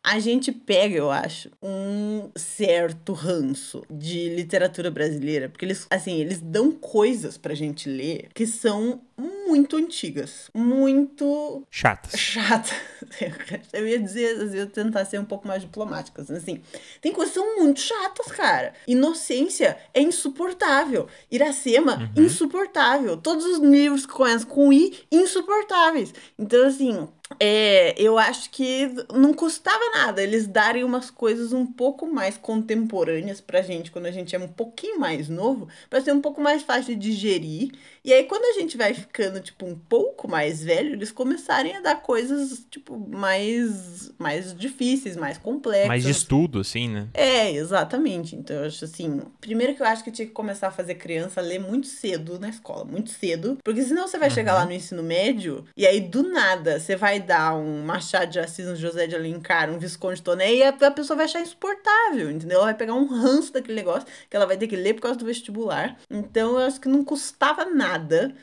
A 0.05 0.19
gente 0.19 0.51
pega, 0.51 0.95
eu 0.97 1.09
acho, 1.09 1.49
um 1.61 2.29
certo 2.35 3.13
ranço 3.13 3.83
de 3.89 4.35
literatura 4.35 4.91
brasileira, 4.91 5.47
porque 5.47 5.63
eles, 5.63 5.87
assim, 5.89 6.19
eles 6.19 6.41
dão 6.41 6.73
coisas 6.73 7.37
pra 7.37 7.53
gente 7.55 7.87
ler 7.87 8.27
que 8.33 8.45
são 8.45 9.01
muito 9.17 9.75
antigas, 9.77 10.49
muito 10.53 11.63
Chatas. 11.69 12.19
chata. 12.19 12.73
Eu 13.71 13.87
ia 13.87 13.99
dizer, 13.99 14.37
eu 14.37 14.55
ia 14.55 14.65
tentar 14.65 15.05
ser 15.05 15.19
um 15.19 15.25
pouco 15.25 15.47
mais 15.47 15.61
diplomática. 15.61 16.21
Assim, 16.21 16.61
tem 17.01 17.11
coisas 17.11 17.33
que 17.33 17.39
são 17.39 17.57
muito 17.57 17.79
chatas, 17.79 18.27
cara. 18.31 18.73
Inocência 18.87 19.77
é 19.93 20.01
insuportável. 20.01 21.07
Iracema, 21.29 22.11
insuportável. 22.17 23.17
Todos 23.17 23.45
os 23.45 23.59
livros 23.59 24.05
que 24.05 24.13
começam 24.13 24.49
com 24.49 24.73
I, 24.73 25.05
insuportáveis. 25.11 26.13
Então, 26.39 26.65
assim, 26.65 27.07
é, 27.39 27.93
eu 27.97 28.17
acho 28.17 28.49
que 28.49 28.89
não 29.13 29.33
custava 29.33 29.83
nada 29.93 30.21
eles 30.21 30.47
darem 30.47 30.83
umas 30.83 31.09
coisas 31.09 31.53
um 31.53 31.65
pouco 31.65 32.07
mais 32.07 32.37
contemporâneas 32.37 33.41
pra 33.41 33.61
gente 33.61 33.91
quando 33.91 34.05
a 34.07 34.11
gente 34.11 34.35
é 34.35 34.39
um 34.39 34.47
pouquinho 34.47 34.99
mais 34.99 35.29
novo, 35.29 35.67
pra 35.89 36.01
ser 36.01 36.13
um 36.13 36.21
pouco 36.21 36.41
mais 36.41 36.63
fácil 36.63 36.95
de 36.95 37.11
digerir. 37.11 37.71
E 38.05 38.11
aí, 38.11 38.25
quando 38.25 38.43
a 38.43 38.59
gente 38.59 38.75
vai 38.75 38.93
ficando, 38.93 39.39
tipo, 39.39 39.65
um 39.65 39.75
pouco 39.75 40.29
mais 40.29 40.61
velho, 40.61 40.93
eles 40.93 41.09
começarem 41.09 41.77
a 41.77 41.79
dar 41.79 42.01
coisas, 42.01 42.65
tipo, 42.69 42.97
mais, 42.97 44.11
mais 44.17 44.53
difíceis, 44.53 45.15
mais 45.15 45.37
complexas. 45.37 45.87
Mais 45.87 46.03
de 46.03 46.11
estudo, 46.11 46.59
assim, 46.59 46.89
né? 46.89 47.07
É, 47.13 47.51
exatamente. 47.51 48.35
Então, 48.35 48.57
eu 48.57 48.65
acho 48.65 48.83
assim. 48.83 49.21
Primeiro 49.39 49.73
que 49.73 49.81
eu 49.81 49.85
acho 49.85 50.03
que 50.03 50.11
tinha 50.11 50.27
que 50.27 50.33
começar 50.33 50.67
a 50.67 50.71
fazer 50.71 50.95
criança 50.95 51.39
ler 51.39 51.59
muito 51.59 51.87
cedo 51.87 52.37
na 52.37 52.49
escola, 52.49 52.83
muito 52.83 53.09
cedo. 53.09 53.57
Porque 53.63 53.81
senão 53.83 54.05
você 54.05 54.17
vai 54.17 54.29
chegar 54.29 54.53
lá 54.53 54.65
no 54.65 54.73
ensino 54.73 55.01
médio 55.01 55.65
e 55.77 55.87
aí 55.87 56.01
do 56.01 56.23
nada 56.23 56.79
você 56.79 56.95
vai 56.95 57.21
dar 57.21 57.55
um 57.55 57.83
Machado 57.83 58.31
de 58.31 58.39
Assis, 58.39 58.67
um 58.67 58.75
José 58.75 59.07
de 59.07 59.15
Alencar, 59.15 59.69
um 59.69 59.79
Visconde 59.79 60.21
Toné 60.21 60.55
e 60.55 60.63
a, 60.63 60.69
a 60.69 60.91
pessoa 60.91 61.15
vai 61.15 61.25
achar 61.25 61.41
insuportável, 61.41 62.29
entendeu? 62.29 62.57
Ela 62.57 62.65
vai 62.65 62.75
pegar 62.75 62.93
um 62.93 63.05
ranço 63.05 63.53
daquele 63.53 63.75
negócio 63.75 64.07
que 64.29 64.35
ela 64.35 64.45
vai 64.45 64.57
ter 64.57 64.67
que 64.67 64.75
ler 64.75 64.93
por 64.93 65.01
causa 65.01 65.17
do 65.17 65.25
vestibular. 65.25 65.97
Então, 66.09 66.59
eu 66.59 66.65
acho 66.65 66.81
que 66.81 66.89
não 66.89 67.03
custava 67.03 67.65
nada 67.65 67.92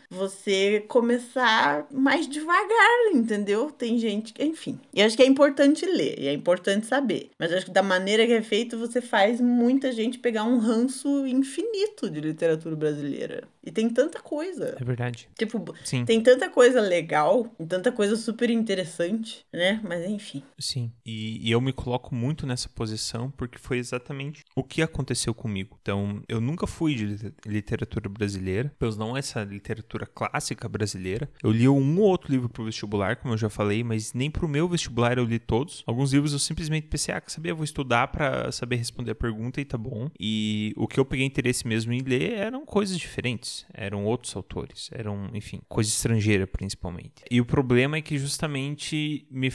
você 0.09 0.85
começar 0.89 1.87
mais 1.91 2.29
devagar, 2.29 3.13
entendeu? 3.13 3.71
Tem 3.71 3.99
gente 3.99 4.33
que, 4.33 4.45
enfim. 4.45 4.79
E 4.93 5.03
acho 5.03 5.17
que 5.17 5.23
é 5.23 5.27
importante 5.27 5.87
ler, 5.87 6.19
e 6.19 6.27
é 6.27 6.33
importante 6.33 6.87
saber. 6.87 7.31
Mas 7.39 7.53
acho 7.53 7.67
que 7.67 7.73
da 7.73 7.83
maneira 7.83 8.27
que 8.27 8.33
é 8.33 8.43
feito, 8.43 8.79
você 8.79 9.01
faz 9.01 9.41
muita 9.41 9.93
gente 9.93 10.19
pegar 10.19 10.45
um 10.45 10.59
ranço 10.59 11.27
infinito 11.27 12.11
de 12.11 12.21
literatura 12.21 12.77
brasileira. 12.77 13.45
E 13.63 13.71
tem 13.71 13.89
tanta 13.91 14.21
coisa. 14.21 14.77
É 14.81 14.85
verdade. 14.85 15.29
Tipo, 15.39 15.65
Sim. 15.85 16.05
tem 16.05 16.23
tanta 16.23 16.49
coisa 16.49 16.81
legal, 16.81 17.45
tanta 17.69 17.93
coisa 17.93 18.17
super 18.17 18.49
interessante, 18.51 19.45
né? 19.53 19.81
Mas 19.87 20.09
enfim. 20.09 20.43
Sim. 20.59 20.91
E, 21.05 21.47
e 21.47 21.51
eu 21.51 21.61
me 21.61 21.73
coloco 21.73 22.15
muito 22.15 22.47
nessa 22.47 22.69
posição 22.69 23.31
porque 23.31 23.59
foi 23.59 23.79
exatamente 23.79 24.43
o 24.57 24.65
que 24.65 24.83
aconteceu 24.83 25.35
comigo. 25.35 25.79
Então, 25.83 26.23
eu 26.29 26.41
nunca 26.41 26.67
fui 26.67 26.95
de 26.95 27.07
liter- 27.07 27.35
literatura 27.47 28.09
brasileira, 28.09 28.73
pois 28.79 28.97
não 28.97 29.17
essa 29.17 29.43
literatura 29.45 30.07
clássica 30.07 30.69
brasileira. 30.69 31.31
Eu 31.43 31.51
li 31.51 31.69
um 31.69 31.99
ou 32.01 32.09
outro 32.09 32.33
livro 32.33 32.49
pro 32.49 32.65
vestibular, 32.65 33.17
como 33.17 33.35
eu 33.35 33.39
já 33.39 33.51
falei, 33.51 33.85
mas 33.85 34.13
nem 34.15 34.31
pro 34.31 34.49
meu 34.49 34.69
vestibular 34.69 35.19
eu 35.19 35.25
li 35.25 35.39
todos. 35.39 35.83
Alguns 35.87 36.13
livros 36.13 36.33
eu 36.33 36.39
simplesmente 36.39 36.87
pensei, 36.87 37.15
ah, 37.15 37.23
eu 37.45 37.57
vou 37.57 37.65
estudar 37.65 38.09
pra 38.09 38.51
saber 38.53 38.77
responder 38.77 39.13
a 39.13 39.15
pergunta 39.15 39.61
e 39.61 39.65
tá 39.65 39.77
bom. 39.77 40.11
E 40.19 40.73
o 40.77 40.87
que 40.87 40.99
eu 40.99 41.05
peguei 41.05 41.27
interesse 41.27 41.67
mesmo 41.67 41.93
em 41.93 42.01
ler 42.01 42.33
eram 42.33 42.65
coisas 42.65 42.99
diferentes, 42.99 43.50
eram 43.73 44.05
outros 44.05 44.35
autores, 44.37 44.91
eram, 44.93 45.31
enfim, 45.35 45.61
coisa 45.69 45.89
estrangeira 45.89 46.47
principalmente. 46.47 47.23
E 47.31 47.41
o 47.41 47.45
problema 47.45 47.97
é 47.97 48.03
que 48.03 48.19
justamente 48.19 49.27
me 49.31 49.51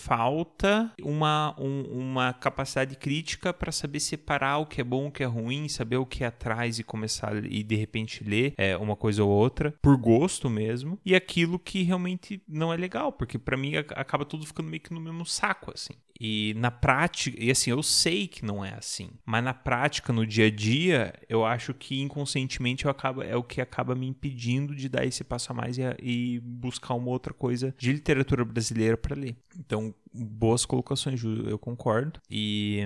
falta 0.00 0.92
uma, 1.02 1.54
um- 1.58 1.84
uma 2.10 2.32
capacidade 2.32 2.96
crítica 2.96 3.52
para 3.52 3.70
saber 3.70 4.00
separar 4.00 4.58
o 4.58 4.66
que 4.66 4.80
é 4.80 4.84
bom, 4.84 5.06
o 5.08 5.12
que 5.12 5.22
é 5.22 5.26
ruim, 5.26 5.68
saber 5.68 5.96
o 5.98 6.06
que 6.06 6.24
é 6.24 6.26
atrás 6.28 6.78
e 6.78 6.84
começar 6.84 7.36
e 7.44 7.62
de 7.62 7.76
repente 7.76 8.24
ler 8.24 8.54
é, 8.56 8.76
uma 8.76 8.96
coisa 8.96 9.22
ou 9.22 9.30
outra, 9.30 9.74
por 9.82 9.96
gosto 9.96 10.48
mesmo, 10.48 10.98
e 11.04 11.14
aquilo 11.14 11.58
que 11.58 11.82
realmente 11.82 12.42
não 12.48 12.72
é 12.72 12.76
legal, 12.76 13.12
porque 13.12 13.38
para 13.38 13.56
mim 13.56 13.76
acaba 13.76 14.24
tudo 14.24 14.46
ficando 14.46 14.68
meio 14.70 14.82
que 14.82 14.92
no 14.94 15.00
mesmo 15.00 15.24
saco, 15.26 15.70
assim. 15.74 15.94
E 16.22 16.52
na 16.58 16.70
prática, 16.70 17.34
e 17.42 17.50
assim, 17.50 17.70
eu 17.70 17.82
sei 17.82 18.28
que 18.28 18.44
não 18.44 18.62
é 18.62 18.74
assim, 18.74 19.08
mas 19.24 19.42
na 19.42 19.54
prática, 19.54 20.12
no 20.12 20.26
dia 20.26 20.46
a 20.46 20.50
dia, 20.50 21.14
eu 21.30 21.46
acho 21.46 21.72
que 21.72 21.98
inconscientemente 22.02 22.84
eu 22.84 22.90
acabo, 22.90 23.22
é 23.22 23.34
o 23.36 23.42
que 23.42 23.58
acaba 23.58 23.94
me 23.94 24.06
impedindo 24.06 24.74
de 24.74 24.86
dar 24.86 25.06
esse 25.06 25.24
passo 25.24 25.50
a 25.50 25.54
mais 25.54 25.78
e, 25.78 25.82
e 26.02 26.40
buscar 26.40 26.92
uma 26.92 27.08
outra 27.08 27.32
coisa 27.32 27.74
de 27.78 27.90
literatura 27.92 28.44
brasileira 28.44 28.98
para 28.98 29.16
ler. 29.16 29.34
Então, 29.58 29.89
boas 30.12 30.64
colocações, 30.64 31.22
eu 31.22 31.58
concordo. 31.58 32.20
E, 32.30 32.80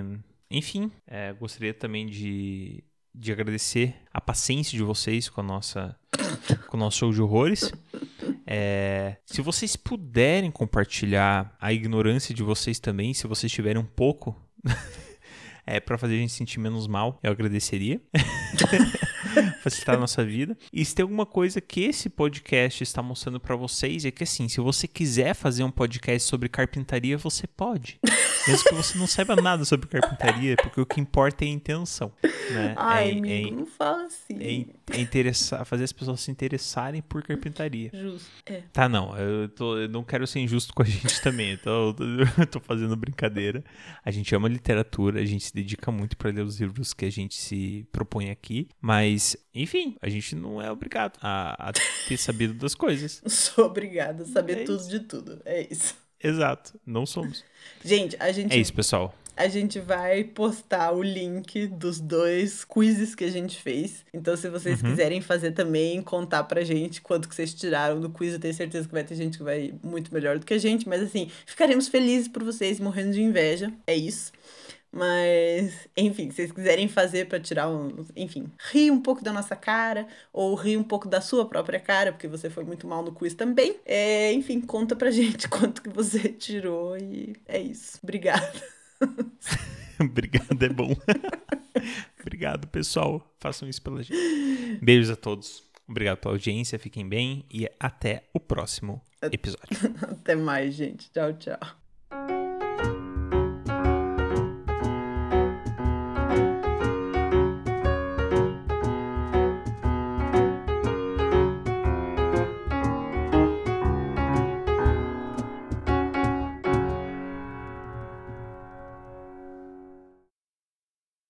enfim, 0.50 0.90
é, 1.06 1.32
gostaria 1.32 1.74
também 1.74 2.06
de, 2.06 2.84
de 3.14 3.32
agradecer 3.32 3.94
a 4.12 4.20
paciência 4.20 4.76
de 4.76 4.82
vocês 4.82 5.28
com 5.28 5.40
a 5.40 5.44
nossa 5.44 5.96
com 6.68 6.76
o 6.76 6.80
nosso 6.80 6.98
show 6.98 7.12
de 7.12 7.22
horrores. 7.22 7.72
É, 8.46 9.16
se 9.24 9.40
vocês 9.40 9.76
puderem 9.76 10.50
compartilhar 10.50 11.56
a 11.60 11.72
ignorância 11.72 12.34
de 12.34 12.42
vocês 12.42 12.78
também, 12.78 13.14
se 13.14 13.26
vocês 13.26 13.50
tiverem 13.50 13.80
um 13.80 13.86
pouco 13.86 14.36
é, 15.66 15.80
para 15.80 15.96
fazer 15.96 16.14
a 16.14 16.18
gente 16.18 16.32
sentir 16.32 16.58
menos 16.60 16.86
mal, 16.86 17.18
eu 17.22 17.32
agradeceria. 17.32 18.00
Facilitar 19.64 19.94
a 19.94 19.98
nossa 19.98 20.24
vida. 20.24 20.56
E 20.72 20.84
se 20.84 20.94
tem 20.94 21.02
alguma 21.02 21.24
coisa 21.24 21.60
que 21.60 21.80
esse 21.80 22.10
podcast 22.10 22.82
está 22.82 23.02
mostrando 23.02 23.40
para 23.40 23.56
vocês, 23.56 24.04
é 24.04 24.10
que 24.10 24.22
assim, 24.22 24.48
se 24.48 24.60
você 24.60 24.86
quiser 24.86 25.34
fazer 25.34 25.64
um 25.64 25.70
podcast 25.70 26.28
sobre 26.28 26.48
carpintaria, 26.48 27.16
você 27.16 27.46
pode. 27.46 27.98
Mesmo 28.46 28.68
que 28.68 28.74
você 28.74 28.98
não 28.98 29.06
saiba 29.06 29.34
nada 29.36 29.64
sobre 29.64 29.88
carpintaria, 29.88 30.54
porque 30.56 30.78
o 30.80 30.84
que 30.84 31.00
importa 31.00 31.44
é 31.44 31.48
a 31.48 31.50
intenção. 31.50 32.12
Né? 32.50 32.74
Ai, 32.76 33.04
é, 33.08 33.08
é- 33.14 33.18
amigo, 33.18 33.56
não 33.60 33.66
fala 33.66 34.04
assim. 34.04 34.36
é 34.38 34.66
é 34.92 35.00
interessar, 35.00 35.64
fazer 35.64 35.84
as 35.84 35.92
pessoas 35.92 36.20
se 36.20 36.30
interessarem 36.30 37.00
por 37.00 37.22
carpintaria. 37.22 37.90
Justo. 37.94 38.28
É. 38.44 38.62
Tá, 38.70 38.86
não, 38.86 39.16
eu, 39.16 39.48
tô- 39.48 39.78
eu 39.78 39.88
não 39.88 40.04
quero 40.04 40.26
ser 40.26 40.40
injusto 40.40 40.74
com 40.74 40.82
a 40.82 40.86
gente 40.86 41.22
também, 41.22 41.52
então 41.52 41.96
eu 42.38 42.46
tô 42.46 42.60
fazendo 42.60 42.94
brincadeira. 42.94 43.64
A 44.04 44.10
gente 44.10 44.34
ama 44.34 44.46
literatura, 44.46 45.20
a 45.20 45.24
gente 45.24 45.44
se 45.46 45.54
dedica 45.54 45.90
muito 45.90 46.18
pra 46.18 46.30
ler 46.30 46.42
os 46.44 46.60
livros 46.60 46.92
que 46.92 47.06
a 47.06 47.10
gente 47.10 47.34
se 47.34 47.86
propõe 47.90 48.28
aqui, 48.30 48.68
mas, 48.78 49.34
enfim, 49.54 49.96
a 50.02 50.08
gente 50.08 50.34
não 50.34 50.60
é 50.60 50.70
obrigado 50.70 51.18
a, 51.22 51.68
a 51.70 51.72
ter 52.08 52.16
sabido 52.16 52.54
das 52.54 52.74
coisas. 52.74 53.22
Sou 53.26 53.66
obrigada 53.66 54.24
a 54.24 54.26
saber 54.26 54.58
É 54.62 54.64
tudo 54.64 54.80
isso. 54.80 54.90
de 54.90 55.00
tudo. 55.00 55.40
É 55.44 55.66
isso. 55.70 55.94
Exato, 56.22 56.78
não 56.86 57.04
somos. 57.04 57.44
Gente, 57.84 58.16
a 58.18 58.32
gente 58.32 58.52
É 58.52 58.58
isso, 58.58 58.72
pessoal. 58.72 59.14
A 59.36 59.48
gente 59.48 59.80
vai 59.80 60.22
postar 60.22 60.92
o 60.92 61.02
link 61.02 61.66
dos 61.66 61.98
dois 62.00 62.64
quizzes 62.64 63.16
que 63.16 63.24
a 63.24 63.30
gente 63.30 63.60
fez. 63.60 64.04
Então, 64.14 64.36
se 64.36 64.48
vocês 64.48 64.80
Uhum. 64.80 64.90
quiserem 64.90 65.20
fazer 65.20 65.50
também, 65.50 66.00
contar 66.00 66.44
pra 66.44 66.62
gente 66.62 67.00
quanto 67.02 67.28
que 67.28 67.34
vocês 67.34 67.52
tiraram 67.52 68.00
do 68.00 68.08
quiz, 68.08 68.32
eu 68.32 68.38
tenho 68.38 68.54
certeza 68.54 68.86
que 68.86 68.94
vai 68.94 69.02
ter 69.02 69.16
gente 69.16 69.36
que 69.36 69.42
vai 69.42 69.74
muito 69.82 70.14
melhor 70.14 70.38
do 70.38 70.46
que 70.46 70.54
a 70.54 70.58
gente. 70.58 70.88
Mas 70.88 71.02
assim, 71.02 71.28
ficaremos 71.46 71.88
felizes 71.88 72.28
por 72.28 72.44
vocês, 72.44 72.78
morrendo 72.78 73.10
de 73.12 73.20
inveja. 73.22 73.72
É 73.88 73.96
isso. 73.96 74.30
Mas, 74.94 75.88
enfim, 75.96 76.30
se 76.30 76.36
vocês 76.36 76.52
quiserem 76.52 76.86
fazer 76.86 77.26
pra 77.26 77.40
tirar 77.40 77.68
um. 77.68 78.06
Enfim, 78.14 78.46
rir 78.70 78.92
um 78.92 79.00
pouco 79.00 79.24
da 79.24 79.32
nossa 79.32 79.56
cara, 79.56 80.06
ou 80.32 80.54
rir 80.54 80.76
um 80.76 80.84
pouco 80.84 81.08
da 81.08 81.20
sua 81.20 81.48
própria 81.48 81.80
cara, 81.80 82.12
porque 82.12 82.28
você 82.28 82.48
foi 82.48 82.62
muito 82.62 82.86
mal 82.86 83.02
no 83.02 83.12
quiz 83.12 83.34
também. 83.34 83.74
É, 83.84 84.32
enfim, 84.32 84.60
conta 84.60 84.94
pra 84.94 85.10
gente 85.12 85.48
quanto 85.48 85.82
que 85.82 85.88
você 85.88 86.28
tirou 86.28 86.96
e 86.96 87.34
é 87.46 87.60
isso. 87.60 87.98
Obrigada. 88.04 88.52
Obrigado, 89.98 90.62
é 90.62 90.68
bom. 90.68 90.94
Obrigado, 92.22 92.68
pessoal. 92.68 93.34
Façam 93.40 93.68
isso 93.68 93.82
pela 93.82 94.00
gente. 94.00 94.78
Beijos 94.80 95.10
a 95.10 95.16
todos. 95.16 95.64
Obrigado 95.88 96.18
pela 96.18 96.34
audiência, 96.34 96.78
fiquem 96.78 97.06
bem 97.06 97.44
e 97.50 97.68
até 97.80 98.22
o 98.32 98.38
próximo 98.38 99.02
episódio. 99.20 99.76
Até 100.02 100.36
mais, 100.36 100.72
gente. 100.74 101.10
Tchau, 101.10 101.32
tchau. 101.32 101.83